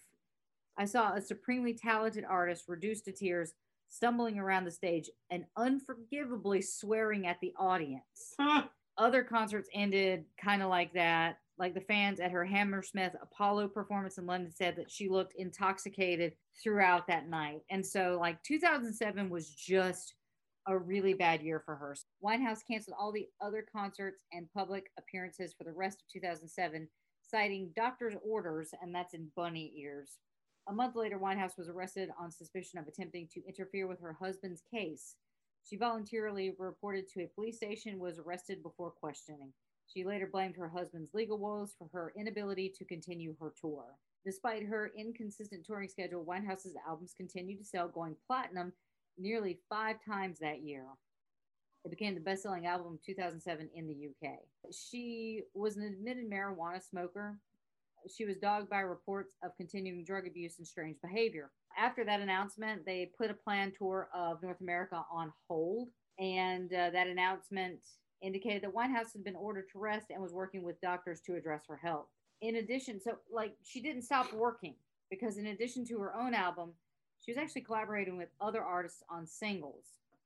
[0.77, 3.53] I saw a supremely talented artist reduced to tears,
[3.89, 8.35] stumbling around the stage and unforgivably swearing at the audience.
[8.97, 11.37] Other concerts ended kind of like that.
[11.57, 16.33] Like the fans at her Hammersmith Apollo performance in London said that she looked intoxicated
[16.61, 17.61] throughout that night.
[17.69, 20.15] And so, like, 2007 was just
[20.67, 21.95] a really bad year for her.
[22.23, 26.87] Winehouse canceled all the other concerts and public appearances for the rest of 2007,
[27.21, 30.19] citing doctor's orders, and that's in bunny ears.
[30.69, 34.61] A month later, Winehouse was arrested on suspicion of attempting to interfere with her husband's
[34.73, 35.15] case.
[35.65, 39.51] She voluntarily reported to a police station, was arrested before questioning.
[39.87, 43.83] She later blamed her husband's legal woes for her inability to continue her tour.
[44.25, 48.71] Despite her inconsistent touring schedule, Winehouse's albums continued to sell, going platinum
[49.17, 50.85] nearly five times that year.
[51.85, 54.35] It became the best selling album of 2007 in the UK.
[54.71, 57.37] She was an admitted marijuana smoker.
[58.13, 61.51] She was dogged by reports of continuing drug abuse and strange behavior.
[61.77, 65.89] After that announcement, they put a planned tour of North America on hold.
[66.19, 67.79] And uh, that announcement
[68.21, 71.63] indicated that Winehouse had been ordered to rest and was working with doctors to address
[71.67, 72.07] her health.
[72.41, 74.75] In addition, so like she didn't stop working
[75.09, 76.71] because, in addition to her own album,
[77.23, 79.85] she was actually collaborating with other artists on singles.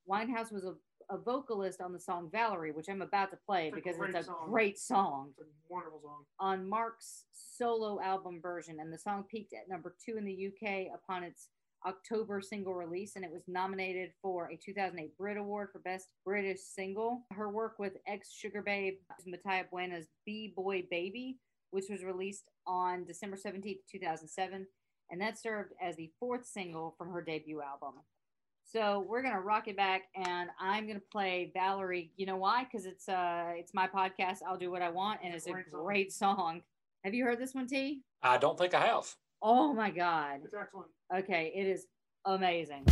[0.09, 0.73] Winehouse was a,
[1.09, 4.23] a vocalist on the song Valerie, which I'm about to play It's because it's a
[4.23, 4.49] song.
[4.49, 6.25] great song It's a wonderful song.
[6.39, 10.87] on Mark's solo album version, and the song peaked at number two in the UK
[10.93, 11.49] upon its
[11.85, 16.59] October single release, and it was nominated for a 2008 Brit Award for Best British
[16.61, 17.21] Single.
[17.31, 18.95] Her work with ex Sugar Babe
[19.25, 21.37] Mutya Buena's B Boy Baby,
[21.71, 24.65] which was released on December 17th, 2007,
[25.11, 27.93] and that served as the fourth single from her debut album.
[28.69, 32.11] So we're gonna rock it back, and I'm gonna play Valerie.
[32.17, 32.65] You know why?
[32.65, 34.39] Because it's uh it's my podcast.
[34.47, 35.85] I'll do what I want, and It's it's a a great song.
[35.85, 36.61] great song.
[37.05, 38.01] Have you heard this one, T?
[38.21, 39.05] I don't think I have.
[39.41, 40.41] Oh my god.
[40.43, 40.89] It's excellent.
[41.15, 41.85] Okay, it is
[42.25, 42.85] amazing.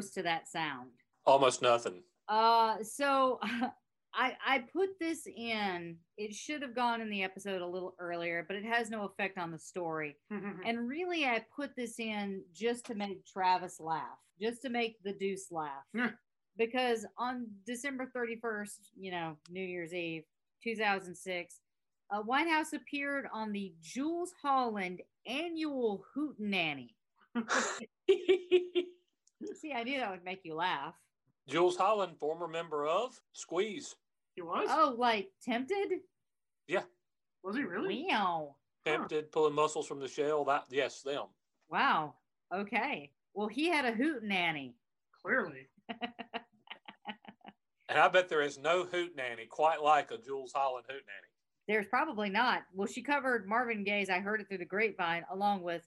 [0.00, 0.88] Close to that sound.
[1.26, 2.02] Almost nothing.
[2.26, 3.38] Uh, so
[4.14, 5.96] I I put this in.
[6.16, 9.36] It should have gone in the episode a little earlier, but it has no effect
[9.36, 10.16] on the story.
[10.64, 15.12] And really, I put this in just to make Travis laugh, just to make the
[15.12, 15.84] Deuce laugh.
[16.56, 20.24] Because on December 31st, you know, New Year's Eve,
[20.64, 21.60] 2006,
[22.10, 26.94] uh, Whitehouse appeared on the Jools Holland annual Hootenanny.
[29.54, 30.94] See, I knew that would make you laugh.
[31.48, 33.96] Jools Holland, former member of Squeeze,
[34.34, 34.68] he was?
[34.70, 36.00] Oh, like tempted?
[36.68, 36.82] Yeah.
[37.42, 38.06] Was he really?
[38.08, 38.56] Wow.
[38.86, 38.92] Huh.
[38.92, 40.44] tempted, pulling mussels from the shell.
[40.44, 41.26] That yes, them.
[41.70, 42.14] Wow.
[42.54, 43.10] Okay.
[43.34, 44.74] Well, he had a hoot nanny.
[45.22, 45.68] Clearly.
[47.90, 51.28] And I bet there is no hoot nanny quite like a Jools Holland hoot nanny.
[51.66, 52.62] There's probably not.
[52.72, 55.82] Well, she covered Marvin Gaye's I Heard It Through the Grapevine along with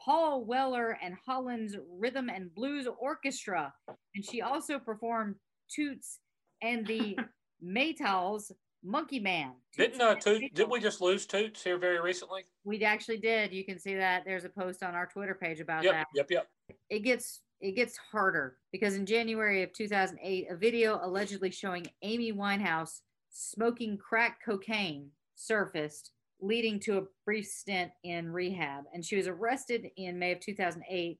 [0.00, 3.72] Paul Weller and Holland's Rhythm and Blues Orchestra.
[4.14, 5.36] And she also performed
[5.70, 6.20] Toots
[6.62, 7.18] and the
[7.64, 8.52] Maytals
[8.84, 9.52] Monkey Man.
[9.76, 12.42] Toots Didn't uh, Toot, did we just lose Toots here very recently?
[12.64, 13.52] We actually did.
[13.52, 14.24] You can see that.
[14.24, 16.06] There's a post on our Twitter page about Yep, that.
[16.14, 16.48] yep, yep.
[16.88, 22.32] it gets it gets harder because in January of 2008, a video allegedly showing Amy
[22.32, 28.84] Winehouse smoking crack cocaine surfaced, leading to a brief stint in rehab.
[28.92, 31.18] And she was arrested in May of 2008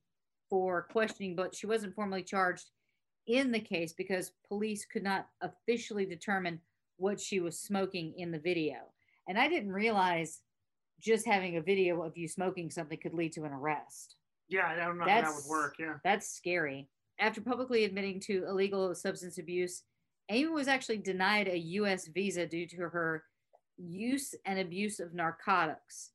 [0.49, 2.71] for questioning, but she wasn't formally charged
[3.27, 6.61] in the case because police could not officially determine
[6.97, 8.77] what she was smoking in the video.
[9.29, 10.41] And I didn't realize
[11.01, 14.16] just having a video of you smoking something could lead to an arrest.
[14.49, 15.75] Yeah, I don't know how that would work.
[15.79, 15.95] Yeah.
[16.03, 16.89] That's scary.
[17.21, 19.83] After publicly admitting to illegal substance abuse,
[20.31, 22.09] Amy was actually denied a U.S.
[22.09, 23.25] visa due to her
[23.78, 26.10] use and abuse of narcotics.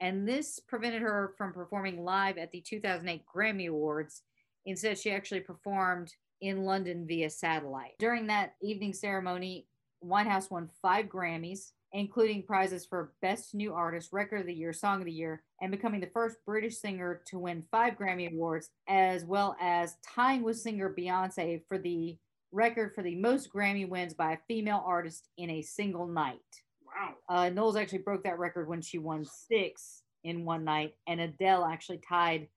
[0.00, 4.22] And this prevented her from performing live at the 2008 Grammy Awards.
[4.66, 7.92] Instead, she actually performed in London via satellite.
[7.98, 9.66] During that evening ceremony,
[10.04, 15.00] Winehouse won five Grammys, including prizes for Best New Artist, Record of the Year, Song
[15.00, 19.24] of the Year, and becoming the first British singer to win five Grammy Awards, as
[19.24, 22.18] well as tying with singer Beyonce for the
[22.52, 26.63] record for the most Grammy wins by a female artist in a single night.
[26.94, 27.14] Wow.
[27.28, 31.64] Uh, Knowles actually broke that record when she won six in one night, and Adele
[31.64, 32.48] actually tied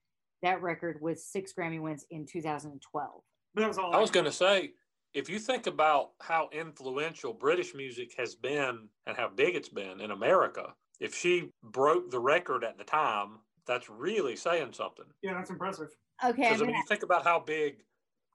[0.43, 3.22] that record with six Grammy wins in 2012.
[3.53, 3.93] But that was all.
[3.95, 4.72] I was going to say,
[5.14, 9.99] if you think about how influential British music has been and how big it's been
[9.99, 15.05] in America, if she broke the record at the time, that's really saying something.
[15.22, 15.89] Yeah, that's impressive.
[16.23, 17.84] Okay, Because I'm mean, you think about how big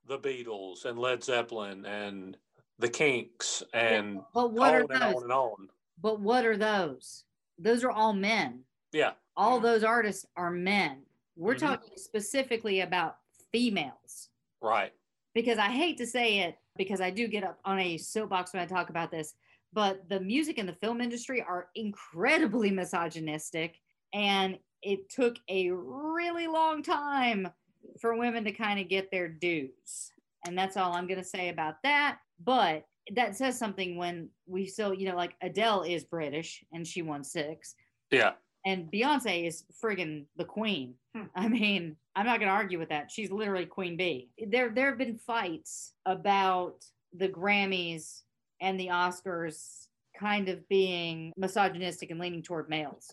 [0.06, 2.36] the Beatles and Led Zeppelin and
[2.78, 5.68] the Kinks and but what on are and on and on.
[6.02, 7.24] But what are those?
[7.58, 8.64] Those are all men.
[8.92, 11.06] Yeah, All those artists are men.
[11.36, 11.60] We're Mhm.
[11.60, 13.18] talking specifically about
[13.52, 14.28] females.
[14.60, 14.92] right.
[15.34, 18.60] because I hate to say it because I do get up on a soapbox when
[18.62, 19.34] I talk about this,
[19.72, 23.80] but the music and the film industry are incredibly misogynistic
[24.12, 27.48] and it took a really long time
[27.98, 30.12] for women to kind of get their dues.
[30.46, 34.66] And that's all I'm going to say about that, but that says something when we
[34.66, 37.74] still, you know, like Adele is British and she won 6
[38.10, 38.32] Yeah.
[38.64, 40.94] and Beyonce is friggin' the queen.
[41.14, 41.24] Hmm.
[41.34, 43.10] I mean, I'm not gonna argue with that.
[43.10, 44.30] She's literally Queen Bee.
[44.48, 48.22] There, there have been fights about the Grammys
[48.60, 49.88] and the Oscars
[50.18, 53.12] kind of being misogynistic and leaning toward males.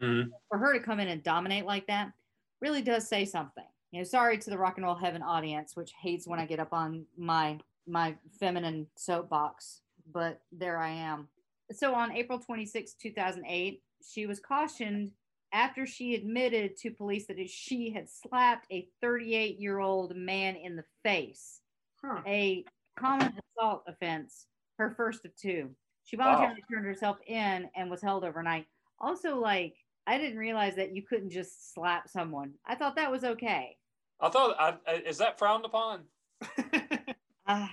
[0.00, 0.30] Mhm.
[0.48, 2.12] For her to come in and dominate like that
[2.60, 3.66] really does say something.
[3.90, 6.60] You know, sorry to the rock and roll heaven audience, which hates when I get
[6.60, 9.80] up on my my feminine soapbox,
[10.12, 11.28] but there I am.
[11.72, 15.10] So on April 26, 2008, she was cautioned
[15.52, 20.76] after she admitted to police that she had slapped a 38 year old man in
[20.76, 21.60] the face,
[22.02, 22.20] Huh.
[22.26, 22.64] a
[22.96, 24.46] common assault offense,
[24.78, 25.70] her first of two.
[26.04, 28.66] She voluntarily turned herself in and was held overnight.
[29.00, 29.74] Also, like,
[30.06, 32.52] I didn't realize that you couldn't just slap someone.
[32.66, 33.76] I thought that was okay.
[34.20, 34.54] I thought,
[34.86, 36.02] I- is that frowned upon?
[37.46, 37.70] Ah,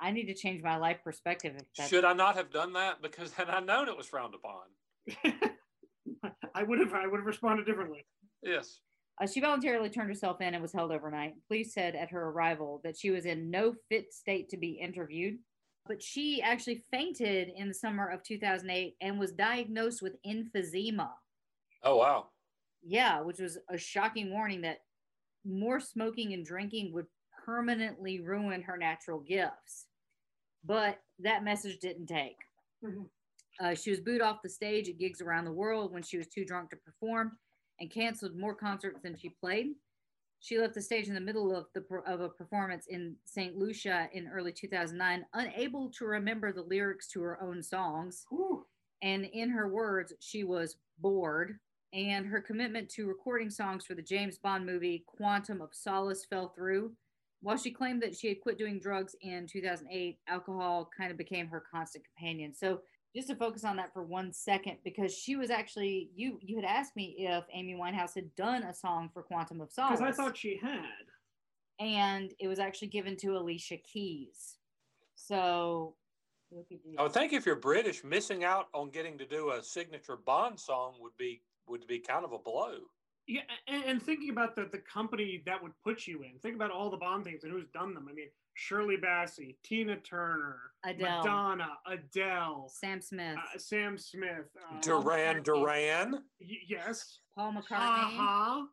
[0.00, 1.54] I need to change my life perspective.
[1.56, 3.02] If that's, Should I not have done that?
[3.02, 4.62] Because had I known it was frowned upon.
[6.54, 8.04] I would have I would have responded differently.
[8.42, 8.80] Yes.
[9.20, 11.34] Uh, she voluntarily turned herself in and was held overnight.
[11.46, 15.38] Police said at her arrival that she was in no fit state to be interviewed,
[15.86, 21.10] but she actually fainted in the summer of 2008 and was diagnosed with emphysema.
[21.82, 22.28] Oh, wow.
[22.82, 24.78] Yeah, which was a shocking warning that
[25.44, 27.06] more smoking and drinking would
[27.44, 29.86] permanently ruin her natural gifts.
[30.64, 32.38] But that message didn't take.
[32.82, 33.08] Mhm.
[33.60, 36.28] Uh, she was booed off the stage at gigs around the world when she was
[36.28, 37.38] too drunk to perform
[37.80, 39.74] and canceled more concerts than she played.
[40.40, 43.56] She left the stage in the middle of, the, of a performance in St.
[43.56, 48.24] Lucia in early 2009, unable to remember the lyrics to her own songs.
[48.28, 48.66] Whew.
[49.02, 51.58] And in her words, she was bored.
[51.92, 56.48] And her commitment to recording songs for the James Bond movie Quantum of Solace fell
[56.48, 56.96] through.
[57.42, 61.48] While she claimed that she had quit doing drugs in 2008, alcohol kind of became
[61.48, 62.54] her constant companion.
[62.54, 62.80] So,
[63.14, 66.64] just to focus on that for one second, because she was actually you you had
[66.64, 70.22] asked me if Amy Winehouse had done a song for Quantum of Solace, Because I
[70.22, 70.84] thought she had.
[71.78, 74.56] and it was actually given to Alicia Keys.
[75.16, 75.94] So,
[76.52, 76.96] look oh, at you.
[76.98, 80.58] I would think if you're British, missing out on getting to do a signature Bond
[80.58, 82.78] song would be would be kind of a blow.
[83.28, 86.70] Yeah, and, and thinking about the, the company that would put you in, think about
[86.72, 88.06] all the Bond things and who's done them.
[88.10, 91.18] I mean, Shirley Bassey, Tina Turner, Adele.
[91.18, 96.12] Madonna, Adele, Sam Smith, uh, Sam Smith, uh, Duran Duran.
[96.40, 97.70] y- yes, Paul McCartney.
[97.78, 98.66] Aha.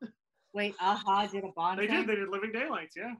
[0.54, 1.98] Wait, Aha did a Bond They thing?
[2.02, 2.08] did.
[2.10, 2.96] They did Living Daylights.
[2.98, 3.14] Yeah.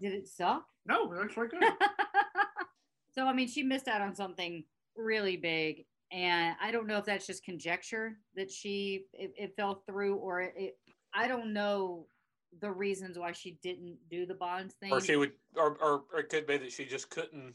[0.00, 0.64] Did it suck?
[0.86, 1.64] No, it was actually good.
[3.14, 4.64] so I mean, she missed out on something
[4.96, 9.82] really big, and I don't know if that's just conjecture that she it, it fell
[9.86, 10.78] through, or it, it.
[11.14, 12.06] I don't know
[12.60, 14.92] the reasons why she didn't do the Bond thing.
[14.92, 17.54] Or she would or, or or it could be that she just couldn't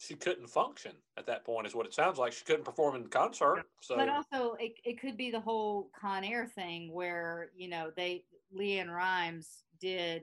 [0.00, 2.32] she couldn't function at that point is what it sounds like.
[2.32, 3.64] She couldn't perform in concert.
[3.82, 7.90] So but also, it, it could be the whole Con Air thing where you know
[7.96, 8.24] they
[8.56, 10.22] LeAnn Rimes did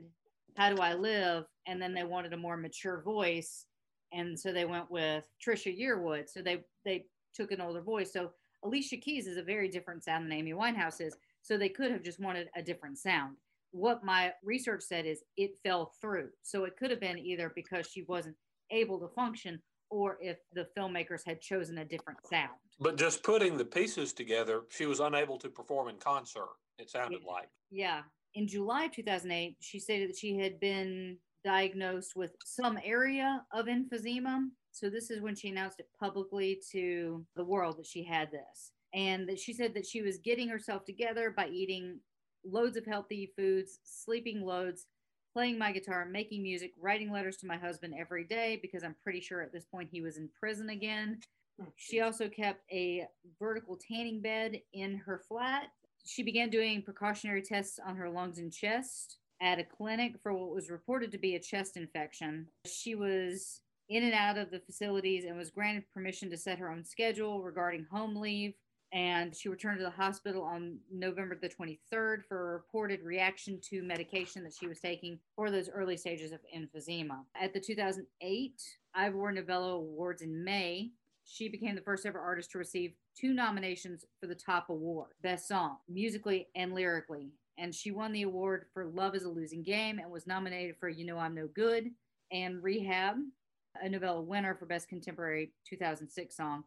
[0.56, 3.65] "How Do I Live," and then they wanted a more mature voice,
[4.11, 6.27] and so they went with Trisha Yearwood.
[6.27, 7.06] So they they
[7.38, 8.11] took an older voice.
[8.11, 8.31] So
[8.64, 11.15] Alicia Keys is a very different sound than Amy Winehouse is.
[11.43, 13.38] So they could have just wanted a different sound.
[13.72, 16.30] What my research said is it fell through.
[16.41, 18.35] So it could have been either because she wasn't
[18.72, 22.51] able to function or if the filmmakers had chosen a different sound.
[22.80, 27.22] but just putting the pieces together, she was unable to perform in concert, it sounded
[27.26, 27.31] Yeah.
[27.31, 27.49] like.
[27.72, 28.03] Yeah.
[28.35, 34.49] In July 2008, she stated that she had been diagnosed with some area of emphysema.
[34.80, 38.74] So, this is when she announced it publicly to the world that she had this.
[38.94, 41.99] And that she said that she was getting herself together by eating
[42.45, 44.86] loads of healthy foods, sleeping loads,
[45.34, 49.20] playing my guitar, making music, writing letters to my husband every day because I'm pretty
[49.20, 51.22] sure at this point he was in prison again.
[51.60, 53.08] Oh, she also kept a
[53.40, 55.70] vertical tanning bed in her flat.
[56.06, 60.54] She began doing precautionary tests on her lungs and chest at a clinic for what
[60.54, 62.48] was reported to be a chest infection.
[62.66, 66.72] She was in and out of the facilities and was granted permission to set her
[66.72, 68.53] own schedule regarding home leave.
[68.93, 73.84] And she returned to the hospital on November the 23rd for a reported reaction to
[73.84, 77.19] medication that she was taking for those early stages of emphysema.
[77.39, 78.61] At the 2008
[78.95, 80.91] Ivor Novello Awards in May,
[81.26, 85.49] she became the first ever artist to receive two nominations for the top award Best
[85.49, 87.34] Song, musically and lyrically.
[87.57, 90.88] And she won the award for Love is a Losing Game and was nominated for
[90.88, 91.91] You Know I'm No Good
[92.31, 93.18] and Rehab,
[93.84, 96.64] a Novello winner for Best Contemporary 2006 Song.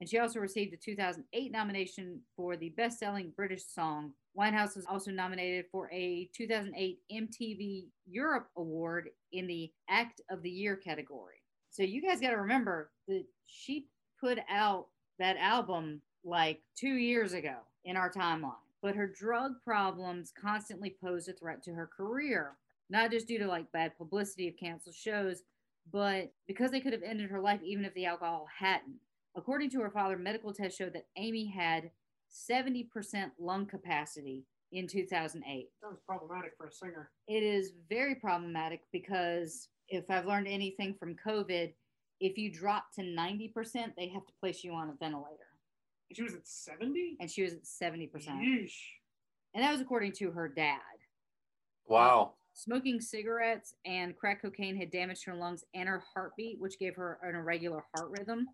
[0.00, 4.12] And she also received a 2008 nomination for the best selling British song.
[4.38, 10.50] Winehouse was also nominated for a 2008 MTV Europe Award in the Act of the
[10.50, 11.36] Year category.
[11.68, 13.86] So you guys got to remember that she
[14.18, 14.86] put out
[15.18, 18.54] that album like two years ago in our timeline.
[18.82, 22.56] But her drug problems constantly posed a threat to her career,
[22.88, 25.42] not just due to like bad publicity of canceled shows,
[25.92, 28.96] but because they could have ended her life even if the alcohol hadn't.
[29.36, 31.90] According to her father, medical tests showed that Amy had
[32.30, 32.88] 70%
[33.38, 35.68] lung capacity in 2008.
[35.82, 37.10] That was problematic for a singer.
[37.28, 41.72] It is very problematic because if I've learned anything from COVID,
[42.20, 43.52] if you drop to 90%,
[43.96, 45.48] they have to place you on a ventilator.
[46.08, 47.16] And she was at 70?
[47.20, 48.10] And she was at 70%.
[48.12, 48.72] Yeesh.
[49.54, 50.78] And that was according to her dad.
[51.86, 52.34] Wow.
[52.54, 57.18] Smoking cigarettes and crack cocaine had damaged her lungs and her heartbeat, which gave her
[57.22, 58.46] an irregular heart rhythm.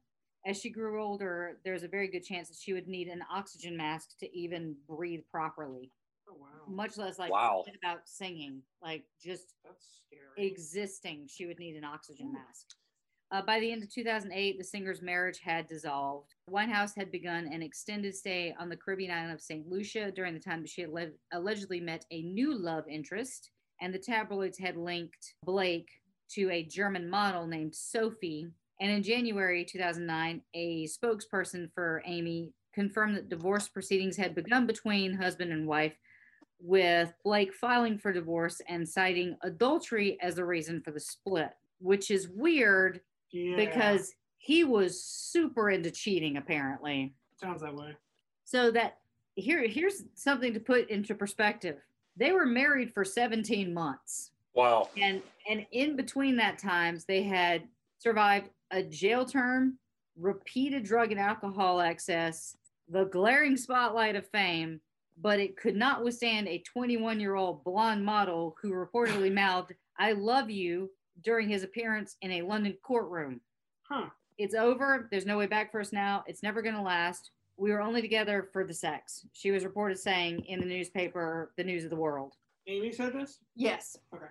[0.47, 3.77] As she grew older, there's a very good chance that she would need an oxygen
[3.77, 5.90] mask to even breathe properly,
[6.28, 6.48] Oh, wow.
[6.68, 7.64] much less like Wow.
[7.82, 10.47] about singing, like just That's scary.
[10.47, 12.77] existing, she would need an oxygen mask.
[13.32, 16.32] Uh, by the end of 2008, the singer's marriage had dissolved.
[16.48, 19.66] Winehouse had begun an extended stay on the Caribbean island of St.
[19.68, 23.51] Lucia during the time that she had le- allegedly met a new love interest,
[23.81, 25.89] and the tabloids had linked Blake
[26.31, 28.48] to a German model named Sophie.
[28.81, 35.15] And in January 2009, a spokesperson for Amy confirmed that divorce proceedings had begun between
[35.15, 35.94] husband and wife,
[36.61, 41.51] with Blake filing for divorce and citing adultery as the reason for the split,
[41.81, 43.01] which is weird
[43.31, 43.57] yeah.
[43.57, 47.15] because he was super into cheating apparently.
[47.40, 47.97] Sounds that way.
[48.44, 48.98] So that
[49.35, 51.77] here here's something to put into perspective.
[52.16, 54.30] They were married for 17 months.
[54.55, 54.88] Wow.
[54.97, 57.62] And and in between that times they had
[57.98, 59.78] survived a jail term,
[60.18, 62.56] repeated drug and alcohol excess,
[62.88, 64.80] the glaring spotlight of fame,
[65.20, 70.90] but it could not withstand a 21-year-old blonde model who reportedly mouthed "I love you"
[71.22, 73.40] during his appearance in a London courtroom.
[73.82, 74.06] Huh.
[74.38, 75.09] It's over.
[75.10, 76.24] There's no way back for us now.
[76.26, 77.30] It's never going to last.
[77.58, 79.26] We were only together for the sex.
[79.32, 82.34] She was reported saying in the newspaper, The News of the World.
[82.66, 83.38] Amy said this?
[83.54, 83.96] Yes.
[84.14, 84.26] Okay.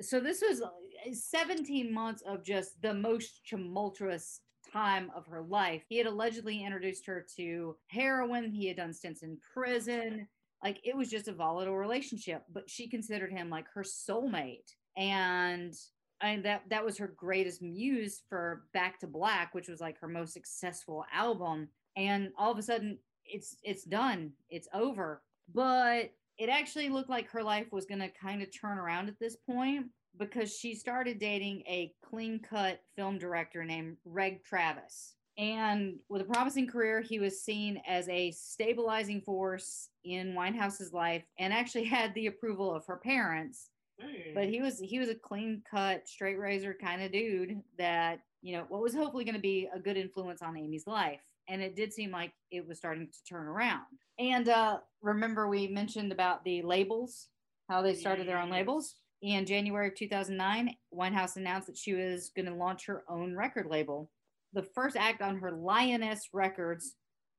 [0.00, 0.70] So this was uh,
[1.12, 4.40] 17 months of just the most tumultuous
[4.72, 5.82] time of her life.
[5.88, 8.50] He had allegedly introduced her to heroin.
[8.50, 10.26] He had done stints in prison.
[10.62, 14.74] Like it was just a volatile relationship, but she considered him like her soulmate.
[14.96, 15.74] And
[16.20, 20.08] I that that was her greatest muse for Back to Black, which was like her
[20.08, 21.68] most successful album.
[21.96, 24.32] And all of a sudden it's it's done.
[24.50, 25.22] It's over.
[25.52, 29.18] But it actually looked like her life was going to kind of turn around at
[29.20, 29.86] this point
[30.18, 35.14] because she started dating a clean cut film director named Reg Travis.
[35.36, 41.24] And with a promising career, he was seen as a stabilizing force in Winehouse's life
[41.38, 43.70] and actually had the approval of her parents.
[43.98, 44.32] Hey.
[44.34, 48.56] But he was he was a clean cut, straight razor kind of dude that, you
[48.56, 51.20] know, what was hopefully going to be a good influence on Amy's life.
[51.48, 53.82] And it did seem like it was starting to turn around.
[54.18, 57.28] And uh remember we mentioned about the labels,
[57.68, 58.94] how they started their own labels.
[59.22, 63.66] In January of 2009, Winehouse announced that she was going to launch her own record
[63.66, 64.10] label.
[64.52, 66.96] The first act on her Lioness Records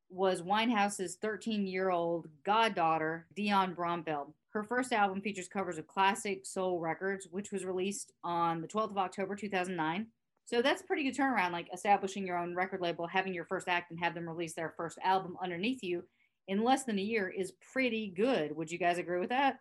[0.10, 4.34] was Winehouse's 13 year old goddaughter, Dionne Bromfield.
[4.50, 8.92] Her first album features covers of classic soul records, which was released on the 12th
[8.92, 10.08] of October 2009.
[10.46, 13.68] So that's a pretty good turnaround, like establishing your own record label, having your first
[13.68, 16.04] act, and have them release their first album underneath you
[16.48, 18.56] in less than a year is pretty good.
[18.56, 19.60] Would you guys agree with that?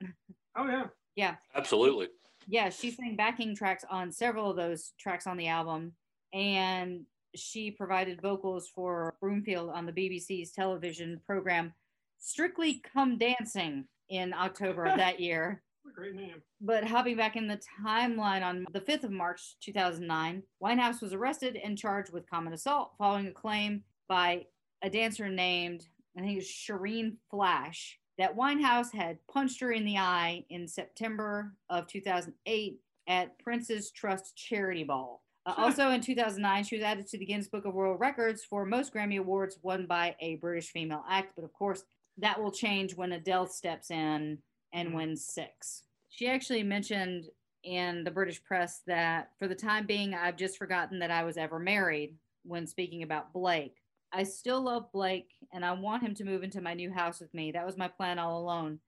[0.56, 0.85] oh, yeah.
[1.16, 1.35] Yeah.
[1.55, 2.09] Absolutely.
[2.47, 5.93] Yeah, she sang backing tracks on several of those tracks on the album,
[6.35, 11.73] and she provided vocals for Bromfield on the BBC's television program
[12.19, 15.62] Strictly Come Dancing in October of that year.
[15.93, 16.43] Great name.
[16.61, 21.56] But hopping back in the timeline on the 5th of March 2009, Winehouse was arrested
[21.62, 24.47] and charged with common assault following a claim by
[24.82, 25.86] a dancer named,
[26.16, 31.55] I think it's Sherene Flash, that Winehouse had punched her in the eye in September
[31.69, 35.23] of 2008 at Prince's Trust Charity Ball.
[35.47, 38.65] Uh, also in 2009, she was added to the Guinness Book of World Records for
[38.65, 41.32] most Grammy Awards won by a British female act.
[41.36, 41.82] But of course,
[42.19, 44.39] that will change when Adele steps in
[44.74, 44.98] and mm-hmm.
[44.98, 45.84] wins six.
[46.10, 47.26] She actually mentioned
[47.62, 51.38] in the British press that for the time being, I've just forgotten that I was
[51.38, 52.14] ever married
[52.44, 53.76] when speaking about Blake.
[54.12, 57.32] I still love Blake and I want him to move into my new house with
[57.32, 57.51] me.
[57.52, 58.78] That was my plan all along.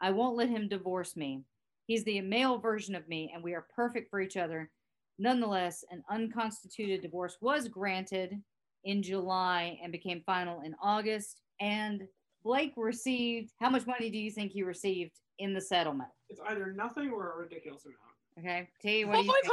[0.00, 1.42] I won't let him divorce me.
[1.86, 4.70] He's the male version of me and we are perfect for each other.
[5.18, 8.40] Nonetheless, an unconstituted divorce was granted
[8.84, 11.42] in July and became final in August.
[11.60, 12.08] And
[12.42, 15.12] Blake received how much money do you think he received
[15.42, 16.08] in the settlement?
[16.30, 17.98] It's either nothing or a ridiculous amount.
[18.38, 19.44] Okay, T, what do you think?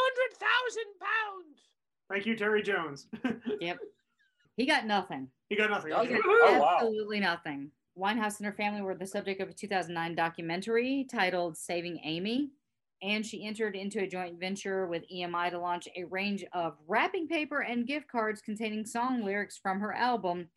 [1.01, 1.67] pounds.
[2.09, 3.07] Thank you, Terry Jones.
[3.59, 3.79] Yep,
[4.55, 5.27] he got nothing.
[5.49, 5.91] he got nothing.
[6.01, 6.75] He got Oh, wow.
[6.79, 7.71] absolutely nothing.
[7.97, 12.51] Winehouse and her family were the subject of a 2009 documentary titled "Saving Amy,"
[13.01, 17.27] and she entered into a joint venture with EMI to launch a range of wrapping
[17.27, 20.47] paper and gift cards containing song lyrics from her album.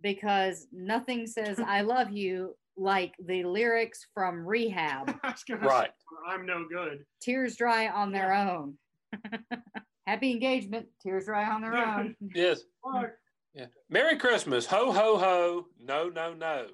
[0.00, 5.18] Because nothing says "I love you" like the lyrics from Rehab.
[5.22, 5.90] I was Right.
[5.90, 7.04] say, I'm no good.
[7.20, 8.74] Tears dry on their own.
[10.06, 10.86] Happy engagement.
[11.02, 12.16] Tears dry on their own.
[12.34, 12.62] Yes.
[13.54, 13.66] Yeah.
[13.88, 14.66] Merry Christmas.
[14.66, 15.66] Ho ho ho.
[15.80, 16.66] No no no.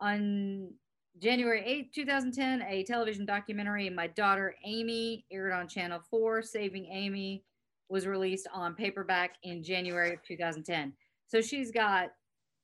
[0.00, 0.68] on
[1.18, 6.42] January 8th, 2010, a television documentary, My Daughter Amy, aired on Channel 4.
[6.42, 7.42] Saving Amy
[7.88, 10.92] was released on paperback in January of 2010.
[11.28, 12.10] So she's got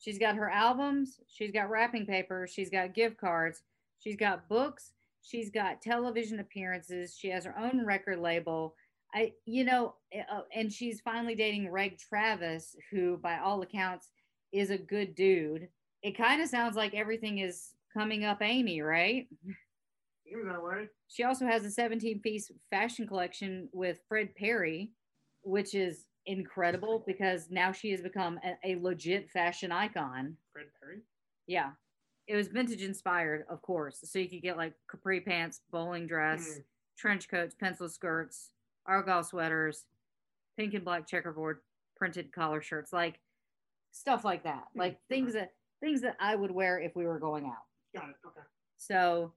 [0.02, 3.62] she's got her albums, she's got wrapping paper, she's got gift cards,
[3.98, 4.92] she's got books,
[5.22, 8.74] she's got television appearances, she has her own record label.
[9.14, 14.10] I you know, uh, and she's finally dating Reg Travis, who by all accounts
[14.52, 15.68] is a good dude
[16.02, 19.28] it kind of sounds like everything is coming up Amy, right?
[20.26, 20.88] Seems that way.
[21.08, 24.90] She also has a 17 piece fashion collection with Fred Perry,
[25.42, 30.36] which is incredible because now she has become a, a legit fashion icon.
[30.52, 31.00] Fred Perry.
[31.46, 31.70] Yeah.
[32.28, 33.98] It was vintage inspired, of course.
[34.04, 36.64] So you could get like capri pants, bowling dress, Mm.
[36.96, 38.50] trench coats, pencil skirts,
[38.86, 39.84] argyle sweaters,
[40.56, 41.58] pink and black checkerboard
[41.96, 43.18] printed collar shirts, like
[43.90, 44.64] stuff like that.
[44.76, 47.64] Mm, Like things that things that I would wear if we were going out.
[47.94, 48.16] Got it.
[48.24, 48.40] Okay.
[48.76, 49.32] So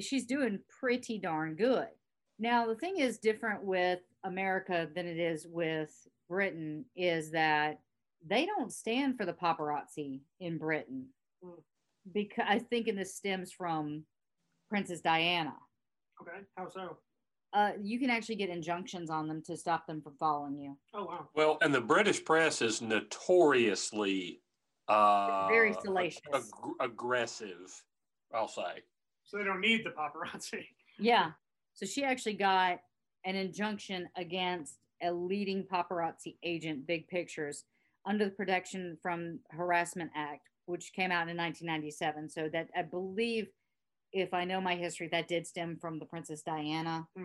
[0.00, 1.88] she's doing pretty darn good.
[2.40, 5.90] Now, the thing is different with America than it is with
[6.28, 7.80] Britain is that
[8.26, 11.06] they don't stand for the paparazzi in Britain.
[11.44, 11.54] Mm.
[12.12, 14.04] Because I think and this stems from
[14.68, 15.54] Princess Diana.
[16.20, 16.38] Okay.
[16.56, 16.98] How so?
[17.52, 20.76] Uh, you can actually get injunctions on them to stop them from following you.
[20.94, 21.28] Oh wow.
[21.34, 24.40] Well, and the British press is notoriously
[24.88, 26.20] uh, Very ag- salacious.
[26.32, 26.42] ag-
[26.80, 27.82] aggressive.
[28.34, 28.82] I'll say.
[29.24, 30.66] So they don't need the paparazzi.
[30.98, 31.30] Yeah.
[31.74, 32.78] So she actually got
[33.24, 37.64] an injunction against a leading paparazzi agent, Big Pictures,
[38.06, 42.28] under the Protection from Harassment Act, which came out in 1997.
[42.28, 43.48] So that I believe,
[44.12, 47.24] if I know my history, that did stem from the Princess Diana Hmm.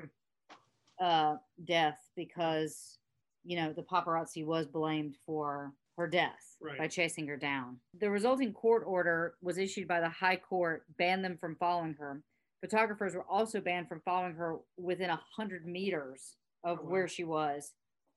[0.99, 2.97] uh, death because,
[3.43, 6.77] you know, the paparazzi was blamed for her death Right.
[6.77, 7.79] by chasing her down.
[7.99, 12.21] The resulting court order was issued by the High Court, banned them from following her.
[12.69, 16.89] Photographers were also banned from following her within a hundred meters of Oh, wow.
[16.89, 17.73] where she was,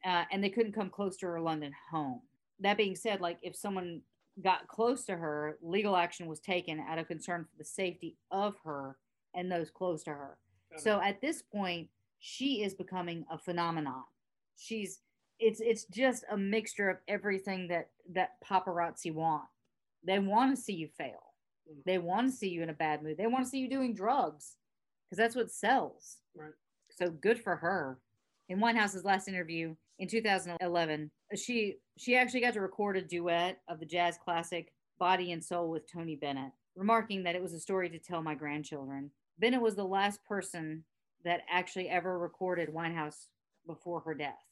[0.07, 2.23] uh, and they couldn't come close to her London home.
[2.61, 4.01] That being said, like if someone
[4.43, 8.55] got close to her, legal action was taken out of concern for the safety of
[8.65, 8.97] her
[9.35, 10.39] and those close to her.
[10.71, 10.83] Got it.
[10.83, 11.89] So at this point,
[12.21, 14.05] she is becoming a phenomenon.
[14.57, 15.01] She's
[15.39, 19.45] it's it's just a mixture of everything that that paparazzi want.
[20.05, 21.28] They want to see you fail.
[21.71, 21.85] Mm.
[21.85, 23.17] They want to see you in a bad mood.
[23.17, 24.57] They want to see you doing drugs
[25.05, 26.19] because that's what sells.
[26.37, 26.53] Right.
[26.91, 27.99] So good for her.
[28.49, 33.81] In Winehouse's last interview in 2011, she she actually got to record a duet of
[33.81, 37.89] the jazz classic Body and Soul with Tony Bennett, remarking that it was a story
[37.91, 39.11] to tell my grandchildren.
[39.39, 40.85] Bennett was the last person
[41.25, 43.27] that actually ever recorded Winehouse
[43.67, 44.43] before her death.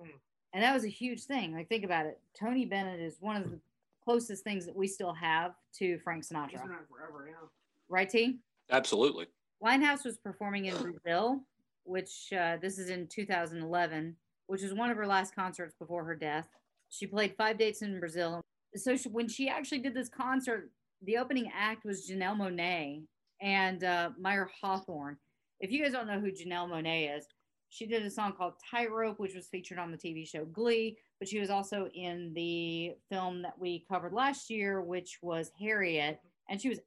[0.00, 0.10] Hmm.
[0.52, 1.54] And that was a huge thing.
[1.54, 2.18] Like think about it.
[2.38, 3.60] Tony Bennett is one of the
[4.08, 6.52] closest things that we still have to Frank He's Sinatra.
[6.52, 7.28] been around forever.
[7.28, 7.46] Yeah.
[7.90, 8.38] Right, T?
[8.70, 9.26] Absolutely.
[9.62, 11.40] Winehouse was performing in Brazil,
[11.84, 14.16] which uh, this is in 2011,
[14.46, 16.48] which was one of her last concerts before her death.
[16.88, 18.40] She played five dates in Brazil.
[18.76, 20.70] So she, when she actually did this concert,
[21.02, 23.02] the opening act was Janelle Monáe
[23.42, 25.18] and uh, Mayer Hawthorne.
[25.60, 27.26] If you guys don't know who Janelle Monáe is,
[27.70, 31.28] she did a song called Tightrope, which was featured on the TV show Glee, but
[31.28, 36.60] she was also in the film that we covered last year, which was Harriet, and
[36.60, 36.80] she was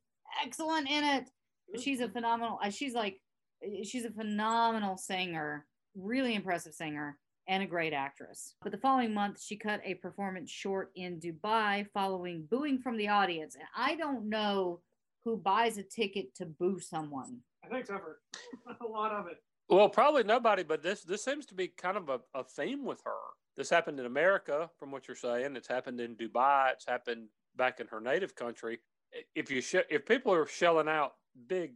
[0.43, 1.29] excellent in it
[1.79, 3.19] she's a phenomenal uh, she's like
[3.83, 7.17] she's a phenomenal singer really impressive singer
[7.47, 11.85] and a great actress but the following month she cut a performance short in dubai
[11.93, 14.79] following booing from the audience and i don't know
[15.23, 18.21] who buys a ticket to boo someone I think it's effort.
[18.81, 19.37] a lot of it.
[19.71, 23.01] Well, probably nobody, but this this seems to be kind of a, a theme with
[23.05, 23.15] her.
[23.55, 25.55] This happened in America, from what you're saying.
[25.55, 26.73] It's happened in Dubai.
[26.73, 28.79] It's happened back in her native country.
[29.33, 31.13] If you sh- if people are shelling out
[31.47, 31.71] big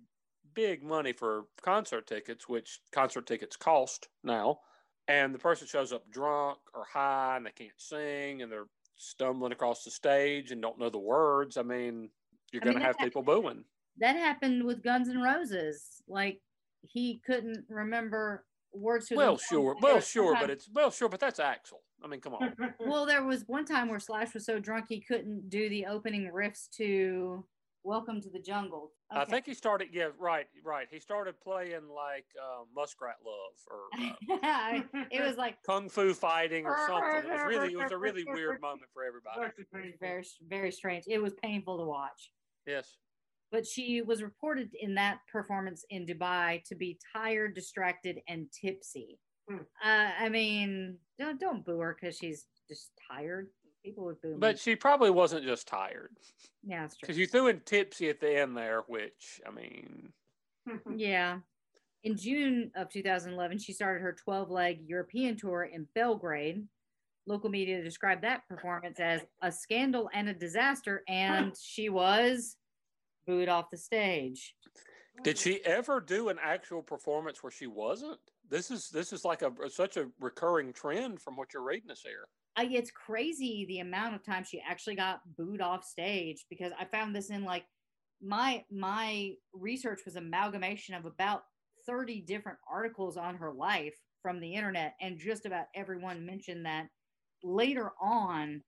[0.54, 4.60] big money for concert tickets, which concert tickets cost now,
[5.08, 8.68] and the person shows up drunk or high and they can't sing and they're
[8.98, 12.10] stumbling across the stage and don't know the words, I mean,
[12.52, 13.64] you're I going to have people booing.
[13.98, 16.42] that happened with guns N' roses like
[16.90, 19.76] he couldn't remember words to Well, sure.
[19.82, 21.80] Well, There- sure, but it's well, sure, but that's Axl.
[22.04, 22.56] I mean, come on.
[22.80, 26.30] well, there was one time where Slash was so drunk he couldn't do the opening
[26.34, 27.46] riffs to
[27.86, 28.94] Welcome to the Jungle.
[29.12, 29.90] I think he started.
[29.92, 30.88] Yeah, right, right.
[30.90, 36.66] He started playing like uh, Muskrat Love or uh, it was like kung fu fighting
[36.66, 37.30] or something.
[37.30, 39.40] It was really, it was a really weird moment for everybody.
[39.46, 39.98] Actually painful.
[40.02, 41.04] very, very strange.
[41.08, 42.32] It was painful to watch.
[42.66, 42.98] Yes.
[43.56, 49.18] But she was reported in that performance in Dubai to be tired, distracted, and tipsy.
[49.50, 49.60] Hmm.
[49.82, 53.48] Uh, I mean, don't don't boo her because she's just tired.
[53.82, 54.40] People would boo me.
[54.40, 56.10] But she probably wasn't just tired
[56.66, 57.08] yeah, that's true.
[57.08, 60.12] because you threw in tipsy at the end there, which I mean,
[60.98, 61.40] Yeah.
[62.04, 66.68] In June of 2011, she started her 12 leg European tour in Belgrade.
[67.26, 72.58] Local media described that performance as a scandal and a disaster, and she was
[73.26, 74.56] booed off the stage.
[75.24, 78.20] did she ever do an actual performance where she wasn't?
[78.50, 82.02] This is this is like a such a recurring trend from what you're reading us
[82.04, 82.28] here.
[82.58, 86.86] I, it's crazy the amount of time she actually got booed off stage because I
[86.86, 87.66] found this in like
[88.22, 91.44] my my research was amalgamation of about
[91.86, 96.88] 30 different articles on her life from the internet and just about everyone mentioned that
[97.44, 98.62] later on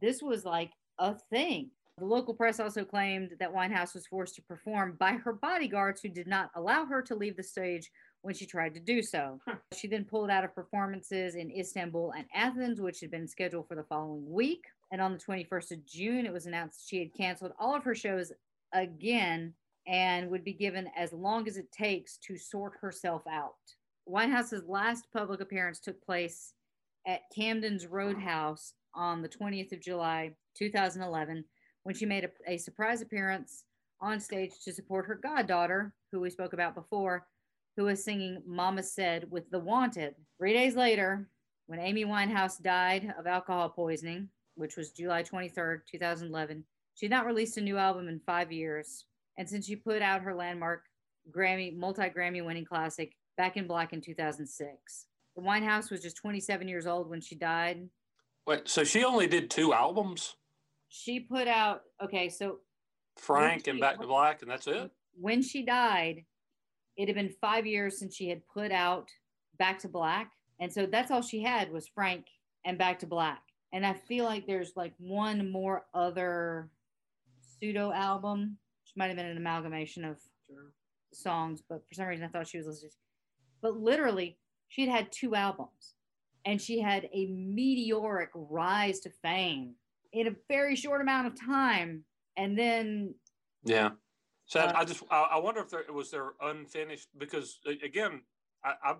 [0.00, 1.70] this was like a thing
[2.00, 6.08] the local press also claimed that Winehouse was forced to perform by her bodyguards who
[6.08, 7.90] did not allow her to leave the stage
[8.22, 9.38] when she tried to do so.
[9.76, 13.74] She then pulled out of performances in Istanbul and Athens, which had been scheduled for
[13.74, 14.64] the following week.
[14.90, 17.94] And on the 21st of June, it was announced she had canceled all of her
[17.94, 18.32] shows
[18.72, 19.52] again
[19.86, 23.54] and would be given as long as it takes to sort herself out.
[24.08, 26.54] Winehouse's last public appearance took place
[27.06, 31.44] at Camden's Roadhouse on the 20th of July, 2011,
[31.84, 33.64] when she made a, a surprise appearance
[34.00, 37.26] on stage to support her goddaughter, who we spoke about before,
[37.76, 40.14] who was singing Mama Said with The Wanted.
[40.38, 41.28] Three days later,
[41.66, 47.26] when Amy Winehouse died of alcohol poisoning, which was July 23rd, 2011, she had not
[47.26, 49.04] released a new album in five years.
[49.38, 50.84] And since she put out her landmark
[51.30, 55.06] Grammy, multi Grammy winning classic, Back in Black in 2006.
[55.36, 57.88] The Winehouse was just 27 years old when she died.
[58.46, 60.34] Wait, so she only did two albums,
[60.90, 62.58] She put out, okay, so
[63.16, 64.90] Frank she- and Back to Black, and that's it.
[65.14, 66.24] when she died,
[66.96, 69.08] it had been five years since she had put out
[69.58, 70.32] Back to Black.
[70.58, 72.26] And so that's all she had was Frank
[72.66, 73.40] and Back to Black.
[73.72, 76.70] And I feel like there's like one more other
[77.40, 80.18] pseudo album, which might have been an amalgamation of
[80.48, 80.72] Sure.
[81.14, 82.90] songs, but for some reason I thought she was listening.
[83.62, 84.38] But literally,
[84.68, 85.94] she'd had two albums
[86.44, 89.74] and she had a meteoric rise to fame
[90.12, 92.04] in a very short amount of time.
[92.36, 93.14] And then
[93.64, 93.90] Yeah.
[94.46, 98.22] So Uh, I just I, I wonder if there was there unfinished because again
[98.64, 98.94] I, I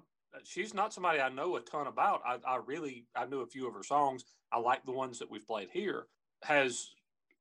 [0.44, 2.22] she's not somebody I know a ton about.
[2.24, 4.24] I, I really I knew a few of her songs.
[4.52, 6.06] I like the ones that we've played here.
[6.44, 6.90] Has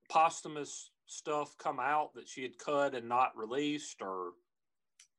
[0.09, 4.31] posthumous stuff come out that she had cut and not released or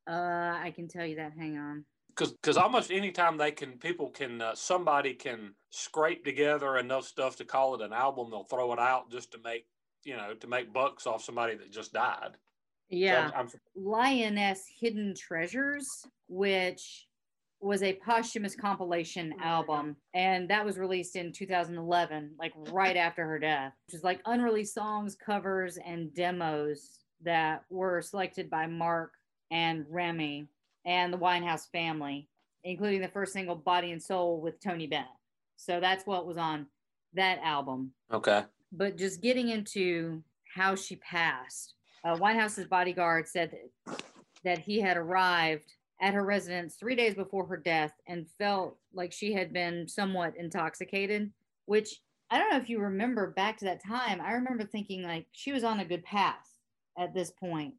[0.08, 1.32] uh, I can tell you that.
[1.38, 1.84] Hang on.
[2.14, 7.36] Because because almost anytime they can people can uh, somebody can scrape together enough stuff
[7.36, 9.66] to call it an album they'll throw it out just to make
[10.02, 12.36] you know to make bucks off somebody that just died
[12.90, 13.30] So Yeah.
[13.34, 15.88] I'm, I'm, Lioness Hidden Treasures,
[16.28, 17.06] which
[17.60, 19.96] was a posthumous compilation album.
[20.14, 24.74] And that was released in 2011, like right after her death, which is like unreleased
[24.74, 29.12] songs, covers, and demos that were selected by Mark
[29.50, 30.48] and Remi
[30.84, 32.28] and the Winehouse family,
[32.64, 35.08] including the first single, Body and Soul, with Tony Bennett.
[35.56, 36.66] So that's what was on
[37.14, 40.22] that album okay but just getting into
[40.54, 41.74] how she passed.
[42.04, 43.52] Uh, Winehouse's bodyguard said
[43.86, 44.02] that,
[44.44, 49.12] that he had arrived at her residence three days before her death and felt like
[49.12, 51.30] she had been somewhat intoxicated,
[51.66, 52.00] which
[52.30, 54.20] I don't know if you remember back to that time.
[54.20, 56.48] I remember thinking like she was on a good path
[56.98, 57.74] at this point.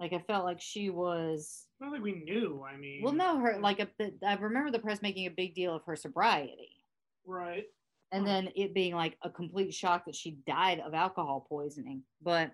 [0.00, 2.64] Like I felt like she was Not that we knew.
[2.68, 3.88] I mean, well, no, her like a,
[4.26, 6.78] I remember the press making a big deal of her sobriety
[7.26, 7.66] right?
[8.12, 12.02] and then it being like a complete shock that she died of alcohol poisoning.
[12.22, 12.52] But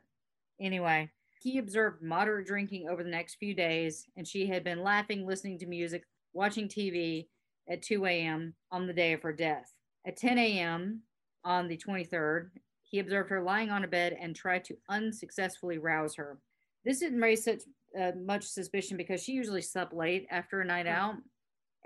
[0.60, 1.10] anyway,
[1.40, 5.58] he observed moderate drinking over the next few days, and she had been laughing, listening
[5.60, 6.02] to music,
[6.32, 7.28] watching TV
[7.68, 8.54] at 2 a.m.
[8.72, 9.72] on the day of her death.
[10.06, 11.02] At 10 a.m.
[11.44, 12.50] on the 23rd,
[12.82, 16.38] he observed her lying on a bed and tried to unsuccessfully rouse her.
[16.84, 17.62] This didn't raise such
[17.98, 20.92] uh, much suspicion because she usually slept late after a night Hmm.
[20.92, 21.14] out.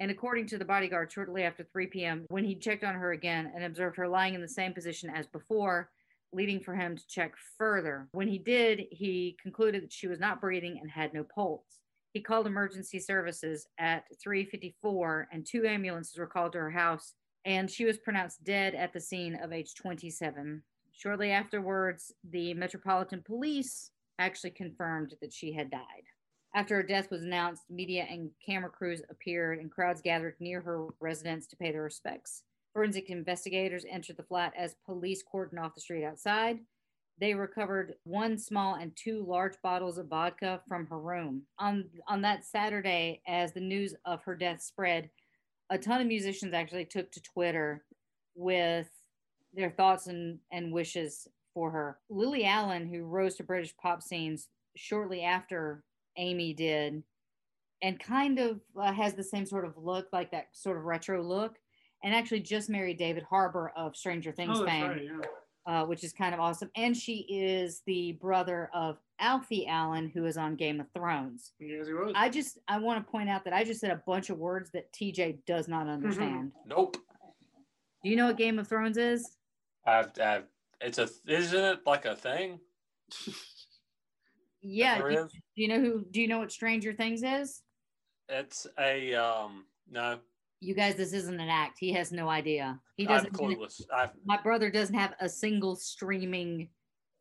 [0.01, 3.51] And according to the bodyguard, shortly after 3 p.m., when he checked on her again
[3.55, 5.91] and observed her lying in the same position as before,
[6.33, 8.09] leading for him to check further.
[8.13, 11.81] When he did, he concluded that she was not breathing and had no pulse.
[12.13, 17.15] He called emergency services at 3:54, and two ambulances were called to her house,
[17.45, 20.63] and she was pronounced dead at the scene of age 27.
[20.93, 26.05] Shortly afterwards, the Metropolitan Police actually confirmed that she had died.
[26.55, 30.87] After her death was announced, media and camera crews appeared and crowds gathered near her
[31.01, 32.43] residence to pay their respects.
[32.73, 36.59] Forensic investigators entered the flat as police cordoned off the street outside.
[37.21, 41.43] They recovered one small and two large bottles of vodka from her room.
[41.59, 45.11] On on that Saturday, as the news of her death spread,
[45.71, 47.85] a ton of musicians actually took to Twitter
[48.35, 48.89] with
[49.53, 51.27] their thoughts and, and wishes
[51.59, 51.99] for her.
[52.09, 55.83] Lily Allen, who rose to British pop scenes shortly after
[56.17, 57.03] Amy did,
[57.83, 61.21] and kind of uh, has the same sort of look, like that sort of retro
[61.21, 61.57] look,
[62.05, 65.03] and actually just married David Harbour of Stranger Things Oh, fame right.
[65.05, 65.21] Yeah.
[65.83, 66.71] uh, which is kind of awesome.
[66.77, 71.55] And she is the brother of Alfie Allen, who is on Game of Thrones.
[71.59, 72.13] Yes, he was.
[72.15, 74.71] I just I want to point out that I just said a bunch of words
[74.75, 76.53] that TJ does not understand.
[76.67, 76.97] Nope.
[78.05, 79.29] Do you know what Game of Thrones is?
[79.85, 80.45] I've, I've,
[80.81, 82.61] it's a, isn't it like a thing?
[84.61, 84.99] Yeah.
[84.99, 86.05] Do, do you know who?
[86.11, 87.63] Do you know what Stranger Things is?
[88.29, 90.19] It's a, um, no,
[90.61, 91.79] You guys, this isn't an act.
[91.79, 92.79] He has no idea.
[92.97, 93.33] He I'm doesn't.
[93.35, 93.81] clueless.
[93.95, 96.69] I've, My brother doesn't have a single streaming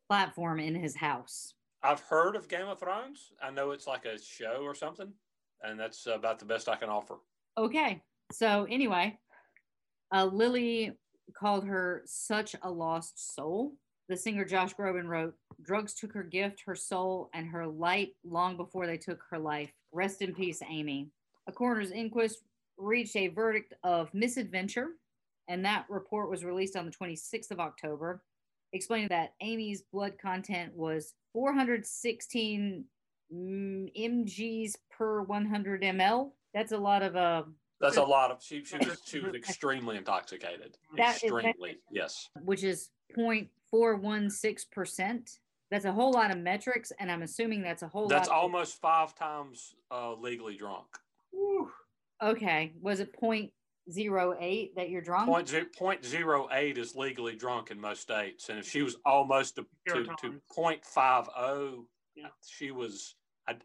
[0.09, 1.53] platform in his house.
[1.83, 3.31] I've heard of Game of Thrones.
[3.41, 5.13] I know it's like a show or something,
[5.61, 7.17] and that's about the best I can offer.
[7.57, 8.01] Okay.
[8.31, 9.17] So anyway,
[10.11, 10.97] uh, Lily
[11.33, 13.73] called her such a lost soul.
[14.09, 18.55] The singer Josh Groban wrote, "Drugs took her gift, her soul, and her light long
[18.55, 19.71] before they took her life.
[19.91, 21.11] Rest in peace, Amy."
[21.47, 22.43] A coroner's inquest
[22.77, 24.97] reached a verdict of misadventure,
[25.47, 28.23] and that report was released on the 26th of October,
[28.73, 32.85] explaining that Amy's blood content was 416
[33.33, 36.31] mm, mgs per 100 ml.
[36.53, 37.43] That's a lot of uh,
[37.79, 40.77] That's a lot of, she, she was, she was extremely intoxicated.
[40.95, 42.29] That is- extremely, yes.
[42.43, 45.37] which is 0.416%.
[45.69, 48.37] That's a whole lot of metrics, and I'm assuming that's a whole lot That's lot.
[48.37, 50.85] almost five times uh, legally drunk.
[51.31, 51.69] Whew.
[52.23, 52.71] okay.
[52.81, 55.27] Was it 0.08 that you're drunk?
[55.27, 58.95] Point zero, point zero eight is legally drunk in most states, and if she was
[59.05, 60.41] almost to to, to tolerance.
[60.55, 61.85] point five oh,
[62.15, 62.27] Yeah.
[62.49, 63.15] she was.
[63.47, 63.55] I,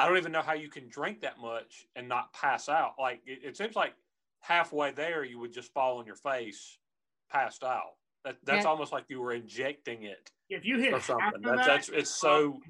[0.00, 2.94] I, don't even know how you can drink that much and not pass out.
[2.98, 3.94] Like it, it seems like
[4.40, 6.78] halfway there, you would just fall on your face,
[7.30, 7.96] passed out.
[8.24, 8.70] That, that's Yeah.
[8.70, 11.40] almost like you were injecting it If you hit or something.
[11.42, 12.60] that, that's it's so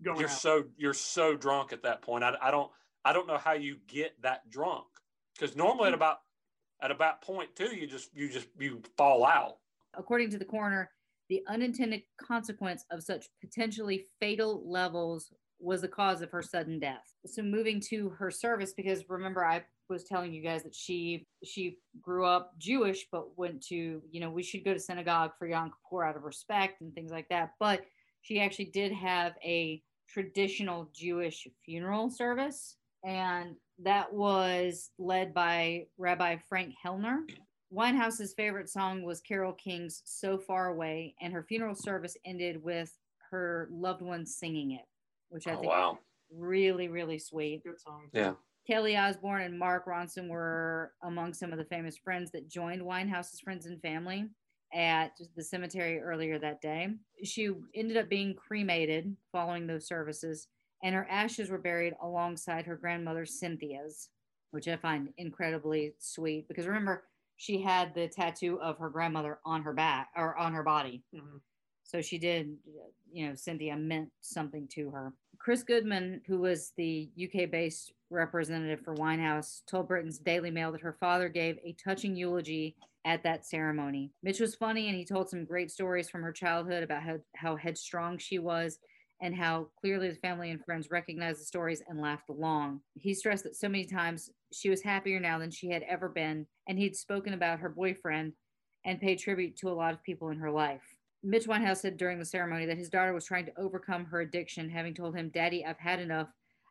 [0.00, 0.30] you're out.
[0.30, 2.24] so you're so drunk at that point.
[2.24, 2.70] I, I don't
[3.04, 4.86] I don't know how you get that drunk
[5.34, 5.94] because normally at mm-hmm.
[5.94, 6.18] about
[6.82, 9.58] at about point two you just you just you fall out.
[9.94, 10.90] According to the coroner,
[11.28, 17.14] the unintended consequence of such potentially fatal levels was the cause of her sudden death.
[17.26, 21.78] So moving to her service, because remember I was telling you guys that she she
[22.00, 25.70] grew up Jewish, but went to you know we should go to synagogue for Yom
[25.70, 27.52] Kippur out of respect and things like that.
[27.58, 27.82] But
[28.22, 36.36] she actually did have a traditional Jewish funeral service, and that was led by Rabbi
[36.48, 37.20] Frank Hellner.
[37.72, 42.92] Winehouse's favorite song was Carole King's So Far Away, and her funeral service ended with
[43.30, 44.84] her loved ones singing it,
[45.30, 45.98] which I Oh think wow!
[46.32, 47.64] really, really sweet.
[47.64, 48.10] Good song.
[48.12, 48.34] Yeah.
[48.66, 53.40] Kelly Osbourne and Mark Ronson were among some of the famous friends that joined Winehouse's
[53.40, 54.28] friends and family
[54.72, 56.88] at the cemetery earlier that day.
[57.24, 60.48] She ended up being cremated following those services,
[60.82, 64.10] and her ashes were buried alongside her grandmother Cynthia's,
[64.52, 67.04] which I find incredibly sweet because remember,
[67.36, 71.02] she had the tattoo of her grandmother on her back or on her body.
[71.14, 71.40] Mhm.
[71.82, 72.58] So she did,
[73.10, 75.14] you know, Cynthia meant something to her.
[75.40, 80.82] Chris Goodman, who was the UK based representative for Winehouse, told Britain's Daily Mail that
[80.82, 82.76] her father gave a touching eulogy
[83.06, 84.12] at that ceremony.
[84.22, 87.56] Mitch was funny and he told some great stories from her childhood about how, how
[87.56, 88.78] headstrong she was
[89.22, 92.80] and how clearly the family and friends recognized the stories and laughed along.
[92.98, 96.46] He stressed that so many times she was happier now than she had ever been,
[96.68, 98.34] and he'd spoken about her boyfriend
[98.84, 100.89] and paid tribute to a lot of people in her life.
[101.22, 104.70] Mitch Winehouse said during the ceremony that his daughter was trying to overcome her addiction,
[104.70, 106.28] having told him, Daddy, I've had enough.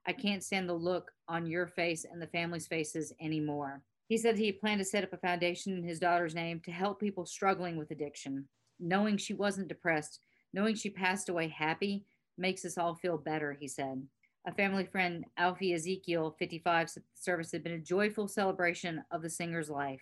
[0.07, 3.83] I can't stand the look on your face and the family's faces anymore.
[4.07, 6.99] He said he planned to set up a foundation in his daughter's name to help
[6.99, 8.47] people struggling with addiction.
[8.79, 10.19] Knowing she wasn't depressed,
[10.51, 12.05] knowing she passed away happy,
[12.35, 14.01] makes us all feel better, he said.
[14.47, 19.21] A family friend, Alfie Ezekiel, 55, said the service had been a joyful celebration of
[19.21, 20.01] the singer's life.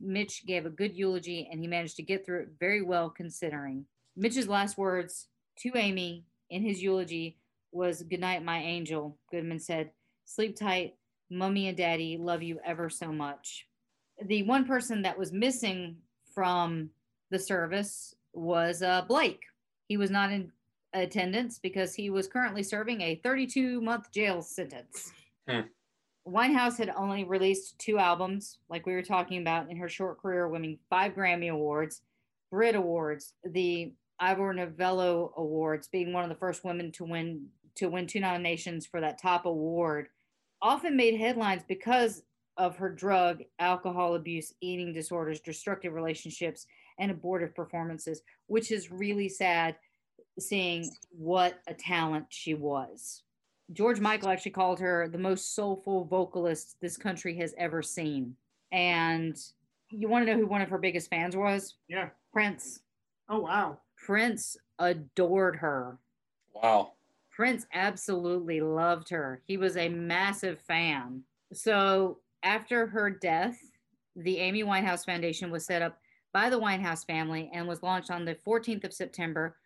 [0.00, 3.84] Mitch gave a good eulogy and he managed to get through it very well considering.
[4.16, 5.28] Mitch's last words
[5.58, 7.38] to Amy in his eulogy
[7.72, 9.16] was Good night, my angel.
[9.30, 9.90] Goodman said,
[10.24, 10.94] Sleep tight.
[11.30, 13.66] Mummy and daddy love you ever so much.
[14.26, 15.96] The one person that was missing
[16.34, 16.90] from
[17.30, 19.42] the service was uh, Blake.
[19.86, 20.50] He was not in
[20.92, 25.12] attendance because he was currently serving a 32 month jail sentence.
[25.48, 25.60] Hmm.
[26.26, 30.48] Winehouse had only released two albums, like we were talking about in her short career,
[30.48, 32.02] winning five Grammy Awards,
[32.50, 37.88] Brit Awards, the Ivor Novello Awards, being one of the first women to win to
[37.88, 40.08] win two nominations for that top award.
[40.60, 42.22] Often made headlines because
[42.58, 46.66] of her drug, alcohol abuse, eating disorders, destructive relationships,
[46.98, 49.76] and abortive performances, which is really sad
[50.38, 53.22] seeing what a talent she was.
[53.72, 58.34] George Michael actually called her the most soulful vocalist this country has ever seen.
[58.72, 59.36] And
[59.90, 61.74] you want to know who one of her biggest fans was?
[61.88, 62.08] Yeah.
[62.32, 62.80] Prince.
[63.28, 63.78] Oh wow.
[63.96, 65.98] Prince adored her.
[66.54, 66.92] Wow.
[67.30, 69.40] Prince absolutely loved her.
[69.46, 71.22] He was a massive fan.
[71.52, 73.58] So after her death,
[74.16, 75.98] the Amy Winehouse Foundation was set up
[76.32, 79.56] by the Winehouse family and was launched on the 14th of September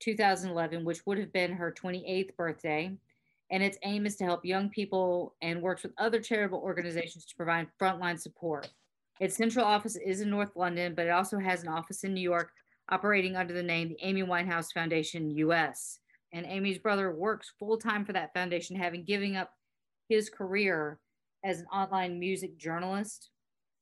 [0.00, 2.92] 2011, which would have been her 28th birthday.
[3.54, 7.36] And its aim is to help young people and works with other charitable organizations to
[7.36, 8.68] provide frontline support.
[9.20, 12.20] Its central office is in North London, but it also has an office in New
[12.20, 12.50] York
[12.88, 16.00] operating under the name the Amy Winehouse Foundation US.
[16.32, 19.50] And Amy's brother works full time for that foundation, having given up
[20.08, 20.98] his career
[21.44, 23.30] as an online music journalist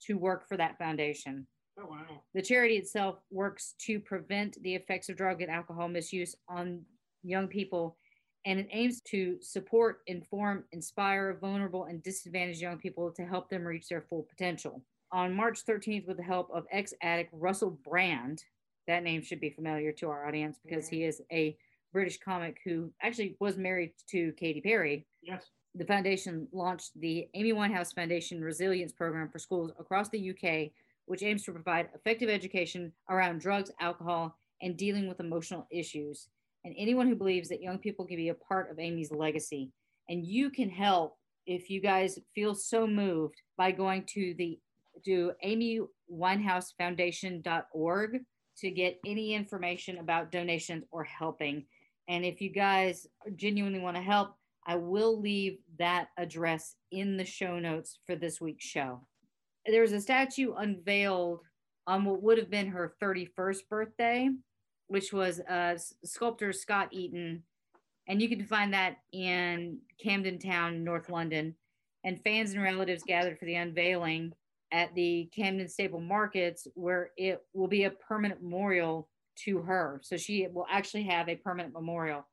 [0.02, 1.46] to work for that foundation.
[1.80, 2.04] Oh wow.
[2.34, 6.82] The charity itself works to prevent the effects of drug and alcohol misuse on
[7.22, 7.96] young people,
[8.44, 13.64] and it aims to support, inform, inspire vulnerable and disadvantaged young people to help them
[13.64, 14.82] reach their full potential.
[15.12, 18.42] On March 13th, with the help of ex addict Russell Brand,
[18.86, 21.56] that name should be familiar to our audience because he is a
[21.92, 25.44] British comic who actually was married to Katy Perry Yes.
[25.74, 30.72] the foundation launched the Amy Winehouse Foundation Resilience Program for schools across the UK,
[31.04, 36.28] which aims to provide effective education around drugs, alcohol, and dealing with emotional issues.
[36.64, 39.72] And anyone who believes that young people can be a part of Amy's legacy.
[40.08, 41.16] And you can help
[41.46, 44.60] if you guys feel so moved by going to the
[45.04, 48.20] to amywinehousefoundation.org
[48.58, 51.64] to get any information about donations or helping.
[52.08, 53.06] And if you guys
[53.36, 54.34] genuinely want to help,
[54.66, 59.00] I will leave that address in the show notes for this week's show.
[59.66, 61.40] There was a statue unveiled
[61.86, 64.30] on what would have been her 31st birthday,
[64.92, 65.74] which was uh,
[66.04, 67.42] sculptor Scott Eaton.
[68.08, 71.54] And you can find that in Camden Town, North London.
[72.04, 74.34] And fans and relatives gathered for the unveiling
[74.70, 79.08] at the Camden Stables Markets, where it will be a permanent memorial
[79.44, 79.98] to her.
[80.04, 82.26] So she will actually have a permanent memorial.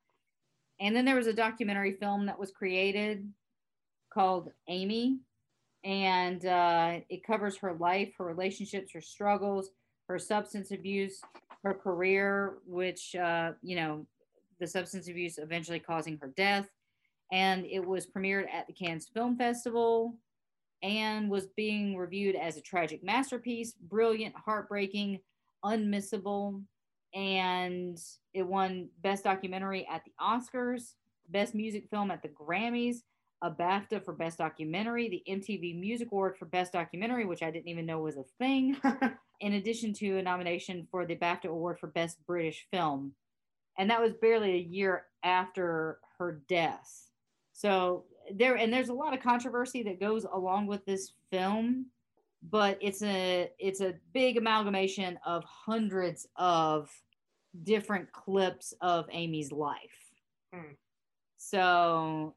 [0.80, 3.26] And then there was a documentary film that was created
[4.12, 5.20] called Amy.
[5.82, 9.70] And uh, it covers her life, her relationships, her struggles,
[10.08, 11.22] her substance abuse,
[11.64, 14.06] her career, which, uh, you know,
[14.58, 16.68] the substance abuse eventually causing her death.
[17.32, 20.16] And it was premiered at the Cannes Film Festival
[20.82, 25.20] and was being reviewed as a tragic masterpiece, brilliant, heartbreaking,
[25.64, 26.62] unmissable.
[27.14, 27.98] And
[28.34, 30.94] it won Best Documentary at the Oscars,
[31.28, 32.98] Best Music Film at the Grammys,
[33.42, 37.68] a BAFTA for Best Documentary, the MTV Music Award for Best Documentary, which I didn't
[37.68, 38.76] even know was a thing,
[39.40, 43.12] in addition to a nomination for the BAFTA Award for Best British Film.
[43.78, 47.08] And that was barely a year after her death.
[47.52, 48.04] So
[48.34, 51.86] there, and there's a lot of controversy that goes along with this film,
[52.42, 56.90] but it's a it's a big amalgamation of hundreds of
[57.62, 60.12] different clips of Amy's life.
[60.54, 60.72] Hmm.
[61.36, 62.34] So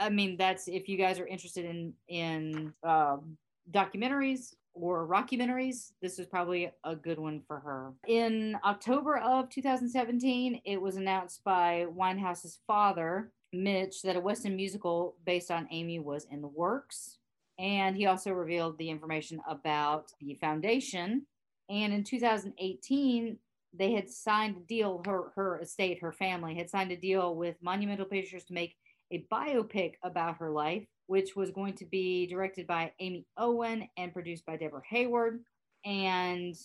[0.00, 3.36] I- mean, that's if you guys are interested in in um,
[3.70, 7.92] documentaries or rockumentaries, this is probably a good one for her.
[8.06, 15.16] In October of 2017, it was announced by Winehouse's father, Mitch, that a Western musical
[15.26, 17.18] based on Amy was in the works.
[17.58, 21.26] And he also revealed the information about the foundation.
[21.68, 23.38] And in 2018,
[23.74, 27.56] they had signed a deal, her, her estate, her family had signed a deal with
[27.62, 28.76] Monumental Pictures to make
[29.12, 34.12] a biopic about her life, which was going to be directed by Amy Owen and
[34.12, 35.44] produced by Deborah Hayward.
[35.84, 36.56] And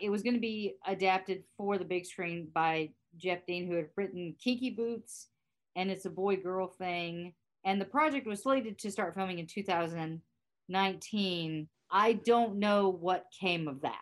[0.00, 3.88] it was going to be adapted for the big screen by Geoff Deane, who had
[3.96, 5.28] written Kinky Boots
[5.76, 7.34] and It's a Boy Girl Thing.
[7.64, 11.68] And the project was slated to start filming in 2019.
[11.90, 13.98] I don't know what came of that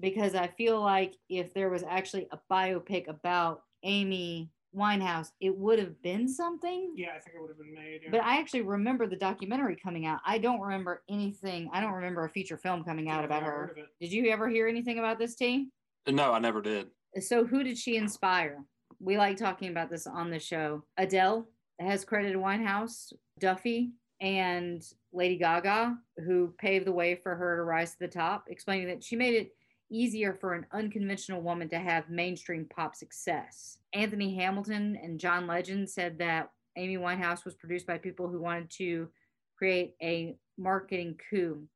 [0.00, 4.50] because I feel like if there was actually a biopic about Amy
[4.86, 6.92] Winehouse, it would have been something.
[6.96, 8.00] yeah, I think it would have been made.
[8.04, 8.10] Yeah.
[8.10, 10.20] But I actually remember the documentary coming out.
[10.24, 11.70] I don't remember anything.
[11.72, 13.50] I don't remember a feature film coming out Yeah, about her.
[13.50, 13.86] heard of it.
[14.00, 15.72] Did you ever hear anything about this team?
[16.06, 16.88] No, I never did.
[17.20, 18.62] So who did she inspire?
[18.98, 20.82] we like talking about this on the show.
[20.96, 21.46] Adele
[21.78, 23.90] has credited Winehouse, Duffy,
[24.22, 24.82] and
[25.12, 29.04] Lady Gaga, who paved the way for her to rise to the top, explaining that
[29.04, 29.50] she made it
[29.90, 33.78] easier for an unconventional woman to have mainstream pop success.
[33.92, 38.70] Anthony Hamilton and John Legend said that Amy Winehouse was produced by people who wanted
[38.70, 39.08] to
[39.56, 41.66] create a marketing coup.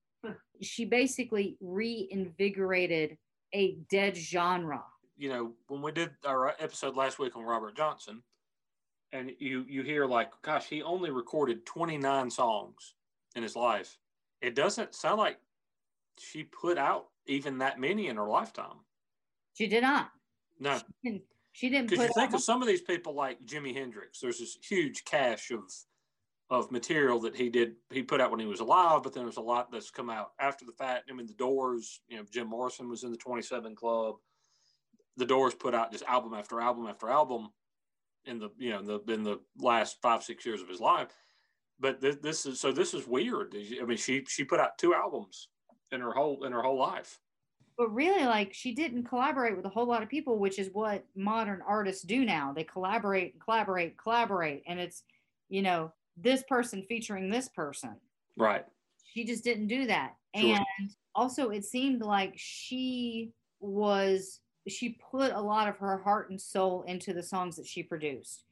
[0.60, 3.16] She basically reinvigorated
[3.54, 4.84] a dead genre.
[5.16, 8.22] You know, when we did our episode last week on Robert Johnson,
[9.12, 12.94] and you you hear like, gosh, he only recorded 29 songs
[13.34, 13.98] in his life.
[14.40, 15.38] It doesn't sound like
[16.18, 18.78] she put out even that many in her lifetime.
[19.54, 20.10] She did not.
[20.58, 21.22] No, She didn't,
[21.52, 24.20] she didn't put you think of some of these people like Jimi Hendrix.
[24.20, 25.62] There's this huge cache of
[26.50, 29.36] of material that he did he put out when he was alive, but then there's
[29.36, 31.08] a lot that's come out after the fact.
[31.08, 32.00] I mean, the Doors.
[32.08, 34.16] You know, Jim Morrison was in the 27 Club.
[35.16, 37.50] The Doors put out just album after album after album
[38.26, 41.08] in the you know the in the last five six years of his life.
[41.78, 43.54] But this, this is so this is weird.
[43.80, 45.48] I mean, she she put out two albums
[45.92, 47.18] in her whole in her whole life.
[47.76, 51.04] but really like she didn't collaborate with a whole lot of people which is what
[51.16, 55.02] modern artists do now they collaborate collaborate collaborate and it's
[55.48, 57.96] you know this person featuring this person
[58.36, 58.64] Right.
[59.12, 60.56] she just didn't do that Sure.
[60.56, 66.40] and also it seemed like she was she put a lot of her heart and
[66.40, 68.44] soul into the songs that she produced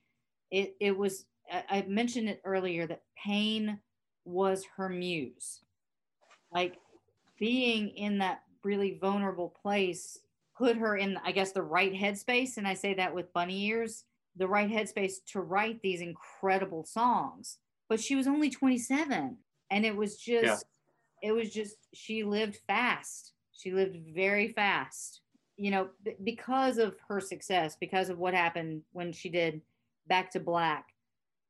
[0.51, 3.79] it it was I, I mentioned it earlier that pain
[4.25, 5.61] was her muse
[6.53, 6.79] like
[7.39, 10.19] being in that really vulnerable place
[10.57, 12.57] put her in i guess the right headspace.
[12.57, 14.05] And i say that with bunny ears
[14.37, 17.59] the right headspace to write these incredible songs.
[17.89, 19.37] But she was only 27
[19.71, 20.65] and it was just
[21.23, 23.33] it was just she lived fast.
[23.53, 25.23] She lived very fast
[25.59, 29.61] you know b- because of her success because of what happened when she did
[30.07, 30.87] back to black.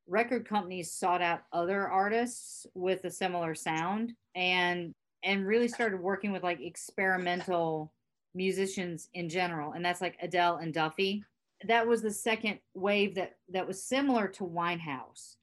[0.07, 6.31] Record companies sought out other artists with a similar sound and and really started working
[6.31, 7.91] with like experimental
[8.35, 11.23] musicians in general and that's like Adele and Duffy
[11.67, 15.35] that was the second wave that that was similar to Winehouse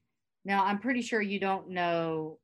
[0.45, 2.39] now I'm pretty sure you don't know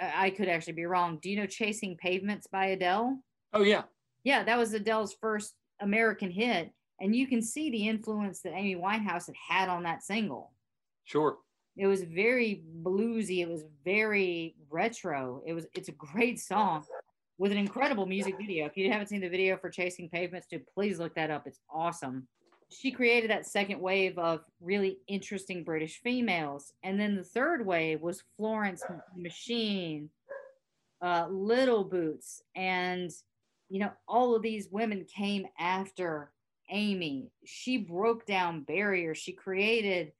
[0.00, 3.18] i could actually be wrong do you know Chasing Pavements by Adele
[3.52, 3.84] Oh yeah.
[4.22, 6.70] yeah, that was Adele's first American hit.
[7.00, 10.52] And you can see the influence that Amy Winehouse had had on that single.
[11.04, 11.38] Sure.
[11.76, 13.40] It was very bluesy.
[13.40, 15.42] It was very retro.
[15.46, 16.84] It was it's a great song
[17.38, 18.66] with an incredible music video.
[18.66, 21.46] If you haven't seen the video for Chasing Pavements, dude, please look that up.
[21.46, 22.26] It's awesome.
[22.70, 26.72] She created that second wave of really interesting British females.
[26.82, 28.82] And then the third wave was Florence
[29.14, 30.10] Machine,
[31.00, 33.10] uh, Little Boots, and
[33.68, 36.30] you know, all of these women came after
[36.70, 37.30] Amy.
[37.44, 39.18] She broke down barriers.
[39.18, 40.12] She created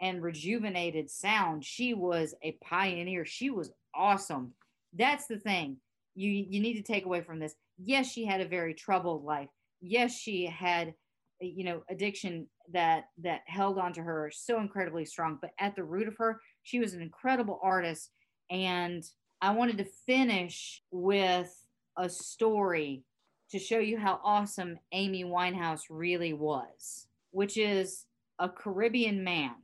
[0.00, 1.64] and rejuvenated sound.
[1.64, 3.24] She was a pioneer.
[3.24, 4.52] She was awesome.
[4.92, 5.78] That's the thing
[6.18, 7.54] you you need to take away from this.
[7.78, 9.48] Yes, she had a very troubled life.
[9.80, 10.94] Yes, she had
[11.40, 15.38] you know addiction that that held on to her so incredibly strong.
[15.40, 18.10] But at the root of her, she was an incredible artist.
[18.50, 19.04] And
[19.40, 21.54] I wanted to finish with
[21.96, 23.04] a story
[23.50, 28.06] to show you how awesome Amy Winehouse really was, which is
[28.38, 29.54] a Caribbean man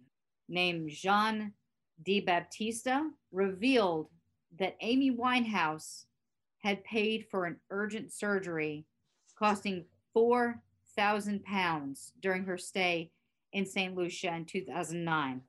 [0.49, 1.53] named Jean
[2.05, 4.09] de Baptista revealed
[4.59, 6.05] that Amy Winehouse
[6.59, 8.87] had paid for an urgent surgery
[9.39, 13.11] costing 4,000 pounds during her stay
[13.53, 13.95] in St.
[13.95, 15.41] Lucia in 2009.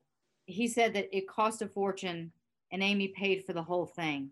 [0.46, 2.32] He said that it cost a fortune
[2.72, 4.30] and Amy paid for the whole thing.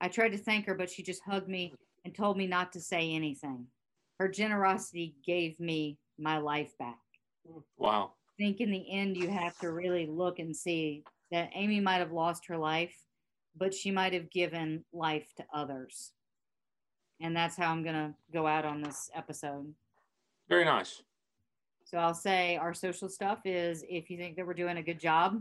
[0.00, 1.74] I tried to thank her, but she just hugged me
[2.04, 3.66] and told me not to say anything.
[4.18, 6.98] Her generosity gave me my life back.
[7.76, 8.12] Wow.
[8.38, 12.12] Think in the end, you have to really look and see that Amy might have
[12.12, 12.94] lost her life,
[13.56, 16.12] but she might have given life to others.
[17.20, 19.72] And that's how I'm going to go out on this episode.
[20.48, 21.02] Very nice.
[21.84, 24.98] So I'll say our social stuff is if you think that we're doing a good
[24.98, 25.40] job,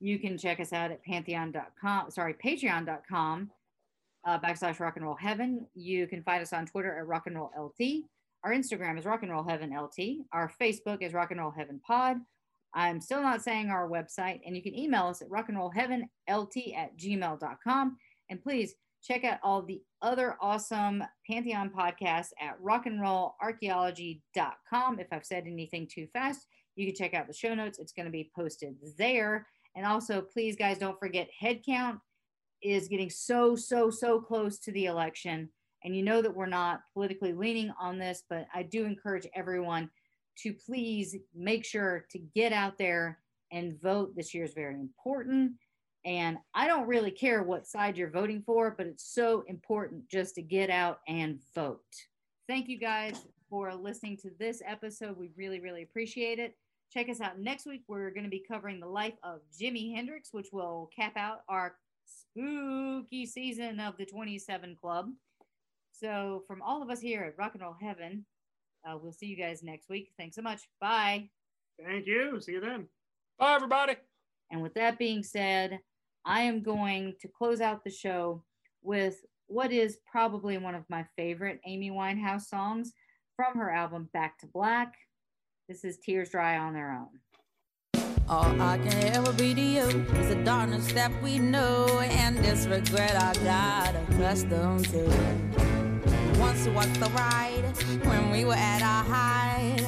[0.00, 3.50] you can check us out at pantheon.com, sorry, patreon.com
[4.24, 5.66] uh, backslash rock and roll heaven.
[5.74, 8.04] You can find us on Twitter at rock and roll LT.
[8.44, 10.26] Our Instagram is rock and roll heaven LT.
[10.32, 12.16] Our Facebook is rock and roll heaven pod.
[12.74, 15.70] I'm still not saying our website, and you can email us at rock and roll
[15.70, 17.96] heaven LT at gmail.com.
[18.30, 24.98] And please check out all the other awesome Pantheon podcasts at Rock and Roll rockandrollarchaeology.com.
[24.98, 26.46] If I've said anything too fast,
[26.76, 27.78] you can check out the show notes.
[27.78, 29.46] It's going to be posted there.
[29.76, 31.98] And also, please, guys, don't forget headcount
[32.62, 35.50] is getting so, so, so close to the election.
[35.84, 39.90] And you know that we're not politically leaning on this, but I do encourage everyone
[40.38, 43.18] to please make sure to get out there
[43.50, 44.14] and vote.
[44.16, 45.52] This year is very important.
[46.04, 50.34] And I don't really care what side you're voting for, but it's so important just
[50.34, 51.80] to get out and vote.
[52.48, 55.16] Thank you guys for listening to this episode.
[55.16, 56.56] We really, really appreciate it.
[56.92, 57.82] Check us out next week.
[57.86, 61.76] We're going to be covering the life of Jimi Hendrix, which will cap out our
[62.04, 65.10] spooky season of the 27 Club.
[66.02, 68.24] So, from all of us here at Rock and Roll Heaven,
[68.84, 70.10] uh, we'll see you guys next week.
[70.18, 70.62] Thanks so much.
[70.80, 71.28] Bye.
[71.80, 72.40] Thank you.
[72.40, 72.86] See you then.
[73.38, 73.94] Bye, everybody.
[74.50, 75.78] And with that being said,
[76.24, 78.42] I am going to close out the show
[78.82, 82.92] with what is probably one of my favorite Amy Winehouse songs
[83.36, 84.94] from her album Back to Black.
[85.68, 88.02] This is Tears Dry on Their Own.
[88.28, 92.66] All I can ever be to you is the darkness that we know and this
[92.66, 95.91] regret I got accustomed to.
[96.42, 97.64] Once was the ride
[98.02, 99.80] when we were at our height,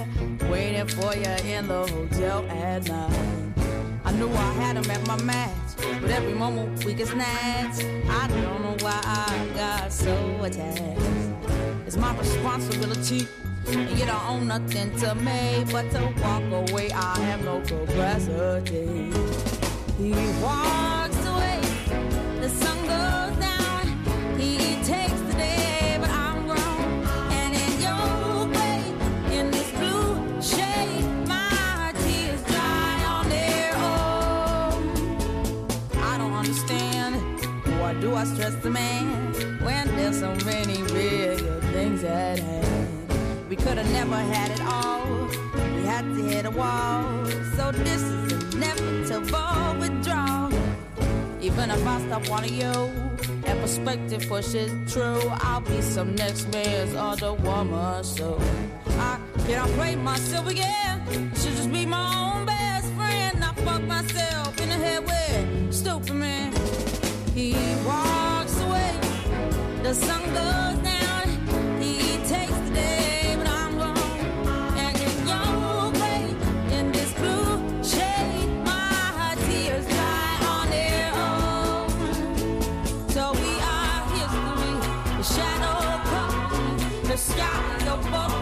[0.49, 3.53] waiting for you in the hotel at night.
[4.05, 5.69] I knew I had him at my match,
[6.01, 7.85] but every moment we get snatched.
[8.09, 10.15] I don't know why I got so
[10.45, 11.01] attached.
[11.87, 13.27] It's my responsibility,
[13.67, 16.93] and you don't own nothing to me but to walk away.
[16.93, 19.11] I have no capacity.
[19.99, 21.61] He walks away,
[22.41, 22.84] the sun
[38.25, 43.51] I stress the man when there's so many bigger things at hand?
[43.51, 45.29] We could have never had it all.
[45.77, 47.27] We had to hit a wall.
[47.55, 50.51] So this is inevitable withdrawal.
[51.43, 52.73] Even if I stop wanting you
[53.45, 58.05] and perspective pushes true, I'll be some next man's other woman.
[58.05, 58.41] So
[58.89, 61.31] I cannot play myself again.
[61.35, 63.45] Should just be my own best friend.
[63.45, 66.54] I fuck myself in the head with stupid man.
[67.35, 67.53] He
[67.85, 68.97] walks away,
[69.83, 71.27] the sun goes down.
[71.83, 73.99] He takes the day, but I'm gone.
[74.79, 75.93] And in your
[76.79, 81.89] in this blue shade, my tears dry on their own.
[83.09, 84.75] So we are history,
[85.17, 85.81] the shadow
[86.13, 88.34] comes, the sky above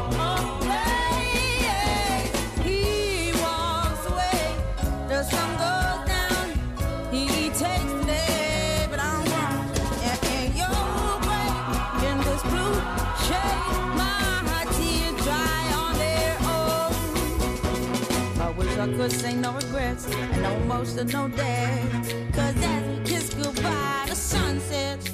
[18.89, 22.15] could say no regrets and no emotional days.
[22.33, 25.11] Cause as we kiss goodbye, the sun sets.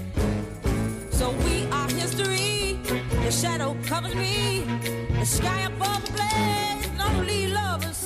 [1.11, 2.79] So we are history.
[3.25, 4.65] The shadow covers me.
[5.19, 7.98] The sky above the blaze, lonely lovers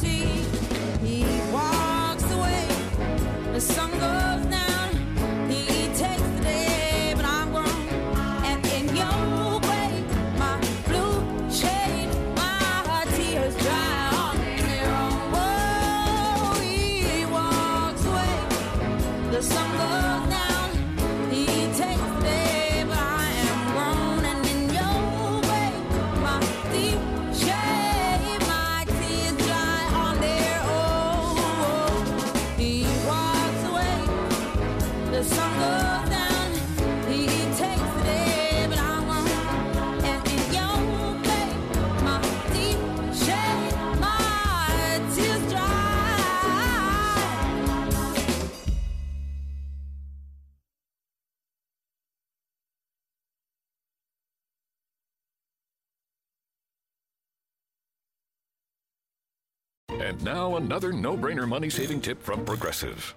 [60.32, 63.14] now another no-brainer money-saving tip from Progressive.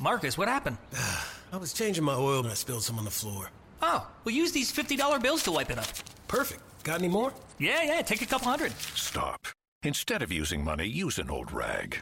[0.00, 0.78] Marcus, what happened?
[1.52, 3.50] I was changing my oil and I spilled some on the floor.
[3.82, 5.86] Oh, we'll use these $50 bills to wipe it up.
[6.26, 6.60] Perfect.
[6.82, 7.32] Got any more?
[7.58, 8.72] Yeah, yeah, take a couple hundred.
[8.94, 9.46] Stop.
[9.84, 12.00] Instead of using money, use an old rag.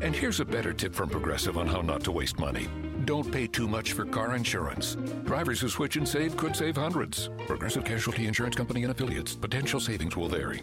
[0.00, 2.68] And here's a better tip from Progressive on how not to waste money.
[3.04, 4.94] Don't pay too much for car insurance.
[5.24, 7.28] Drivers who switch and save could save hundreds.
[7.46, 9.34] Progressive Casualty Insurance Company and affiliates.
[9.34, 10.62] Potential savings will vary.